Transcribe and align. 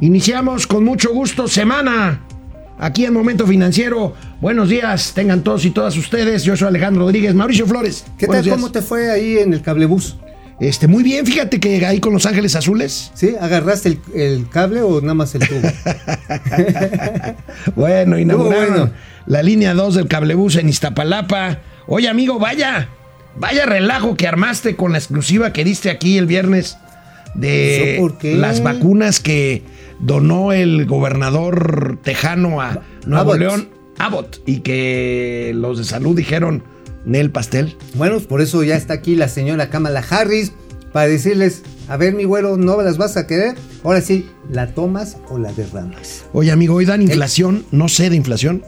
Iniciamos 0.00 0.66
con 0.66 0.84
mucho 0.84 1.12
gusto 1.12 1.48
semana 1.48 2.20
aquí 2.78 3.04
en 3.04 3.12
Momento 3.12 3.46
Financiero. 3.46 4.14
Buenos 4.40 4.68
días, 4.68 5.12
tengan 5.14 5.42
todos 5.42 5.64
y 5.64 5.70
todas 5.70 5.96
ustedes. 5.96 6.44
Yo 6.44 6.56
soy 6.56 6.68
Alejandro 6.68 7.02
Rodríguez, 7.02 7.34
Mauricio 7.34 7.66
Flores. 7.66 8.04
¿Qué 8.18 8.26
tal? 8.26 8.48
¿Cómo 8.48 8.72
te 8.72 8.82
fue 8.82 9.10
ahí 9.10 9.38
en 9.38 9.54
el 9.54 9.62
cablebús? 9.62 10.16
Este, 10.60 10.86
muy 10.86 11.02
bien, 11.02 11.26
fíjate 11.26 11.58
que 11.58 11.84
ahí 11.84 12.00
con 12.00 12.12
Los 12.12 12.26
Ángeles 12.26 12.54
Azules. 12.54 13.10
¿Sí? 13.14 13.34
¿Agarraste 13.40 13.88
el, 13.88 14.00
el 14.14 14.48
cable 14.48 14.82
o 14.82 15.00
nada 15.00 15.14
más 15.14 15.34
el 15.34 15.48
tubo? 15.48 15.60
bueno, 17.76 18.18
inauguraron 18.18 18.68
bueno. 18.68 18.90
la 19.26 19.42
línea 19.42 19.74
2 19.74 19.96
del 19.96 20.08
cablebús 20.08 20.56
en 20.56 20.68
Iztapalapa. 20.68 21.58
Oye, 21.86 22.08
amigo, 22.08 22.38
vaya, 22.38 22.88
vaya 23.36 23.66
relajo 23.66 24.16
que 24.16 24.28
armaste 24.28 24.76
con 24.76 24.92
la 24.92 24.98
exclusiva 24.98 25.52
que 25.52 25.64
diste 25.64 25.90
aquí 25.90 26.18
el 26.18 26.26
viernes 26.26 26.78
de 27.34 28.00
las 28.22 28.62
vacunas 28.62 29.18
que 29.18 29.64
donó 30.04 30.52
el 30.52 30.86
gobernador 30.86 31.98
tejano 32.02 32.60
a 32.60 32.82
Nuevo 33.06 33.32
Abbott. 33.32 33.38
León, 33.38 33.68
Abbott, 33.98 34.42
y 34.46 34.60
que 34.60 35.52
los 35.54 35.78
de 35.78 35.84
salud 35.84 36.16
dijeron, 36.16 36.62
Nel 37.04 37.30
Pastel. 37.30 37.76
Bueno, 37.94 38.20
por 38.20 38.40
eso 38.40 38.62
ya 38.62 38.76
está 38.76 38.94
aquí 38.94 39.16
la 39.16 39.28
señora 39.28 39.70
Kamala 39.70 40.04
Harris 40.08 40.52
para 40.92 41.08
decirles, 41.08 41.62
a 41.88 41.96
ver 41.96 42.14
mi 42.14 42.24
güero, 42.24 42.56
¿no 42.56 42.80
las 42.82 42.98
vas 42.98 43.16
a 43.16 43.26
querer? 43.26 43.56
Ahora 43.82 44.00
sí, 44.00 44.28
¿la 44.50 44.74
tomas 44.74 45.16
o 45.28 45.38
la 45.38 45.52
derramas? 45.52 46.24
Oye 46.32 46.52
amigo, 46.52 46.74
hoy 46.74 46.84
dan 46.84 47.02
inflación, 47.02 47.64
no 47.72 47.88
sé 47.88 48.10
de 48.10 48.16
inflación. 48.16 48.62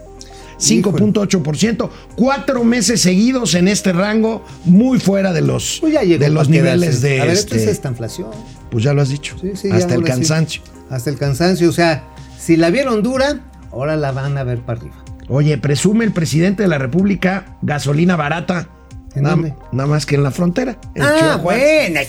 5.8%, 0.59 1.91
cuatro 2.17 2.65
meses 2.65 3.03
seguidos 3.03 3.55
en 3.55 3.69
este 3.69 3.93
rango, 3.93 4.43
muy 4.65 4.99
fuera 4.99 5.35
de 5.35 5.43
los, 5.43 5.81
pues 5.83 5.93
de 5.93 6.31
los 6.31 6.49
niveles 6.49 7.03
de... 7.03 7.21
A 7.21 7.27
ver, 7.27 7.35
este, 7.35 7.57
¿qué 7.57 7.63
es 7.63 7.69
esta 7.69 7.91
inflación? 7.91 8.31
Pues 8.71 8.83
ya 8.83 8.95
lo 8.95 9.03
has 9.03 9.11
dicho, 9.11 9.37
Sí, 9.39 9.51
sí, 9.55 9.71
hasta 9.71 9.95
el 9.95 10.07
sí. 10.25 10.63
Hasta 10.91 11.11
el 11.11 11.19
cansancio, 11.19 11.69
o 11.69 11.73
sea, 11.73 12.05
si 12.39 12.57
la 12.57 12.71
vieron 12.71 13.03
dura, 13.03 13.41
ahora 13.73 13.97
la 13.97 14.13
van 14.13 14.39
a 14.39 14.45
ver 14.45 14.61
para 14.61 14.81
arriba. 14.81 14.97
Oye, 15.29 15.59
presume 15.59 16.05
el 16.05 16.13
presidente 16.13 16.63
de 16.63 16.69
la 16.69 16.79
República 16.79 17.57
gasolina 17.63 18.17
barata. 18.17 18.69
¿En 19.17 19.23
Nada, 19.23 19.35
dónde? 19.37 19.55
nada 19.73 19.89
más 19.89 20.05
que 20.07 20.15
en 20.15 20.23
la 20.23 20.31
frontera. 20.31 20.79
en 20.95 21.03
Ah, 21.03 21.15
Chihuahua. 21.19 21.43
bueno, 21.43 22.01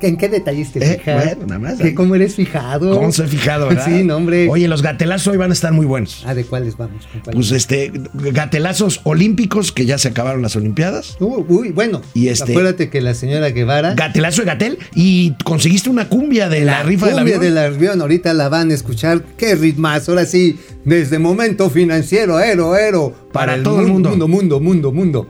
¿en 0.00 0.16
qué 0.16 0.28
detalles 0.28 0.72
te 0.72 0.78
Eh, 0.78 0.98
fijas? 0.98 1.24
bueno, 1.24 1.46
nada 1.46 1.58
más. 1.58 1.74
¿Que 1.78 1.94
¿Cómo 1.94 2.14
eres 2.14 2.36
fijado? 2.36 2.94
¿Cómo 2.94 3.08
ha 3.08 3.12
fijado, 3.12 3.68
verdad? 3.68 3.84
Sí, 3.84 4.04
no, 4.04 4.16
hombre. 4.16 4.48
Oye, 4.48 4.68
los 4.68 4.80
gatelazos 4.82 5.26
hoy 5.28 5.36
van 5.38 5.50
a 5.50 5.54
estar 5.54 5.72
muy 5.72 5.86
buenos. 5.86 6.22
Ah, 6.26 6.34
¿de 6.34 6.44
cuáles 6.44 6.76
vamos? 6.76 7.06
Pues 7.32 7.50
este, 7.50 7.92
gatelazos 8.14 9.00
olímpicos, 9.04 9.72
que 9.72 9.86
ya 9.86 9.98
se 9.98 10.08
acabaron 10.08 10.40
las 10.42 10.54
Olimpiadas. 10.56 11.16
Uy, 11.20 11.44
uy, 11.48 11.68
bueno, 11.70 12.00
Y 12.14 12.28
este- 12.28 12.52
acuérdate 12.52 12.90
que 12.90 13.00
la 13.00 13.14
señora 13.14 13.50
Guevara, 13.50 13.94
Gatelazo 13.94 14.42
de 14.42 14.46
Gatel. 14.46 14.78
Y 14.94 15.34
conseguiste 15.44 15.90
una 15.90 16.08
cumbia 16.08 16.48
de 16.48 16.64
la, 16.64 16.82
rifa 16.84 17.06
del 17.06 17.16
cumbia 17.16 17.36
avión. 17.36 17.54
del 17.54 17.58
avión, 17.64 18.00
ahorita 18.00 18.32
la 18.34 18.48
van 18.48 18.70
a 18.70 18.74
escuchar. 18.74 19.22
¡Qué 19.36 19.54
ritmazo! 19.56 20.12
Ahora 20.12 20.26
sí, 20.26 20.58
desde 20.84 21.18
momento 21.18 21.70
financiero, 21.70 22.38
ero, 22.40 22.76
ero. 22.76 23.12
Para 23.32 23.62
todo 23.62 23.80
el 23.80 23.86
mundo. 23.88 24.10
Mundo, 24.10 24.28
mundo, 24.28 24.60
mundo, 24.60 24.92
mundo. 24.92 25.28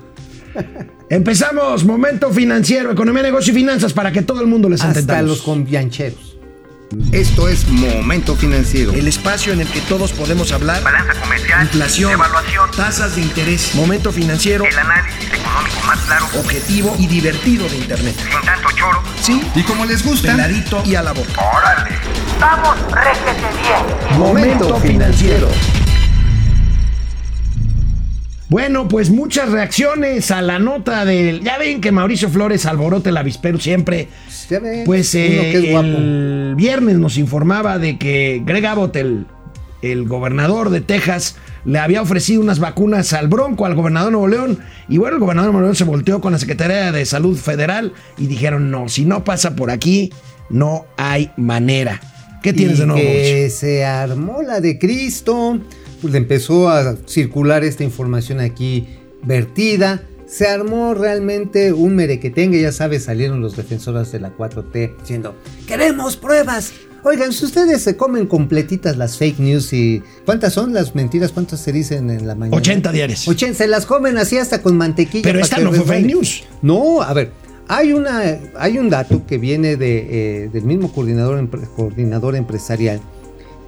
Empezamos, 1.11 1.85
momento 1.85 2.31
financiero, 2.31 2.93
economía, 2.93 3.23
negocio 3.23 3.53
y 3.53 3.57
finanzas 3.57 3.93
para 3.93 4.13
que 4.13 4.23
todo 4.23 4.41
el 4.41 4.47
mundo 4.47 4.69
les 4.69 4.81
Hasta 4.83 5.01
entendamos. 5.01 5.31
los 5.31 5.43
conviancheros. 5.43 6.37
Esto 7.13 7.49
es 7.51 7.69
Momento 7.69 8.35
Financiero. 8.35 8.93
El 8.95 9.09
espacio 9.09 9.53
en 9.53 9.61
el 9.61 9.69
que 9.69 9.83
todos 9.83 10.13
podemos 10.13 10.53
hablar. 10.53 10.83
balanza 10.83 11.13
comercial, 11.21 11.63
Inflación, 11.65 12.13
evaluación, 12.13 12.71
tasas 12.75 13.15
de 13.15 13.21
interés, 13.23 13.75
momento 13.75 14.11
financiero, 14.11 14.65
el 14.65 14.79
análisis 14.79 15.27
económico 15.29 15.77
más 15.87 15.99
claro, 16.07 16.25
objetivo 16.39 16.97
y 16.99 17.07
divertido 17.07 17.69
de 17.69 17.77
Internet. 17.77 18.15
sin 18.17 18.41
tanto 18.47 18.69
choro. 18.75 19.03
Sí, 19.21 19.43
Y 19.55 19.63
como 19.65 19.85
les 19.85 20.03
gusta, 20.03 20.33
peladito 20.33 20.83
y 20.87 20.95
a 20.95 21.03
la 21.03 21.13
boca. 21.13 21.31
¡Órale! 21.55 21.91
¡Vamos, 22.41 22.79
réjete 22.91 23.49
bien! 23.61 24.19
Momento 24.19 24.81
financiero. 24.81 25.49
Bueno, 28.49 28.89
pues 28.89 29.11
muchas 29.11 29.51
reacciones 29.51 30.31
a 30.31 30.41
la 30.41 30.59
nota 30.59 31.05
del. 31.05 31.43
Ya 31.43 31.59
ven 31.59 31.81
que 31.83 31.93
Mauricio 31.93 32.31
Flores 32.31 32.65
alborote 32.65 33.11
el 33.11 33.17
avispero 33.19 33.59
siempre. 33.61 34.09
Ya 34.49 34.59
ves, 34.61 34.85
Pues 34.87 35.15
eh, 35.15 35.51
que 35.53 35.59
es 35.59 35.71
guapo. 35.73 35.87
el 35.87 36.55
viernes 36.57 36.97
nos 36.97 37.19
informaba 37.19 37.79
de 37.79 37.99
que 37.99 38.41
Greg 38.47 38.65
Abbott, 38.65 38.97
el, 38.97 39.27
el 39.83 40.09
gobernador 40.09 40.71
de 40.71 40.81
Texas, 40.81 41.37
le 41.67 41.79
había 41.79 42.01
ofrecido 42.01 42.41
unas 42.41 42.59
vacunas 42.59 43.13
al 43.13 43.29
Bronco, 43.29 43.67
al 43.67 43.75
gobernador 43.75 44.09
de 44.09 44.13
Nuevo 44.13 44.29
León. 44.29 44.59
Y 44.89 44.97
bueno, 44.97 45.17
el 45.17 45.21
gobernador 45.21 45.51
de 45.51 45.53
Nuevo 45.53 45.67
León 45.67 45.77
se 45.77 45.85
volteó 45.85 46.23
con 46.23 46.33
la 46.33 46.39
Secretaría 46.39 46.91
de 46.91 47.05
Salud 47.05 47.37
Federal 47.37 47.93
y 48.17 48.29
dijeron: 48.29 48.71
no, 48.71 48.89
si 48.89 49.05
no 49.05 49.25
pasa 49.25 49.55
por 49.57 49.71
aquí, 49.71 50.11
no 50.49 50.87
hay 50.97 51.31
manera. 51.37 52.01
¿Qué 52.43 52.55
tienes 52.55 52.77
y 52.79 52.81
de 52.81 52.87
nuevo, 52.87 53.03
Mauricio? 53.03 53.35
que 53.35 53.51
se 53.51 53.85
armó 53.85 54.41
la 54.41 54.61
de 54.63 54.79
Cristo, 54.79 55.59
pues 56.01 56.13
le 56.13 56.19
empezó 56.19 56.69
a 56.69 56.97
circular 57.07 57.65
esta 57.65 57.85
información 57.85 58.41
aquí 58.41 58.87
vertida. 59.23 60.03
Se 60.27 60.47
armó 60.47 60.93
realmente 60.95 61.73
un 61.73 61.95
merequetengue, 61.97 62.61
ya 62.61 62.73
sabes, 62.73 63.05
salieron 63.05 63.41
los 63.41 63.57
defensores 63.57 64.13
de 64.13 64.21
la 64.21 64.37
4T 64.37 64.97
diciendo, 65.01 65.35
queremos 65.67 66.17
pruebas. 66.17 66.73
Oigan, 67.05 67.33
si 67.33 67.45
ustedes 67.47 67.81
se 67.81 67.97
comen 67.97 68.27
completitas 68.27 68.97
las 68.97 69.17
fake 69.17 69.39
news 69.39 69.73
y... 69.73 70.03
¿Cuántas 70.27 70.53
son 70.53 70.75
las 70.75 70.95
mentiras? 70.95 71.33
¿Cuántas 71.33 71.61
se 71.61 71.73
dicen 71.73 72.11
en 72.11 72.27
la 72.27 72.35
mañana? 72.35 72.57
80 72.57 72.93
diarias. 72.93 73.27
80, 73.27 73.55
se 73.57 73.69
las 73.69 73.87
comen 73.87 74.19
así 74.19 74.37
hasta 74.37 74.61
con 74.61 74.77
mantequilla. 74.77 75.23
Pero 75.23 75.39
esta 75.41 75.59
no 75.61 75.73
fue 75.73 75.85
fake 75.85 76.07
news. 76.07 76.43
No, 76.61 77.01
a 77.01 77.15
ver, 77.15 77.31
hay, 77.69 77.93
una, 77.93 78.21
hay 78.59 78.79
un 78.79 78.91
dato 78.91 79.25
que 79.27 79.39
viene 79.39 79.77
de, 79.77 80.45
eh, 80.45 80.49
del 80.53 80.65
mismo 80.65 80.93
coordinador, 80.93 81.49
coordinador 81.75 82.35
empresarial, 82.37 83.01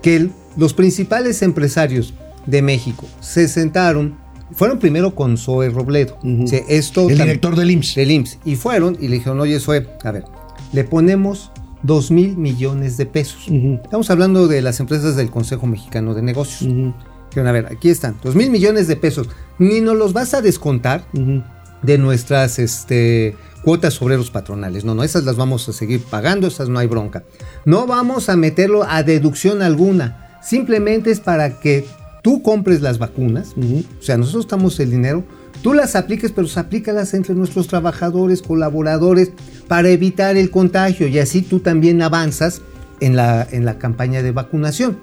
que 0.02 0.16
el- 0.16 0.32
los 0.56 0.74
principales 0.74 1.42
empresarios 1.42 2.14
de 2.46 2.62
México 2.62 3.06
se 3.20 3.48
sentaron, 3.48 4.16
fueron 4.52 4.78
primero 4.78 5.14
con 5.14 5.36
Zoe 5.38 5.68
Robledo, 5.70 6.16
Ujú. 6.22 6.44
o 6.44 6.46
sea, 6.46 6.60
esto 6.68 7.08
El 7.08 7.18
director 7.18 7.54
del 7.56 7.70
IMSS. 7.70 7.94
del 7.96 8.10
IMSS, 8.10 8.38
y 8.44 8.56
fueron 8.56 8.96
y 9.00 9.08
le 9.08 9.16
dijeron, 9.16 9.38
oye 9.40 9.60
Zoe, 9.60 9.86
a 10.02 10.10
ver, 10.10 10.24
le 10.72 10.84
ponemos 10.84 11.50
2 11.82 12.10
mil 12.10 12.36
millones 12.36 12.96
de 12.96 13.06
pesos. 13.06 13.46
Estamos 13.48 14.10
hablando 14.10 14.48
de 14.48 14.60
las 14.60 14.80
empresas 14.80 15.16
del 15.16 15.30
Consejo 15.30 15.66
Mexicano 15.66 16.14
de 16.14 16.22
Negocios. 16.22 16.62
Ujú, 16.70 16.92
Dijeron, 17.30 17.46
a 17.46 17.52
ver, 17.52 17.66
aquí 17.70 17.88
están, 17.90 18.16
2 18.22 18.34
mil 18.34 18.50
millones 18.50 18.86
de 18.88 18.96
pesos, 18.96 19.28
ni 19.58 19.80
nos 19.80 19.96
los 19.96 20.12
vas 20.12 20.34
a 20.34 20.42
descontar, 20.42 21.04
de 21.82 21.96
nuestras 21.96 22.58
este, 22.58 23.36
cuotas 23.64 24.02
obreros 24.02 24.30
patronales. 24.30 24.84
No, 24.84 24.94
no, 24.94 25.04
esas 25.04 25.24
las 25.24 25.36
vamos 25.36 25.66
a 25.68 25.72
seguir 25.72 26.02
pagando, 26.02 26.48
esas 26.48 26.68
no 26.68 26.78
hay 26.78 26.86
bronca. 26.88 27.22
No 27.64 27.86
vamos 27.86 28.28
a 28.28 28.36
meterlo 28.36 28.84
a 28.86 29.02
deducción 29.02 29.62
alguna. 29.62 30.26
Simplemente 30.42 31.10
es 31.10 31.20
para 31.20 31.60
que 31.60 31.86
tú 32.22 32.42
compres 32.42 32.80
las 32.80 32.98
vacunas. 32.98 33.54
O 33.98 34.02
sea, 34.02 34.16
nosotros 34.16 34.44
estamos 34.44 34.78
el 34.80 34.90
dinero. 34.90 35.24
Tú 35.62 35.74
las 35.74 35.94
apliques, 35.96 36.32
pero 36.32 36.48
aplícalas 36.56 37.12
entre 37.14 37.34
nuestros 37.34 37.66
trabajadores, 37.68 38.40
colaboradores, 38.40 39.32
para 39.68 39.90
evitar 39.90 40.36
el 40.36 40.50
contagio. 40.50 41.06
Y 41.08 41.18
así 41.18 41.42
tú 41.42 41.60
también 41.60 42.00
avanzas 42.00 42.62
en 43.00 43.16
la, 43.16 43.46
en 43.50 43.64
la 43.64 43.78
campaña 43.78 44.22
de 44.22 44.32
vacunación. 44.32 44.98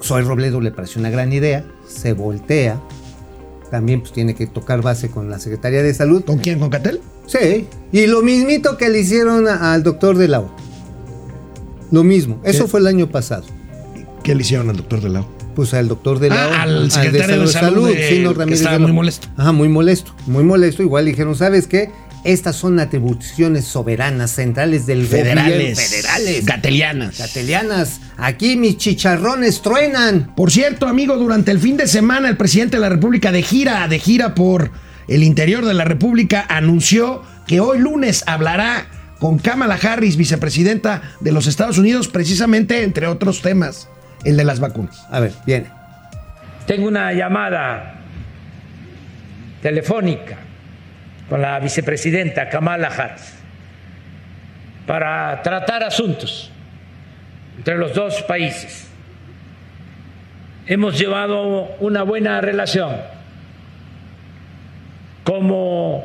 Soy 0.00 0.22
Robledo 0.22 0.60
le 0.60 0.72
pareció 0.72 1.00
una 1.00 1.10
gran 1.10 1.32
idea, 1.32 1.64
se 1.86 2.12
voltea, 2.12 2.80
también 3.70 4.00
pues 4.00 4.12
tiene 4.12 4.34
que 4.34 4.46
tocar 4.48 4.82
base 4.82 5.08
con 5.10 5.30
la 5.30 5.38
Secretaría 5.38 5.82
de 5.82 5.94
Salud. 5.94 6.24
¿Con 6.24 6.38
quién? 6.38 6.58
¿Con 6.58 6.70
Catel? 6.70 7.00
Sí, 7.26 7.66
y 7.92 8.06
lo 8.08 8.20
mismito 8.22 8.76
que 8.76 8.88
le 8.88 9.00
hicieron 9.00 9.46
a- 9.46 9.72
al 9.74 9.82
doctor 9.84 10.18
de 10.18 10.26
Lau. 10.28 10.48
Lo 11.90 12.02
mismo, 12.02 12.40
eso 12.42 12.64
¿Qué? 12.64 12.70
fue 12.70 12.80
el 12.80 12.86
año 12.88 13.08
pasado. 13.10 13.44
¿Qué 14.22 14.34
le 14.34 14.42
hicieron 14.42 14.70
al 14.70 14.76
doctor 14.76 15.00
de 15.00 15.08
Lau? 15.08 15.26
Pues 15.54 15.74
al 15.74 15.88
doctor 15.88 16.18
de 16.18 16.30
Ah, 16.30 16.62
al 16.62 16.90
secretario 16.90 17.40
de 17.42 17.46
Salud, 17.48 17.88
de- 17.92 18.08
sí, 18.08 18.18
no, 18.20 18.32
que 18.32 18.38
Ramírez 18.38 18.60
estaba 18.60 18.78
de 18.78 18.82
muy 18.84 18.92
molesto. 18.92 19.28
Ajá, 19.36 19.52
muy 19.52 19.68
molesto, 19.68 20.14
muy 20.26 20.44
molesto. 20.44 20.82
Igual 20.82 21.04
dijeron, 21.06 21.34
¿sabes 21.34 21.66
qué? 21.66 21.90
Estas 22.24 22.54
son 22.54 22.78
atribuciones 22.78 23.64
soberanas, 23.64 24.30
centrales 24.30 24.86
del 24.86 25.06
Federales. 25.06 25.54
gobierno, 25.54 25.76
federales, 25.76 26.46
Gatelianas. 26.46 27.18
catelianas. 27.18 28.00
Aquí 28.16 28.56
mis 28.56 28.76
chicharrones 28.78 29.60
truenan. 29.60 30.32
Por 30.36 30.52
cierto, 30.52 30.86
amigo, 30.86 31.16
durante 31.16 31.50
el 31.50 31.58
fin 31.58 31.76
de 31.76 31.88
semana 31.88 32.28
el 32.28 32.36
presidente 32.36 32.76
de 32.76 32.80
la 32.80 32.88
República 32.90 33.32
de 33.32 33.42
gira, 33.42 33.86
de 33.88 33.98
gira 33.98 34.34
por 34.36 34.70
el 35.08 35.24
interior 35.24 35.66
de 35.66 35.74
la 35.74 35.84
República, 35.84 36.46
anunció 36.48 37.22
que 37.48 37.58
hoy 37.60 37.80
lunes 37.80 38.22
hablará 38.28 38.86
con 39.18 39.38
Kamala 39.38 39.74
Harris, 39.74 40.16
vicepresidenta 40.16 41.02
de 41.20 41.32
los 41.32 41.48
Estados 41.48 41.76
Unidos, 41.78 42.06
precisamente 42.08 42.84
entre 42.84 43.08
otros 43.08 43.42
temas, 43.42 43.88
el 44.24 44.36
de 44.36 44.44
las 44.44 44.60
vacunas. 44.60 45.06
A 45.10 45.20
ver, 45.20 45.32
viene. 45.46 45.66
Tengo 46.66 46.88
una 46.88 47.12
llamada 47.12 47.94
telefónica 49.62 50.36
con 51.28 51.40
la 51.40 51.58
vicepresidenta 51.60 52.48
Kamala 52.48 52.88
Harris 52.88 53.34
para 54.86 55.40
tratar 55.42 55.84
asuntos 55.84 56.50
entre 57.56 57.76
los 57.76 57.94
dos 57.94 58.22
países. 58.22 58.88
Hemos 60.66 60.98
llevado 60.98 61.76
una 61.80 62.02
buena 62.02 62.40
relación, 62.40 62.96
como 65.24 66.04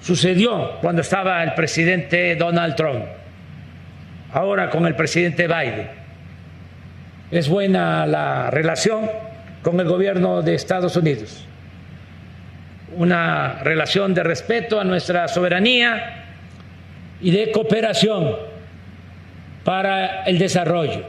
sucedió 0.00 0.78
cuando 0.80 1.02
estaba 1.02 1.42
el 1.42 1.54
presidente 1.54 2.36
Donald 2.36 2.74
Trump, 2.76 3.04
ahora 4.32 4.70
con 4.70 4.86
el 4.86 4.94
presidente 4.94 5.46
Biden. 5.46 6.01
Es 7.32 7.48
buena 7.48 8.04
la 8.06 8.50
relación 8.50 9.10
con 9.62 9.80
el 9.80 9.88
gobierno 9.88 10.42
de 10.42 10.54
Estados 10.54 10.94
Unidos, 10.96 11.46
una 12.94 13.60
relación 13.62 14.12
de 14.12 14.22
respeto 14.22 14.78
a 14.78 14.84
nuestra 14.84 15.26
soberanía 15.28 16.26
y 17.22 17.30
de 17.30 17.50
cooperación 17.50 18.36
para 19.64 20.24
el 20.24 20.38
desarrollo. 20.38 21.06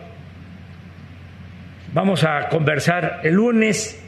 Vamos 1.93 2.23
a 2.23 2.47
conversar 2.47 3.19
el 3.23 3.33
lunes 3.33 4.01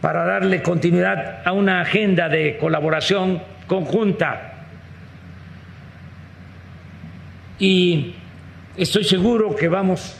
para 0.00 0.24
darle 0.24 0.62
continuidad 0.62 1.42
a 1.44 1.50
una 1.50 1.80
agenda 1.80 2.28
de 2.28 2.58
colaboración 2.58 3.42
conjunta. 3.66 4.66
Y 7.58 8.14
estoy 8.76 9.02
seguro 9.02 9.56
que 9.56 9.68
vamos 9.68 10.19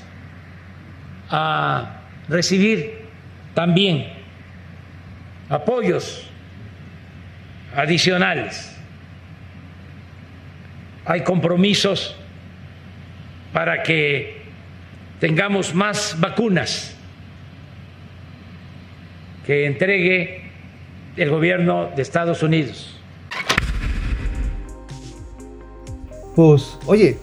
a 1.31 2.03
recibir 2.29 3.07
también 3.55 4.07
apoyos 5.49 6.27
adicionales. 7.75 8.77
Hay 11.05 11.23
compromisos 11.23 12.17
para 13.53 13.83
que 13.83 14.43
tengamos 15.19 15.75
más 15.75 16.17
vacunas 16.19 16.95
que 19.47 19.67
entregue 19.67 20.51
el 21.17 21.31
gobierno 21.31 21.91
de 21.97 22.03
Estados 22.03 22.43
Unidos. 22.43 22.97
Pues, 26.37 26.79
oye, 26.87 27.19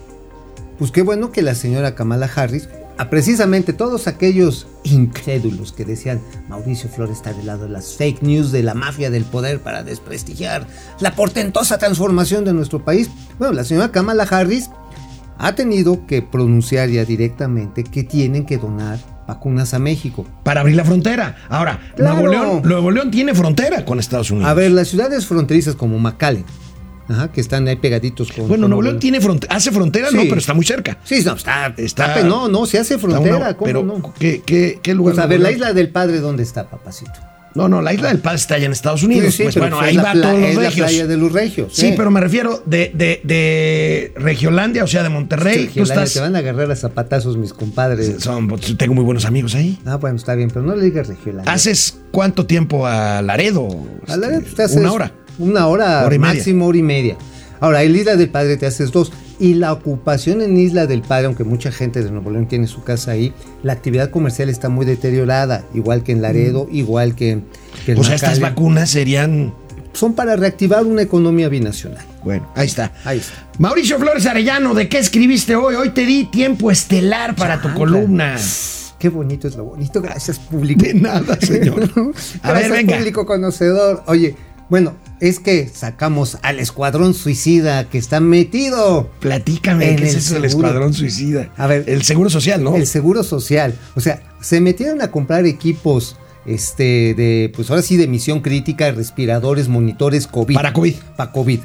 pues 0.78 0.90
qué 0.90 1.02
bueno 1.02 1.32
que 1.32 1.42
la 1.42 1.54
señora 1.54 1.94
Kamala 1.94 2.30
Harris, 2.34 2.68
a 2.98 3.10
precisamente 3.10 3.72
todos 3.72 4.06
aquellos 4.08 4.66
incrédulos 4.84 5.72
que 5.72 5.84
decían 5.84 6.20
Mauricio 6.48 6.90
Flores 6.90 7.16
está 7.16 7.32
del 7.32 7.46
lado 7.46 7.64
de 7.64 7.70
las 7.70 7.94
fake 7.94 8.22
news 8.22 8.50
de 8.52 8.62
la 8.62 8.74
mafia 8.74 9.10
del 9.10 9.24
poder 9.24 9.60
para 9.60 9.82
desprestigiar 9.84 10.66
la 11.00 11.14
portentosa 11.14 11.78
transformación 11.78 12.44
de 12.44 12.52
nuestro 12.52 12.84
país, 12.84 13.08
bueno, 13.38 13.54
la 13.54 13.64
señora 13.64 13.92
Kamala 13.92 14.24
Harris 14.24 14.70
ha 15.38 15.54
tenido 15.54 16.06
que 16.06 16.20
pronunciar 16.22 16.88
ya 16.88 17.04
directamente 17.04 17.84
que 17.84 18.02
tienen 18.02 18.44
que 18.44 18.58
donar 18.58 18.98
vacunas 19.28 19.74
a 19.74 19.78
México. 19.78 20.26
Para 20.42 20.62
abrir 20.62 20.74
la 20.74 20.84
frontera. 20.84 21.36
Ahora, 21.48 21.78
Claro. 21.94 22.14
Nuevo, 22.16 22.28
León, 22.32 22.62
Nuevo 22.64 22.90
León 22.90 23.10
tiene 23.10 23.34
frontera 23.34 23.84
con 23.84 24.00
Estados 24.00 24.30
Unidos. 24.30 24.48
A 24.48 24.54
ver, 24.54 24.72
las 24.72 24.88
ciudades 24.88 25.26
fronterizas 25.26 25.74
como 25.76 25.98
McAllen, 25.98 26.44
ajá, 27.08 27.32
que 27.32 27.40
están 27.40 27.66
ahí 27.68 27.76
pegaditos 27.76 28.30
con... 28.32 28.48
Bueno, 28.48 28.62
con 28.64 28.70
Nuevo 28.70 28.82
León 28.82 28.98
tiene 28.98 29.20
frontera, 29.20 29.54
hace 29.56 29.70
frontera, 29.72 30.10
no, 30.10 30.22
pero 30.22 30.38
está 30.38 30.54
muy 30.54 30.64
cerca. 30.64 30.98
Sí, 31.04 31.22
no, 31.24 31.34
está, 31.34 31.74
Está- 31.76 32.14
está, 32.14 32.22
no, 32.24 32.48
no, 32.48 32.66
se 32.66 32.78
hace 32.78 32.98
frontera, 32.98 33.36
una- 33.36 33.54
¿cómo 33.54 33.64
pero, 33.64 33.82
no? 33.82 34.14
¿qué, 34.18 34.42
qué, 34.44 34.78
qué 34.82 34.94
lugar? 34.94 35.14
Pues 35.14 35.24
a 35.24 35.26
ver, 35.28 35.40
la 35.40 35.50
isla 35.50 35.72
del 35.72 35.90
padre, 35.90 36.20
¿dónde 36.20 36.42
está, 36.42 36.68
papacito? 36.68 37.12
No, 37.54 37.66
no, 37.68 37.82
la 37.82 37.92
isla 37.92 38.08
del 38.08 38.18
Paz 38.18 38.42
está 38.42 38.54
allá 38.54 38.66
en 38.66 38.72
Estados 38.72 39.02
Unidos. 39.02 39.32
Sí, 39.34 39.38
sí, 39.38 39.42
pues 39.44 39.54
pero 39.54 39.64
bueno, 39.64 39.78
pues 39.78 39.88
ahí 39.88 39.96
va 39.96 40.12
todos 40.12 40.38
los 40.38 40.48
es 40.50 40.56
la 40.56 40.70
playa 40.70 41.06
de 41.08 41.16
los 41.16 41.32
regios. 41.32 41.72
Sí, 41.74 41.86
¿eh? 41.86 41.94
pero 41.96 42.10
me 42.10 42.20
refiero 42.20 42.62
de, 42.66 42.92
de, 42.94 43.20
de 43.24 44.12
Regiolandia, 44.16 44.84
o 44.84 44.86
sea, 44.86 45.02
de 45.02 45.08
Monterrey. 45.08 45.64
Sí, 45.66 45.70
tú 45.78 45.82
estás. 45.82 46.12
Te 46.12 46.20
van 46.20 46.36
a 46.36 46.38
agarrar 46.40 46.70
a 46.70 46.76
zapatazos 46.76 47.36
mis 47.36 47.52
compadres. 47.52 48.16
Son- 48.22 48.48
tengo 48.76 48.94
muy 48.94 49.02
buenos 49.02 49.24
amigos 49.24 49.56
ahí. 49.56 49.76
Ah, 49.86 49.96
bueno, 49.96 50.16
está 50.18 50.36
bien, 50.36 50.50
pero 50.52 50.64
no 50.66 50.76
le 50.76 50.84
digas 50.84 51.08
Regiolandia. 51.08 51.52
¿Haces 51.52 51.98
cuánto 52.12 52.46
tiempo 52.46 52.86
a 52.86 53.22
Laredo? 53.22 53.66
A 54.06 54.16
la 54.16 54.28
vez, 54.28 54.36
Este, 54.38 54.42
pues, 54.44 54.54
te 54.54 54.62
haces 54.64 54.76
Una 54.76 54.92
hora. 54.92 55.12
Una 55.38 55.66
hora, 55.66 56.04
Hora 56.04 56.18
máximo 56.18 56.66
hora 56.66 56.78
y 56.78 56.82
media. 56.82 57.16
Ahora, 57.60 57.82
en 57.82 57.94
Isla 57.94 58.16
del 58.16 58.28
Padre 58.28 58.56
te 58.56 58.66
haces 58.66 58.92
dos. 58.92 59.12
Y 59.40 59.54
la 59.54 59.72
ocupación 59.72 60.42
en 60.42 60.56
Isla 60.58 60.86
del 60.86 61.02
Padre, 61.02 61.26
aunque 61.26 61.44
mucha 61.44 61.70
gente 61.70 62.02
de 62.02 62.10
Nuevo 62.10 62.30
León 62.30 62.48
tiene 62.48 62.66
su 62.66 62.82
casa 62.82 63.12
ahí, 63.12 63.32
la 63.62 63.72
actividad 63.72 64.10
comercial 64.10 64.48
está 64.48 64.68
muy 64.68 64.84
deteriorada, 64.84 65.64
igual 65.74 66.02
que 66.02 66.10
en 66.10 66.22
Laredo, 66.22 66.68
igual 66.72 67.14
que, 67.14 67.40
que 67.86 67.92
en 67.92 67.98
O 67.98 68.04
sea, 68.04 68.16
estas 68.16 68.40
vacunas 68.40 68.90
serían. 68.90 69.54
Son 69.92 70.14
para 70.14 70.36
reactivar 70.36 70.84
una 70.84 71.02
economía 71.02 71.48
binacional. 71.48 72.04
Bueno, 72.24 72.50
ahí 72.56 72.66
está. 72.66 72.92
Ahí 73.04 73.18
está. 73.18 73.48
Mauricio 73.58 73.98
Flores 73.98 74.26
Arellano, 74.26 74.74
¿de 74.74 74.88
qué 74.88 74.98
escribiste 74.98 75.56
hoy? 75.56 75.76
Hoy 75.76 75.90
te 75.90 76.04
di 76.04 76.24
tiempo 76.24 76.70
estelar 76.70 77.34
para 77.34 77.60
tu 77.60 77.72
columna. 77.74 78.36
Qué 78.98 79.08
bonito 79.08 79.46
es 79.46 79.56
lo 79.56 79.64
bonito. 79.64 80.02
Gracias, 80.02 80.38
público. 80.38 80.82
De 80.82 80.94
nada, 80.94 81.38
señor. 81.40 81.88
A 82.42 82.52
ver, 82.52 82.70
venga. 82.70 82.96
público 82.96 83.24
conocedor. 83.24 84.02
Oye, 84.06 84.34
bueno, 84.68 84.94
es 85.20 85.40
que 85.40 85.68
sacamos 85.68 86.38
al 86.42 86.60
escuadrón 86.60 87.14
suicida 87.14 87.88
que 87.88 87.98
está 87.98 88.20
metido 88.20 89.10
Platícame, 89.20 89.96
¿qué 89.96 90.04
es 90.06 90.14
el 90.14 90.18
eso 90.18 90.34
del 90.34 90.44
escuadrón 90.44 90.94
suicida? 90.94 91.52
A 91.56 91.66
ver. 91.66 91.84
el 91.86 92.02
seguro 92.02 92.30
social, 92.30 92.62
¿no? 92.62 92.76
el 92.76 92.86
seguro 92.86 93.22
social. 93.22 93.74
O 93.94 94.00
sea, 94.00 94.22
se 94.40 94.60
metieron 94.60 95.02
a 95.02 95.10
comprar 95.10 95.46
equipos 95.46 96.16
este 96.46 97.14
de 97.14 97.52
pues 97.54 97.70
ahora 97.70 97.82
sí 97.82 97.96
de 97.96 98.06
misión 98.06 98.40
crítica, 98.40 98.90
respiradores, 98.92 99.68
monitores 99.68 100.26
COVID. 100.26 100.54
Para 100.54 100.72
COVID. 100.72 100.94
Para 101.16 101.32
COVID. 101.32 101.60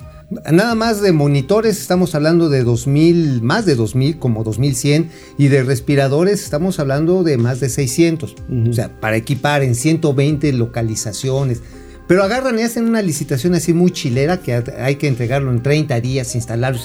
Nada 0.52 0.74
más 0.74 1.02
de 1.02 1.12
monitores 1.12 1.80
estamos 1.80 2.16
hablando 2.16 2.50
de 2.50 2.64
2000, 2.64 3.44
más 3.44 3.66
de 3.66 3.76
2000, 3.76 4.18
como 4.18 4.44
2100 4.44 5.10
y 5.38 5.48
de 5.48 5.64
respiradores 5.64 6.44
estamos 6.44 6.80
hablando 6.80 7.24
de 7.24 7.38
más 7.38 7.60
de 7.60 7.70
600. 7.70 8.36
O 8.70 8.74
sea, 8.74 8.90
para 9.00 9.16
equipar 9.16 9.64
en 9.64 9.76
120 9.76 10.52
localizaciones. 10.54 11.62
Pero 12.08 12.24
agarran 12.24 12.60
y 12.60 12.64
hacen 12.64 12.86
una 12.88 13.02
licitación 13.02 13.56
así 13.56 13.74
muy 13.74 13.92
chilera 13.92 14.38
que 14.42 14.62
hay 14.78 14.96
que 14.96 15.08
entregarlo 15.08 15.52
en 15.52 15.62
30 15.64 16.02
días, 16.02 16.36
instalarlo. 16.36 16.80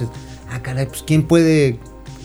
Ah, 0.50 0.62
caray, 0.62 0.86
pues 0.86 1.02
¿quién 1.06 1.24
puede 1.24 1.78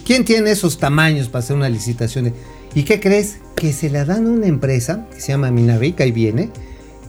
¿Quién 0.06 0.26
tiene 0.26 0.52
esos 0.52 0.80
tamaños 0.80 1.30
para 1.30 1.44
hacer 1.44 1.56
una 1.56 1.70
licitación? 1.70 2.34
¿Y 2.76 2.84
qué 2.84 3.00
crees? 3.00 3.38
Que 3.56 3.72
se 3.72 3.90
la 3.90 4.04
dan 4.04 4.26
a 4.28 4.30
una 4.30 4.48
empresa 4.48 5.08
que 5.14 5.22
se 5.22 5.30
llama 5.30 5.50
Minarica 5.50 6.06
y 6.06 6.12
viene, 6.12 6.50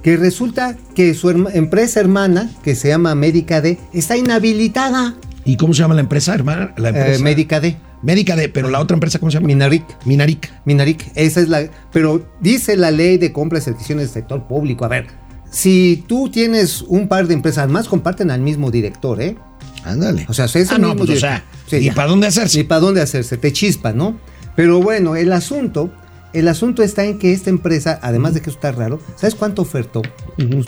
que 0.03 0.17
resulta 0.17 0.77
que 0.95 1.13
su 1.15 1.29
herma- 1.29 1.51
empresa 1.55 1.99
hermana, 1.99 2.51
que 2.63 2.75
se 2.77 2.89
llama 2.89 3.15
Médica 3.17 3.61
D, 3.61 3.79
está 3.93 4.17
inhabilitada. 4.17 5.17
¿Y 5.45 5.57
cómo 5.57 5.75
se 5.75 5.81
llama 5.81 5.95
la 5.95 6.03
empresa, 6.03 6.35
hermana? 6.35 6.73
La 6.77 6.91
empresa. 6.91 7.15
Eh, 7.21 7.23
Médica 7.25 7.59
D, 7.61 7.77
Médica 8.03 8.37
de, 8.37 8.49
pero 8.49 8.71
la 8.71 8.81
otra 8.81 8.95
empresa, 8.95 9.19
¿cómo 9.19 9.31
se 9.33 9.37
llama? 9.39 9.49
Minaric. 9.49 9.85
Minaric. 10.07 10.53
Minaric, 10.65 11.11
esa 11.17 11.41
es 11.41 11.49
la. 11.49 11.69
Pero 11.93 12.25
dice 12.41 12.77
la 12.77 12.91
ley 12.93 13.19
de 13.19 13.33
compras 13.33 13.67
y 13.67 13.71
adquisiciones 13.71 14.07
del 14.13 14.23
sector 14.23 14.47
público. 14.47 14.85
A 14.85 14.89
ver, 14.89 15.07
si 15.55 16.05
tú 16.09 16.29
tienes 16.31 16.83
un 16.83 17.07
par 17.09 17.27
de 17.29 17.35
empresas, 17.35 17.69
más 17.71 17.87
comparten 17.89 18.31
al 18.31 18.41
mismo 18.41 18.71
director, 18.71 19.21
¿eh? 19.23 19.37
Ándale. 19.85 20.27
O 20.29 20.35
sea, 20.35 20.47
es 20.47 20.57
el 20.57 20.67
ah, 20.71 20.79
no, 20.79 20.97
pues, 20.97 21.11
o 21.11 21.17
sea, 21.17 21.45
Sí, 21.69 21.77
¿y 21.77 21.91
para 21.91 22.09
dónde 22.09 22.27
hacerse? 22.27 22.59
Ni 22.59 22.65
para 22.65 22.81
dónde 22.81 23.01
hacerse, 23.01 23.37
te 23.37 23.53
chispa, 23.53 23.93
¿no? 23.93 24.19
Pero 24.57 24.83
bueno, 24.83 25.15
el 25.17 25.33
asunto, 25.33 25.91
el 26.33 26.49
asunto 26.49 26.83
está 26.83 27.05
en 27.05 27.19
que 27.19 27.33
esta 27.33 27.51
empresa, 27.51 27.99
además 28.03 28.35
de 28.35 28.41
que 28.41 28.51
eso 28.51 28.59
está 28.59 28.73
raro, 28.73 28.99
¿sabes 29.17 29.35
cuánto 29.35 29.63
ofertó? 29.63 30.03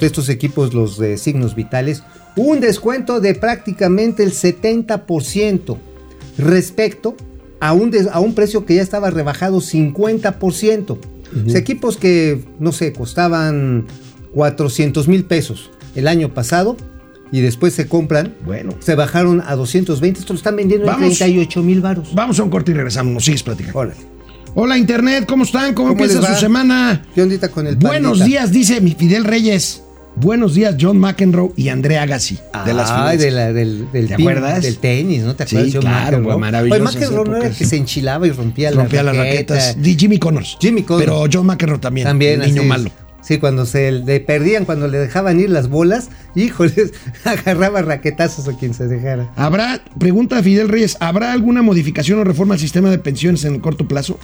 Estos 0.00 0.28
equipos, 0.28 0.72
los 0.74 0.98
de 0.98 1.18
signos 1.18 1.54
vitales, 1.54 2.02
un 2.36 2.60
descuento 2.60 3.20
de 3.20 3.34
prácticamente 3.34 4.22
el 4.22 4.32
70% 4.32 5.76
respecto 6.38 7.16
a 7.60 7.72
un, 7.72 7.90
des- 7.90 8.08
a 8.12 8.20
un 8.20 8.34
precio 8.34 8.64
que 8.66 8.74
ya 8.76 8.82
estaba 8.82 9.10
rebajado 9.10 9.60
50%. 9.60 10.90
O 11.46 11.50
sea, 11.50 11.58
equipos 11.58 11.96
que, 11.96 12.44
no 12.60 12.72
sé, 12.72 12.92
costaban 12.92 13.86
400 14.40 15.08
mil 15.08 15.24
pesos 15.24 15.70
el 15.94 16.06
año 16.06 16.28
pasado 16.34 16.76
y 17.32 17.40
después 17.40 17.72
se 17.72 17.88
compran 17.88 18.34
Bueno. 18.44 18.74
se 18.80 18.94
bajaron 18.94 19.42
a 19.46 19.56
220. 19.56 20.20
Esto 20.20 20.34
lo 20.34 20.36
están 20.36 20.56
vendiendo 20.56 20.86
Vamos. 20.86 21.00
en 21.04 21.16
38 21.16 21.62
mil 21.62 21.80
varos. 21.80 22.14
Vamos 22.14 22.38
a 22.38 22.42
un 22.42 22.50
corte 22.50 22.70
y 22.72 22.74
regresamos. 22.74 23.14
Nos 23.14 23.24
sigues 23.24 23.42
platicando. 23.42 23.78
Órale. 23.78 23.96
Hola, 24.54 24.76
Internet. 24.76 25.24
¿Cómo 25.26 25.44
están? 25.44 25.72
¿Cómo, 25.72 25.88
¿Cómo 25.88 26.04
empieza 26.04 26.34
su 26.34 26.38
semana? 26.38 27.02
¿Qué 27.14 27.22
ondita 27.22 27.48
con 27.48 27.66
el 27.66 27.76
Buenos 27.76 28.18
pandita? 28.18 28.24
días, 28.26 28.52
dice 28.52 28.80
mi 28.82 28.92
Fidel 28.92 29.24
Reyes. 29.24 29.82
Buenos 30.16 30.54
días, 30.54 30.76
John 30.80 30.98
McEnroe 30.98 31.52
y 31.56 31.68
Andrea 31.68 32.02
Agassi. 32.02 32.38
de 32.66 32.72
las 32.74 32.90
Ay, 32.90 33.16
de 33.18 33.30
la- 33.30 33.52
del, 33.54 33.90
del 33.90 34.06
¿Te 34.08 34.14
acuerdas? 34.14 34.62
Del 34.62 34.76
tenis, 34.78 35.22
¿no? 35.24 35.34
¿Te 35.34 35.46
Sí, 35.46 35.56
acuerdas? 35.56 35.74
John 35.74 35.82
claro, 35.82 36.18
McEnroe? 36.18 36.38
maravillosas 36.38 36.80
Oye, 36.96 36.98
McEnroe 37.00 37.24
no 37.28 37.36
era 37.38 37.50
que 37.50 37.64
se 37.66 37.76
enchilaba 37.76 38.26
y 38.26 38.30
rompía, 38.32 38.70
Rompía 38.70 39.02
la 39.02 39.12
las 39.12 39.24
raqueta. 39.26 39.54
raquetas. 39.54 39.82
Di 39.82 39.94
Jimmy 39.98 40.18
Connors. 40.18 40.56
Jimmy 40.60 40.82
Connors. 40.84 41.04
Pero 41.04 41.24
John 41.32 41.46
McEnroe 41.46 41.78
también. 41.78 42.06
También, 42.06 42.40
el 42.42 42.54
niño 42.54 42.62
es. 42.62 42.68
Sí, 43.26 43.38
cuando 43.38 43.66
se 43.66 43.90
le 43.90 44.20
perdían, 44.20 44.64
cuando 44.66 44.86
le 44.86 44.98
dejaban 44.98 45.40
ir 45.40 45.50
las 45.50 45.68
bolas, 45.68 46.10
híjoles, 46.36 46.92
agarraba 47.24 47.82
raquetazos 47.82 48.46
a 48.48 48.56
quien 48.56 48.72
se 48.72 48.86
dejara. 48.86 49.32
¿Habrá, 49.36 49.82
pregunta 49.98 50.40
Fidel 50.42 50.68
Reyes, 50.68 50.96
¿habrá 51.00 51.32
alguna 51.32 51.62
modificación 51.62 52.20
o 52.20 52.24
reforma 52.24 52.54
al 52.54 52.60
sistema 52.60 52.88
de 52.90 52.98
pensiones 52.98 53.44
en 53.44 53.54
el 53.54 53.60
corto 53.60 53.88
plazo? 53.88 54.18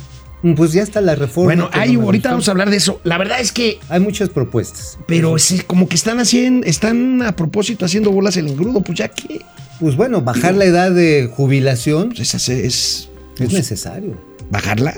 Mm, 0.45 0.55
Pues 0.55 0.73
ya 0.73 0.83
está 0.83 1.01
la 1.01 1.15
reforma. 1.17 1.47
bueno, 1.47 1.71
no 1.75 1.81
hay, 1.81 1.95
ahorita 1.97 2.31
vamos 2.31 2.47
a 2.49 2.53
hablar 2.53 2.71
de 2.71 2.77
eso. 2.77 3.01
La 3.05 3.19
verdad 3.19 3.41
es 3.41 3.51
que, 3.53 3.79
Hay 3.89 3.99
muchas 4.01 4.29
propuestas. 4.29 4.99
pero 5.07 5.37
es 5.37 5.65
como 5.67 5.89
que 5.89 5.97
están 5.97 6.21
haciendo, 6.21 6.67
están 6.67 7.23
a 7.23 7.35
propósito 7.35 7.85
haciendo 7.85 8.11
bolas 8.13 8.37
el 8.37 8.49
engrudo, 8.49 8.83
pues 8.83 8.99
ya 8.99 9.09
que 9.09 9.41
Pues 9.81 9.97
bueno, 9.97 10.23
bajar 10.23 10.55
la 10.55 10.65
edad 10.65 10.93
de 10.93 11.29
jubilación 11.33 12.13
pues 12.15 12.35
es, 12.35 12.49
es- 12.49 13.09
es 13.41 13.53
necesario. 13.53 14.17
bajarla. 14.51 14.95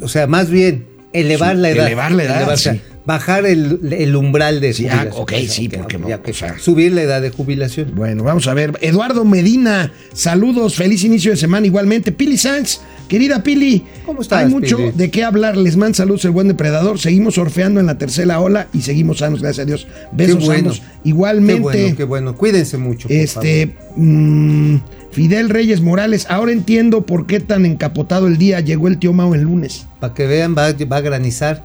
O 0.00 0.08
sea, 0.08 0.26
más 0.26 0.48
bien, 0.48 0.86
elevar 1.12 1.56
la 1.56 1.70
edad. 1.70 1.86
elevar 1.86 2.12
la 2.12 2.24
edad, 2.24 2.48
o 2.52 2.56
sea, 2.56 2.74
sí. 2.74 2.80
Bajar 3.04 3.46
el, 3.46 3.80
el 3.92 4.14
umbral 4.14 4.60
de 4.60 4.72
Sí, 4.72 4.86
ah, 4.86 5.08
jubilación. 5.10 5.22
ok, 5.22 5.32
sí, 5.48 5.68
porque 5.68 5.98
no, 5.98 6.06
o 6.06 6.32
sea. 6.32 6.56
subir 6.60 6.92
la 6.92 7.02
edad 7.02 7.20
de 7.20 7.30
jubilación. 7.30 7.90
Bueno, 7.96 8.22
vamos 8.22 8.46
a 8.46 8.54
ver. 8.54 8.78
Eduardo 8.80 9.24
Medina, 9.24 9.92
saludos, 10.12 10.76
feliz 10.76 11.02
inicio 11.02 11.32
de 11.32 11.36
semana 11.36 11.66
igualmente. 11.66 12.12
Pili 12.12 12.36
Sanz, 12.38 12.78
Querida 13.08 13.42
Pili, 13.42 13.84
¿Cómo 14.06 14.22
estás, 14.22 14.44
hay 14.44 14.50
mucho 14.50 14.76
Pili? 14.76 14.92
de 14.92 15.10
qué 15.10 15.24
hablar. 15.24 15.56
Les 15.56 15.76
mando 15.76 15.96
saludos 15.96 16.24
el 16.26 16.30
buen 16.30 16.46
depredador. 16.46 17.00
Seguimos 17.00 17.34
surfeando 17.34 17.80
en 17.80 17.86
la 17.86 17.98
tercera 17.98 18.38
ola 18.38 18.68
y 18.72 18.82
seguimos 18.82 19.18
sanos, 19.18 19.42
gracias 19.42 19.64
a 19.64 19.66
Dios. 19.66 19.88
Besos 20.12 20.36
Qué 20.38 20.44
bueno. 20.46 20.72
sanos. 20.72 20.80
Qué 21.02 21.08
Igualmente, 21.08 21.60
bueno, 21.60 21.96
qué 21.96 22.04
bueno. 22.04 22.36
Cuídense 22.36 22.78
mucho. 22.78 23.08
por 23.08 23.16
este 23.16 23.74
mm, 23.96 24.76
Fidel 25.12 25.48
Reyes 25.50 25.80
Morales, 25.80 26.26
ahora 26.30 26.52
entiendo 26.52 27.02
por 27.06 27.26
qué 27.26 27.38
tan 27.40 27.66
encapotado 27.66 28.26
el 28.26 28.38
día. 28.38 28.60
Llegó 28.60 28.88
el 28.88 28.98
tío 28.98 29.12
Mao 29.12 29.34
el 29.34 29.42
lunes. 29.42 29.86
Para 30.00 30.14
que 30.14 30.26
vean, 30.26 30.54
va, 30.56 30.72
va 30.90 30.96
a 30.96 31.00
granizar. 31.00 31.62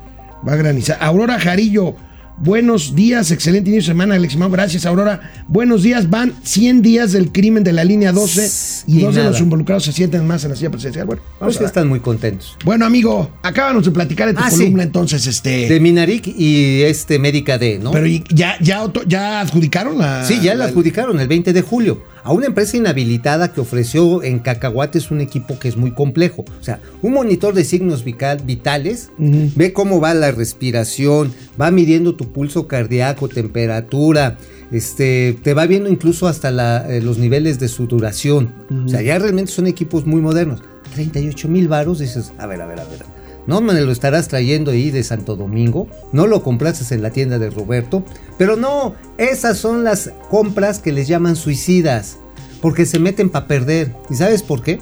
Va 0.48 0.54
a 0.54 0.56
granizar. 0.58 0.98
Aurora 1.02 1.40
Jarillo, 1.40 1.96
buenos 2.40 2.94
días, 2.94 3.32
excelente 3.32 3.70
inicio 3.72 3.88
de 3.90 3.94
semana, 3.96 4.16
Alex 4.16 4.36
Mau, 4.36 4.52
gracias 4.52 4.86
Aurora. 4.86 5.32
Buenos 5.48 5.82
días, 5.82 6.10
van 6.10 6.34
100 6.44 6.82
días 6.84 7.12
del 7.14 7.32
crimen 7.32 7.64
de 7.64 7.74
la 7.74 7.84
línea 7.84 8.12
12 8.12 8.84
y, 8.86 9.00
Y 9.00 9.02
dos 9.02 9.16
de 9.16 9.22
nada. 9.22 9.32
los 9.32 9.40
involucrados 9.42 9.86
se 9.86 9.94
sienten 9.94 10.28
más 10.28 10.44
en 10.44 10.52
la 10.52 10.56
silla 10.56 10.70
presidencial. 10.70 11.08
Bueno, 11.08 11.22
vamos 11.40 11.56
Pues 11.56 11.58
que 11.58 11.66
están 11.66 11.88
muy 11.88 12.00
contentos. 12.02 12.56
Bueno, 12.66 12.86
amigo, 12.86 13.32
acábanos 13.42 13.86
de 13.86 13.92
platicar 13.92 14.30
en 14.30 14.36
tu 14.36 14.44
Ah, 14.44 14.52
sí. 14.52 14.58
columna 14.60 14.84
entonces, 14.84 15.26
este... 15.26 15.68
De 15.70 15.80
Minaric 15.80 16.28
y 16.28 16.82
este 16.84 17.18
Médica 17.18 17.58
D, 17.58 17.80
¿no? 17.82 17.92
Pero 17.92 18.06
¿y 18.06 18.24
ya, 18.30 18.58
ya, 18.62 18.84
ya 19.08 19.40
adjudicaron 19.42 19.98
la... 19.98 20.24
Sí, 20.26 20.40
ya 20.42 20.54
la 20.54 20.66
la- 20.66 20.66
adjudicaron 20.66 21.20
el 21.20 21.28
20 21.28 21.52
de 21.54 21.62
julio 21.62 22.04
a 22.28 22.34
una 22.34 22.48
empresa 22.48 22.76
inhabilitada 22.76 23.54
que 23.54 23.62
ofreció 23.62 24.22
en 24.22 24.40
Cacahuates 24.40 25.12
un 25.12 25.22
equipo 25.22 25.58
que 25.60 25.70
es 25.70 25.78
muy 25.78 25.92
complejo. 25.92 26.44
O 26.60 26.64
sea, 26.64 26.82
un 27.02 27.14
monitor 27.14 27.54
de 27.54 27.64
signos 27.64 28.04
vitales, 28.04 29.10
ve 29.18 29.72
cómo 29.72 30.02
va 30.02 30.14
la 30.14 30.32
respiración, 30.32 31.32
va 31.60 31.72
midiendo 31.72 32.16
tu 32.16 32.34
pulso 32.34 32.68
cardíaco, 32.68 33.30
temperatura, 33.30 34.38
este, 34.72 35.38
te 35.42 35.54
va 35.54 35.66
viendo 35.68 35.90
incluso 35.90 36.28
hasta 36.28 36.52
la- 36.52 36.86
eh, 36.94 37.02
los 37.02 37.18
niveles 37.18 37.60
de 37.60 37.70
sudoración. 37.70 38.52
O 38.86 38.90
sea, 38.90 39.02
ya 39.02 39.18
realmente 39.20 39.52
son 39.54 39.68
equipos 39.68 40.06
muy 40.06 40.20
modernos. 40.22 40.62
38 40.94 41.48
mil 41.48 41.68
varos, 41.70 42.00
dices, 42.00 42.34
a 42.38 42.46
ver, 42.48 42.62
a 42.62 42.66
ver, 42.68 42.80
a 42.82 42.84
ver. 42.84 43.17
No 43.48 43.62
me 43.62 43.74
lo 43.80 43.92
estarás 43.92 44.28
trayendo 44.28 44.72
ahí 44.72 44.92
de 44.92 45.04
Santo 45.04 45.36
Domingo, 45.36 45.88
no 46.12 46.28
lo 46.28 46.44
compraste 46.44 46.94
en 46.94 47.02
la 47.02 47.12
tienda 47.12 47.40
de 47.40 47.50
Roberto, 47.50 48.04
pero 48.38 48.58
no, 48.58 48.94
esas 49.18 49.58
son 49.58 49.84
las 49.86 50.12
compras 50.30 50.80
que 50.80 50.92
les 50.92 51.08
llaman 51.08 51.38
suicidas, 51.38 52.18
porque 52.62 52.86
se 52.86 53.00
meten 53.00 53.30
para 53.30 53.48
perder. 53.48 53.94
¿Y 54.10 54.16
sabes 54.16 54.44
por 54.44 54.62
qué? 54.62 54.80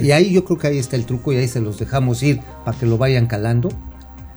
Y 0.00 0.12
ahí 0.12 0.32
yo 0.32 0.44
creo 0.44 0.58
que 0.58 0.68
ahí 0.68 0.78
está 0.78 0.96
el 0.96 1.04
truco 1.04 1.32
y 1.32 1.36
ahí 1.36 1.48
se 1.48 1.60
los 1.60 1.78
dejamos 1.78 2.22
ir 2.22 2.40
para 2.64 2.78
que 2.78 2.86
lo 2.86 2.96
vayan 2.96 3.26
calando. 3.26 3.68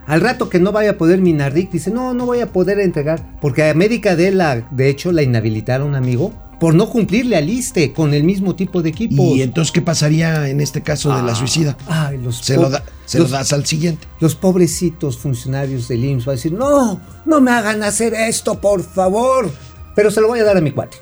Al 0.05 0.21
rato 0.21 0.49
que 0.49 0.59
no 0.59 0.71
vaya 0.71 0.91
a 0.91 0.97
poder 0.97 1.21
Minardic, 1.21 1.69
dice, 1.69 1.91
no, 1.91 2.15
no 2.15 2.25
voy 2.25 2.39
a 2.39 2.51
poder 2.51 2.79
entregar, 2.79 3.37
porque 3.39 3.63
a 3.63 3.69
América 3.69 4.15
de 4.15 4.31
la, 4.31 4.67
de 4.71 4.89
hecho, 4.89 5.11
la 5.11 5.21
inhabilitaron, 5.21 5.93
amigo, 5.93 6.33
por 6.59 6.73
no 6.75 6.89
cumplirle 6.89 7.37
al 7.37 7.49
ISTE 7.49 7.93
con 7.93 8.13
el 8.13 8.23
mismo 8.23 8.55
tipo 8.55 8.81
de 8.81 8.89
equipos. 8.89 9.25
Y 9.35 9.41
entonces, 9.41 9.71
¿qué 9.71 9.81
pasaría 9.81 10.49
en 10.49 10.59
este 10.61 10.81
caso 10.81 11.09
de 11.15 11.23
la 11.23 11.31
Ah, 11.31 11.35
suicida? 11.35 11.77
Ay, 11.87 12.17
los 12.17 12.37
Se, 12.37 12.55
lo, 12.57 12.69
da- 12.69 12.83
se 13.05 13.19
los- 13.19 13.31
lo 13.31 13.37
das 13.37 13.53
al 13.53 13.65
siguiente. 13.65 14.07
los 14.19 14.35
pobrecitos 14.35 15.17
funcionarios 15.17 15.87
del 15.87 16.03
IMSS 16.05 16.25
van 16.25 16.33
a 16.33 16.35
decir, 16.35 16.53
no, 16.53 16.99
no 17.25 17.41
me 17.41 17.51
hagan 17.51 17.83
hacer 17.83 18.13
esto, 18.13 18.59
por 18.59 18.83
favor. 18.83 19.49
Pero 19.95 20.11
se 20.11 20.21
lo 20.21 20.27
voy 20.27 20.39
a 20.39 20.43
dar 20.43 20.57
a 20.57 20.61
mi 20.61 20.71
cuate. 20.71 20.97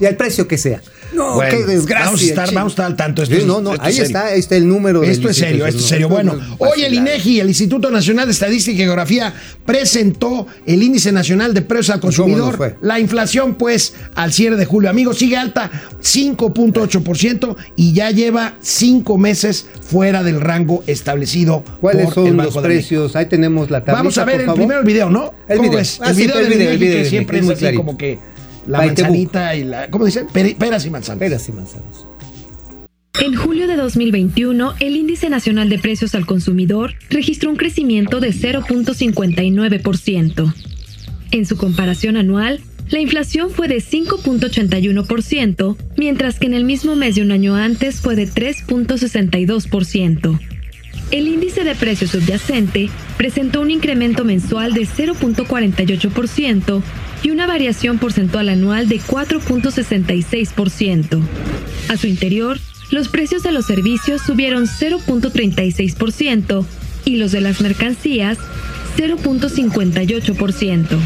Y 0.00 0.04
al 0.06 0.16
precio 0.16 0.46
que 0.48 0.58
sea. 0.58 0.80
No, 1.14 1.34
Bueno, 1.34 1.50
qué 1.56 1.64
desgracia. 1.64 2.04
Vamos 2.06 2.20
a 2.20 2.24
estar, 2.24 2.52
vamos 2.54 2.72
a 2.72 2.74
estar 2.74 2.86
al 2.86 2.96
tanto. 2.96 3.22
Esto 3.22 3.34
Sí, 3.36 3.40
es- 3.42 3.46
no, 3.46 3.60
no, 3.60 3.72
esto 3.72 3.84
ahí 3.84 3.92
serio. 3.92 4.06
está, 4.06 4.26
ahí 4.26 4.38
está 4.40 4.56
el 4.56 4.68
número. 4.68 5.02
Esto 5.04 5.28
es 5.28 5.36
serio, 5.36 5.66
esto 5.66 5.80
es 5.80 5.86
serio. 5.86 6.08
Bueno, 6.08 6.34
hoy 6.58 6.82
el 6.82 6.94
INEGI, 6.94 7.40
el 7.40 7.48
Instituto 7.48 7.90
Nacional 7.90 8.26
de 8.26 8.32
Estadística 8.32 8.74
y 8.82 8.84
Geografía, 8.84 9.32
presentó 9.64 10.46
el 10.66 10.82
índice 10.82 11.12
nacional 11.12 11.54
de 11.54 11.62
precios 11.62 11.90
al 11.90 12.00
¿Cómo 12.00 12.10
nos 12.10 12.16
consumidor. 12.16 12.76
La 12.80 12.98
inflación, 12.98 13.54
pues, 13.54 13.94
al 14.14 14.32
cierre 14.32 14.56
de 14.56 14.64
julio, 14.66 14.90
amigos, 14.90 15.18
sigue 15.18 15.36
alta, 15.36 15.70
5.8% 16.00 17.56
y 17.76 17.92
ya 17.92 18.10
lleva 18.10 18.54
cinco 18.60 19.18
meses 19.18 19.66
fuera 19.80 20.22
del 20.22 20.40
rango 20.40 20.82
establecido. 20.86 21.64
¿Cuáles 21.80 22.06
por 22.06 22.14
son 22.14 22.26
el 22.28 22.36
los 22.36 22.46
Banco 22.54 22.62
precios? 22.62 23.16
Ahí 23.16 23.26
tenemos 23.26 23.70
la 23.70 23.80
tablita, 23.80 23.92
Vamos 23.98 24.18
a 24.18 24.24
ver 24.24 24.40
el 24.40 24.46
favor. 24.46 24.58
primero 24.60 24.80
el 24.80 24.86
video, 24.86 25.10
¿no? 25.10 25.34
El 25.48 25.56
¿Cómo 25.58 25.68
video. 25.68 25.78
ves? 25.78 25.98
Ah, 26.00 26.10
el 26.10 26.16
sí, 26.16 26.22
video 26.22 26.38
el 26.38 26.44
del 26.48 26.52
video, 26.58 26.70
el 26.70 26.76
INEGI, 26.76 26.86
video 26.88 27.02
que 27.04 27.08
siempre 27.10 27.38
es 27.38 27.50
así 27.50 27.74
como 27.74 27.96
que 27.96 28.18
la 28.66 28.80
book. 28.80 28.88
manzanita 28.88 29.54
y 29.54 29.64
la. 29.64 29.90
¿Cómo 29.90 30.04
dicen? 30.04 30.26
Peras 30.28 30.84
y 30.86 30.90
manzanas. 30.90 31.18
Peras 31.18 31.48
y 31.48 31.52
manzanas. 31.52 32.04
En 33.18 33.34
julio 33.34 33.66
de 33.66 33.76
2021, 33.76 34.74
el 34.78 34.94
índice 34.94 35.30
nacional 35.30 35.70
de 35.70 35.78
precios 35.78 36.14
al 36.14 36.26
consumidor 36.26 36.96
registró 37.08 37.48
un 37.50 37.56
crecimiento 37.56 38.20
de 38.20 38.28
0.59%. 38.28 40.54
En 41.30 41.46
su 41.46 41.56
comparación 41.56 42.18
anual, 42.18 42.60
la 42.90 43.00
inflación 43.00 43.48
fue 43.50 43.68
de 43.68 43.78
5.81%, 43.78 45.76
mientras 45.96 46.38
que 46.38 46.46
en 46.46 46.54
el 46.54 46.64
mismo 46.64 46.94
mes 46.94 47.16
de 47.16 47.22
un 47.22 47.32
año 47.32 47.56
antes 47.56 48.00
fue 48.00 48.14
de 48.16 48.28
3.62%. 48.28 50.38
El 51.10 51.28
índice 51.28 51.64
de 51.64 51.74
precio 51.74 52.06
subyacente 52.06 52.90
presentó 53.16 53.60
un 53.60 53.70
incremento 53.70 54.24
mensual 54.24 54.74
de 54.74 54.82
0.48% 54.82 56.82
y 57.22 57.30
una 57.30 57.46
variación 57.46 57.98
porcentual 57.98 58.48
anual 58.48 58.88
de 58.88 59.00
4.66%. 59.00 61.20
A 61.88 61.96
su 61.96 62.06
interior, 62.06 62.58
los 62.90 63.08
precios 63.08 63.42
de 63.42 63.50
los 63.52 63.64
servicios 63.66 64.22
subieron 64.22 64.66
0.36% 64.66 66.64
y 67.04 67.16
los 67.16 67.32
de 67.32 67.40
las 67.40 67.60
mercancías 67.60 68.38
0.58%. 68.96 70.98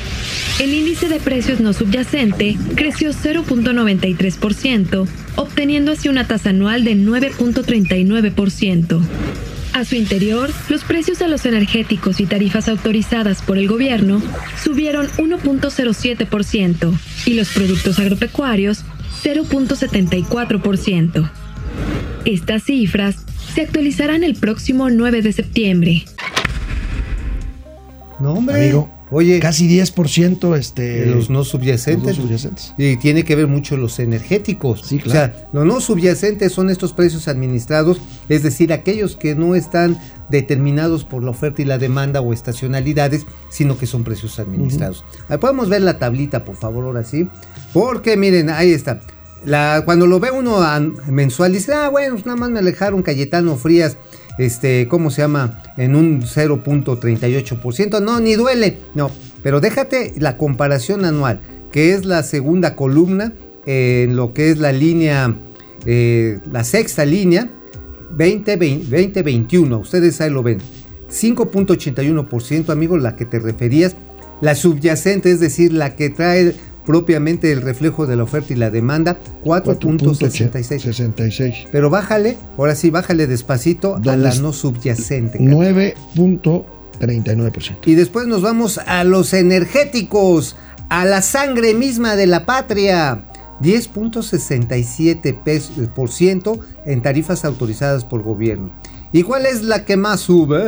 El 0.60 0.74
índice 0.74 1.08
de 1.08 1.20
precios 1.20 1.60
no 1.60 1.72
subyacente 1.72 2.58
creció 2.74 3.12
0.93%, 3.12 5.06
obteniendo 5.36 5.92
así 5.92 6.08
una 6.08 6.26
tasa 6.26 6.50
anual 6.50 6.82
de 6.84 6.96
9.39%. 6.96 9.00
A 9.72 9.84
su 9.84 9.94
interior, 9.94 10.50
los 10.68 10.82
precios 10.82 11.20
de 11.20 11.28
los 11.28 11.46
energéticos 11.46 12.18
y 12.20 12.26
tarifas 12.26 12.68
autorizadas 12.68 13.40
por 13.40 13.56
el 13.56 13.68
gobierno 13.68 14.20
subieron 14.62 15.06
1.07% 15.18 16.98
y 17.26 17.34
los 17.34 17.50
productos 17.50 18.00
agropecuarios 18.00 18.84
0.74%. 19.22 21.30
Estas 22.24 22.64
cifras 22.64 23.24
se 23.54 23.60
actualizarán 23.62 24.24
el 24.24 24.34
próximo 24.34 24.90
9 24.90 25.22
de 25.22 25.32
septiembre. 25.32 26.04
No, 28.18 28.32
hombre. 28.34 28.56
Amigo, 28.56 28.90
Oye, 29.10 29.40
Casi 29.40 29.68
10% 29.68 30.56
este, 30.56 30.82
de 30.82 31.06
los 31.06 31.30
no 31.30 31.44
subyacentes. 31.44 32.16
los 32.16 32.18
no 32.18 32.24
subyacentes. 32.24 32.74
Y 32.78 32.96
tiene 32.96 33.24
que 33.24 33.34
ver 33.34 33.46
mucho 33.48 33.76
los 33.76 33.98
energéticos. 33.98 34.82
Sí, 34.86 34.98
O 34.98 35.02
claro. 35.02 35.32
sea, 35.34 35.48
los 35.52 35.66
no 35.66 35.80
subyacentes 35.80 36.52
son 36.52 36.70
estos 36.70 36.92
precios 36.92 37.26
administrados, 37.28 38.00
es 38.28 38.42
decir, 38.42 38.72
aquellos 38.72 39.16
que 39.16 39.34
no 39.34 39.54
están 39.54 39.98
determinados 40.28 41.04
por 41.04 41.24
la 41.24 41.30
oferta 41.30 41.60
y 41.60 41.64
la 41.64 41.78
demanda 41.78 42.20
o 42.20 42.32
estacionalidades, 42.32 43.26
sino 43.48 43.76
que 43.76 43.86
son 43.86 44.04
precios 44.04 44.38
administrados. 44.38 45.04
Ahí 45.28 45.38
Podemos 45.38 45.68
ver 45.68 45.82
la 45.82 45.98
tablita, 45.98 46.44
por 46.44 46.54
favor, 46.56 46.84
ahora 46.84 47.02
sí. 47.02 47.28
Porque 47.72 48.16
miren, 48.16 48.48
ahí 48.48 48.70
está. 48.70 49.00
La, 49.44 49.82
cuando 49.84 50.06
lo 50.06 50.20
ve 50.20 50.30
uno 50.30 50.58
mensual, 51.08 51.52
dice, 51.52 51.72
ah, 51.72 51.88
bueno, 51.88 52.14
pues 52.14 52.26
nada 52.26 52.36
más 52.36 52.50
me 52.50 52.58
alejaron 52.58 53.02
Cayetano 53.02 53.56
Frías, 53.56 53.96
este, 54.40 54.88
¿cómo 54.88 55.10
se 55.10 55.20
llama? 55.20 55.62
En 55.76 55.94
un 55.94 56.22
0.38%. 56.22 58.02
No, 58.02 58.20
ni 58.20 58.36
duele. 58.36 58.78
No, 58.94 59.10
pero 59.42 59.60
déjate 59.60 60.14
la 60.16 60.38
comparación 60.38 61.04
anual, 61.04 61.40
que 61.70 61.92
es 61.92 62.06
la 62.06 62.22
segunda 62.22 62.74
columna 62.74 63.34
en 63.66 64.16
lo 64.16 64.32
que 64.32 64.50
es 64.50 64.58
la 64.58 64.72
línea, 64.72 65.36
eh, 65.84 66.40
la 66.50 66.64
sexta 66.64 67.04
línea, 67.04 67.50
2021. 68.10 69.78
Ustedes 69.78 70.20
ahí 70.22 70.30
lo 70.30 70.42
ven. 70.42 70.58
5.81%, 71.10 72.70
amigo, 72.70 72.96
la 72.96 73.16
que 73.16 73.26
te 73.26 73.38
referías. 73.38 73.94
La 74.40 74.54
subyacente, 74.54 75.30
es 75.30 75.40
decir, 75.40 75.70
la 75.70 75.96
que 75.96 76.08
trae 76.08 76.54
propiamente 76.90 77.52
el 77.52 77.62
reflejo 77.62 78.08
de 78.08 78.16
la 78.16 78.24
oferta 78.24 78.52
y 78.52 78.56
la 78.56 78.68
demanda, 78.68 79.16
4.66. 79.44 80.80
66. 80.80 81.54
Pero 81.70 81.88
bájale, 81.88 82.36
ahora 82.58 82.74
sí, 82.74 82.90
bájale 82.90 83.28
despacito 83.28 83.90
a 83.94 84.00
¿Dónde 84.00 84.16
la 84.16 84.34
no 84.34 84.52
subyacente. 84.52 85.38
cara. 85.38 85.50
9.39%. 85.52 87.76
Y 87.86 87.94
después 87.94 88.26
nos 88.26 88.42
vamos 88.42 88.78
a 88.86 89.04
los 89.04 89.32
energéticos, 89.34 90.56
a 90.88 91.04
la 91.04 91.22
sangre 91.22 91.74
misma 91.74 92.16
de 92.16 92.26
la 92.26 92.44
patria. 92.44 93.22
10.67% 93.60 95.42
pes- 95.44 95.70
por 95.94 96.10
ciento 96.10 96.58
en 96.84 97.02
tarifas 97.02 97.44
autorizadas 97.44 98.04
por 98.04 98.24
gobierno. 98.24 98.72
¿Y 99.12 99.22
cuál 99.22 99.46
es 99.46 99.62
la 99.62 99.84
que 99.84 99.96
más 99.96 100.18
sube? 100.20 100.60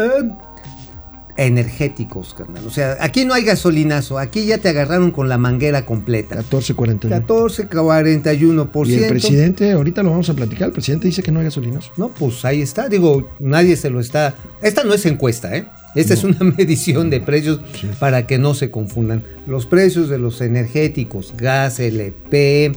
Energéticos, 1.37 2.35
carnal. 2.35 2.67
O 2.67 2.71
sea, 2.71 2.97
aquí 3.01 3.25
no 3.25 3.33
hay 3.35 3.45
gasolinazo, 3.45 4.19
aquí 4.19 4.45
ya 4.45 4.59
te 4.59 4.69
agarraron 4.69 5.11
con 5.11 5.29
la 5.29 5.39
manguera 5.39 5.87
completa. 5.87 6.37
14.41. 6.43 7.27
14,41%. 7.27 8.89
Y 8.89 8.95
el 8.95 9.09
presidente, 9.09 9.73
ahorita 9.73 10.03
lo 10.03 10.11
vamos 10.11 10.29
a 10.29 10.35
platicar, 10.35 10.69
el 10.69 10.73
presidente 10.73 11.09
dice 11.09 11.23
que 11.23 11.33
no 11.33 11.41
hay 11.41 11.47
gasolinazo. 11.47 11.91
No, 11.97 12.09
pues 12.09 12.45
ahí 12.45 12.61
está. 12.61 12.89
Digo, 12.89 13.31
nadie 13.39 13.77
se 13.77 13.91
lo 13.91 14.01
está. 14.01 14.35
Esta 14.61 14.85
no 14.85 14.93
es 14.93 15.07
encuesta, 15.07 15.57
¿eh? 15.57 15.67
Esta 15.95 16.15
es 16.15 16.25
una 16.25 16.39
medición 16.59 17.11
de 17.11 17.21
precios 17.21 17.61
para 17.99 18.27
que 18.27 18.39
no 18.39 18.55
se 18.55 18.71
confundan. 18.71 19.25
Los 19.47 19.67
precios 19.67 20.09
de 20.09 20.19
los 20.19 20.41
energéticos, 20.41 21.35
gas, 21.37 21.81
LP, 21.81 22.73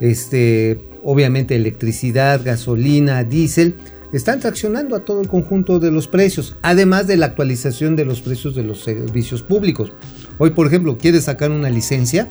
este, 0.00 0.78
obviamente 1.02 1.54
electricidad, 1.54 2.40
gasolina, 2.44 3.24
diésel, 3.24 3.76
están 4.16 4.40
traccionando 4.40 4.96
a 4.96 5.00
todo 5.00 5.20
el 5.20 5.28
conjunto 5.28 5.78
de 5.78 5.90
los 5.90 6.08
precios, 6.08 6.56
además 6.62 7.06
de 7.06 7.16
la 7.16 7.26
actualización 7.26 7.96
de 7.96 8.04
los 8.04 8.20
precios 8.22 8.54
de 8.54 8.62
los 8.62 8.82
servicios 8.82 9.42
públicos. 9.42 9.92
Hoy, 10.38 10.50
por 10.50 10.66
ejemplo, 10.66 10.96
quieres 10.96 11.24
sacar 11.24 11.50
una 11.50 11.70
licencia, 11.70 12.28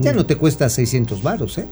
ya 0.00 0.12
no 0.12 0.26
te 0.26 0.36
cuesta 0.36 0.68
600 0.68 1.22
varos, 1.22 1.58
¿eh? 1.58 1.66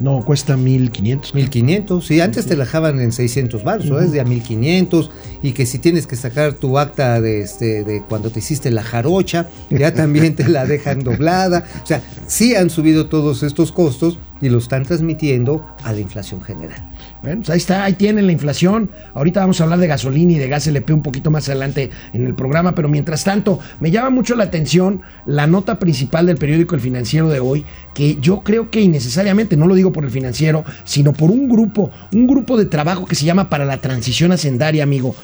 No, 0.00 0.24
cuesta 0.24 0.56
1500. 0.56 1.34
1500, 1.34 2.06
sí, 2.06 2.22
antes 2.22 2.46
te 2.46 2.56
la 2.56 2.64
dejaban 2.64 3.00
en 3.00 3.12
600 3.12 3.62
baros, 3.62 3.90
ahora 3.90 4.06
es 4.06 4.12
de 4.12 4.20
a 4.20 4.24
1500 4.24 5.10
y 5.42 5.52
que 5.52 5.66
si 5.66 5.78
tienes 5.78 6.06
que 6.06 6.16
sacar 6.16 6.54
tu 6.54 6.78
acta 6.78 7.20
de 7.20 7.42
este 7.42 7.84
de 7.84 8.02
cuando 8.08 8.30
te 8.30 8.38
hiciste 8.38 8.70
la 8.70 8.82
jarocha, 8.82 9.50
ya 9.68 9.92
también 9.92 10.34
te 10.34 10.48
la 10.48 10.64
dejan 10.64 11.00
doblada, 11.04 11.66
o 11.82 11.86
sea, 11.86 12.02
sí 12.26 12.54
han 12.54 12.70
subido 12.70 13.08
todos 13.08 13.42
estos 13.42 13.72
costos 13.72 14.18
y 14.40 14.48
lo 14.48 14.58
están 14.58 14.84
transmitiendo 14.84 15.66
a 15.84 15.92
la 15.92 16.00
inflación 16.00 16.40
general. 16.40 16.82
Bueno, 17.22 17.40
pues 17.40 17.50
ahí 17.50 17.58
está, 17.58 17.84
ahí 17.84 17.92
tienen 17.94 18.26
la 18.26 18.32
inflación. 18.32 18.90
Ahorita 19.14 19.40
vamos 19.40 19.60
a 19.60 19.64
hablar 19.64 19.78
de 19.78 19.86
gasolina 19.86 20.32
y 20.32 20.38
de 20.38 20.48
gas 20.48 20.66
LP 20.66 20.92
un 20.92 21.02
poquito 21.02 21.30
más 21.30 21.48
adelante 21.48 21.90
en 22.12 22.26
el 22.26 22.34
programa, 22.34 22.74
pero 22.74 22.88
mientras 22.88 23.24
tanto, 23.24 23.58
me 23.78 23.90
llama 23.90 24.10
mucho 24.10 24.34
la 24.34 24.44
atención 24.44 25.02
la 25.26 25.46
nota 25.46 25.78
principal 25.78 26.26
del 26.26 26.38
periódico 26.38 26.74
El 26.74 26.80
Financiero 26.80 27.28
de 27.28 27.40
hoy, 27.40 27.64
que 27.94 28.16
yo 28.20 28.40
creo 28.40 28.70
que 28.70 28.80
innecesariamente, 28.80 29.56
no 29.56 29.66
lo 29.66 29.74
digo 29.74 29.92
por 29.92 30.04
el 30.04 30.10
financiero, 30.10 30.64
sino 30.84 31.12
por 31.12 31.30
un 31.30 31.48
grupo, 31.48 31.90
un 32.12 32.26
grupo 32.26 32.56
de 32.56 32.66
trabajo 32.66 33.04
que 33.04 33.14
se 33.14 33.24
llama 33.24 33.50
para 33.50 33.64
la 33.64 33.78
transición 33.78 34.32
hacendaria, 34.32 34.82
amigo, 34.82 35.14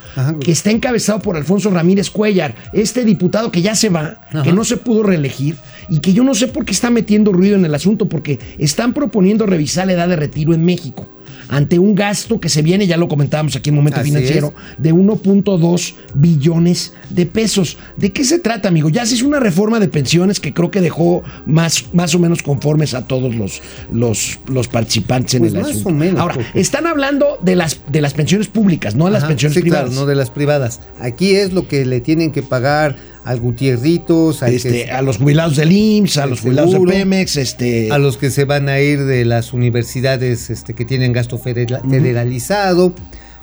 que 0.40 0.52
está 0.52 0.70
encabezado 0.70 1.20
por 1.20 1.36
Alfonso 1.36 1.70
Ramírez 1.70 2.10
Cuellar, 2.10 2.54
este 2.72 3.04
diputado 3.04 3.50
que 3.50 3.62
ya 3.62 3.74
se 3.74 3.88
va, 3.88 4.20
que 4.42 4.52
no 4.52 4.64
se 4.64 4.76
pudo 4.76 5.02
reelegir 5.02 5.56
y 5.88 6.00
que 6.00 6.12
yo 6.12 6.24
no 6.24 6.34
sé 6.34 6.48
por 6.48 6.64
qué 6.64 6.72
está 6.72 6.90
metiendo 6.90 7.32
ruido 7.32 7.56
en 7.56 7.64
el 7.64 7.74
asunto, 7.74 8.08
porque 8.08 8.38
están 8.58 8.92
proponiendo 8.94 9.46
revisar 9.46 9.86
la 9.86 9.92
edad 9.94 10.08
de 10.08 10.16
retiro 10.16 10.54
en 10.54 10.64
México 10.64 11.08
ante 11.48 11.78
un 11.78 11.94
gasto 11.94 12.40
que 12.40 12.48
se 12.48 12.60
viene, 12.62 12.88
ya 12.88 12.96
lo 12.96 13.06
comentábamos 13.06 13.54
aquí 13.54 13.70
en 13.70 13.76
Momento 13.76 14.00
Así 14.00 14.08
Financiero, 14.08 14.52
de 14.78 14.92
1.2 14.92 15.94
billones 16.14 16.92
de 17.10 17.26
pesos. 17.26 17.76
¿De 17.96 18.12
qué 18.12 18.24
se 18.24 18.38
trata, 18.40 18.68
amigo? 18.68 18.88
Ya 18.88 19.06
se 19.06 19.14
hizo 19.14 19.26
una 19.28 19.38
reforma 19.38 19.78
de 19.78 19.86
pensiones 19.88 20.40
que 20.40 20.52
creo 20.52 20.70
que 20.72 20.80
dejó 20.80 21.22
más, 21.46 21.84
más 21.92 22.14
o 22.14 22.18
menos 22.18 22.42
conformes 22.42 22.94
a 22.94 23.06
todos 23.06 23.34
los, 23.36 23.60
los, 23.92 24.40
los 24.48 24.66
participantes 24.68 25.34
en 25.34 25.40
Pues 25.42 25.54
el 25.54 25.60
más 25.60 25.70
asunto. 25.70 25.88
o 25.90 25.92
menos, 25.92 26.20
Ahora, 26.20 26.34
porque- 26.34 26.60
están 26.60 26.86
hablando 26.86 27.38
de 27.42 27.54
las, 27.56 27.80
de 27.90 28.00
las 28.00 28.14
pensiones 28.14 28.48
públicas, 28.48 28.94
no 28.96 29.04
de 29.06 29.12
las 29.12 29.22
Ajá, 29.22 29.28
pensiones 29.28 29.54
sí, 29.54 29.60
privadas. 29.60 29.86
claro, 29.90 30.00
no 30.00 30.06
de 30.06 30.14
las 30.16 30.30
privadas. 30.30 30.80
Aquí 31.00 31.36
es 31.36 31.52
lo 31.52 31.68
que 31.68 31.84
le 31.86 32.00
tienen 32.00 32.32
que 32.32 32.42
pagar 32.42 32.96
al 33.26 33.40
Gutierritos, 33.40 34.42
al 34.42 34.54
Este, 34.54 34.70
que- 34.84 34.90
a 34.90 35.02
los 35.02 35.18
jubilados 35.18 35.56
del 35.56 35.72
IMSS, 35.72 36.18
a 36.18 36.26
los 36.26 36.40
jubilados 36.40 36.70
de 36.70 36.76
seguro, 36.76 36.92
Pemex, 36.92 37.36
este, 37.36 37.90
a 37.92 37.98
los 37.98 38.16
que 38.16 38.30
se 38.30 38.44
van 38.44 38.68
a 38.68 38.80
ir 38.80 39.04
de 39.04 39.24
las 39.24 39.52
universidades 39.52 40.48
este, 40.48 40.74
que 40.74 40.84
tienen 40.84 41.12
gasto 41.12 41.38
federal- 41.38 41.82
federalizado. 41.88 42.94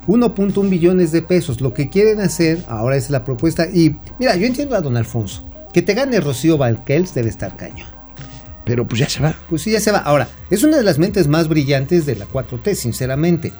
1.1 0.06 0.68
billones 0.68 1.12
de 1.12 1.22
pesos. 1.22 1.60
Lo 1.60 1.72
que 1.72 1.88
quieren 1.88 2.20
hacer 2.20 2.62
ahora 2.68 2.96
es 2.96 3.08
la 3.10 3.24
propuesta. 3.24 3.66
Y 3.72 3.96
mira, 4.18 4.36
yo 4.36 4.46
entiendo 4.46 4.76
a 4.76 4.80
don 4.80 4.96
Alfonso. 4.96 5.48
Que 5.72 5.82
te 5.82 5.94
gane 5.94 6.20
Rocío 6.20 6.56
Valquels 6.58 7.14
debe 7.14 7.28
estar 7.30 7.56
cañón. 7.56 7.88
pero 8.66 8.86
pues 8.86 8.98
ya 9.00 9.08
se 9.10 9.20
va. 9.20 9.34
Pues 9.50 9.60
sí, 9.62 9.70
ya 9.72 9.80
se 9.80 9.92
va. 9.92 9.98
Ahora, 9.98 10.26
es 10.50 10.62
una 10.62 10.78
de 10.78 10.82
las 10.82 10.98
mentes 10.98 11.26
más 11.28 11.48
brillantes 11.48 12.06
de 12.06 12.16
la 12.16 12.24
4T, 12.26 12.74
sinceramente. 12.74 13.52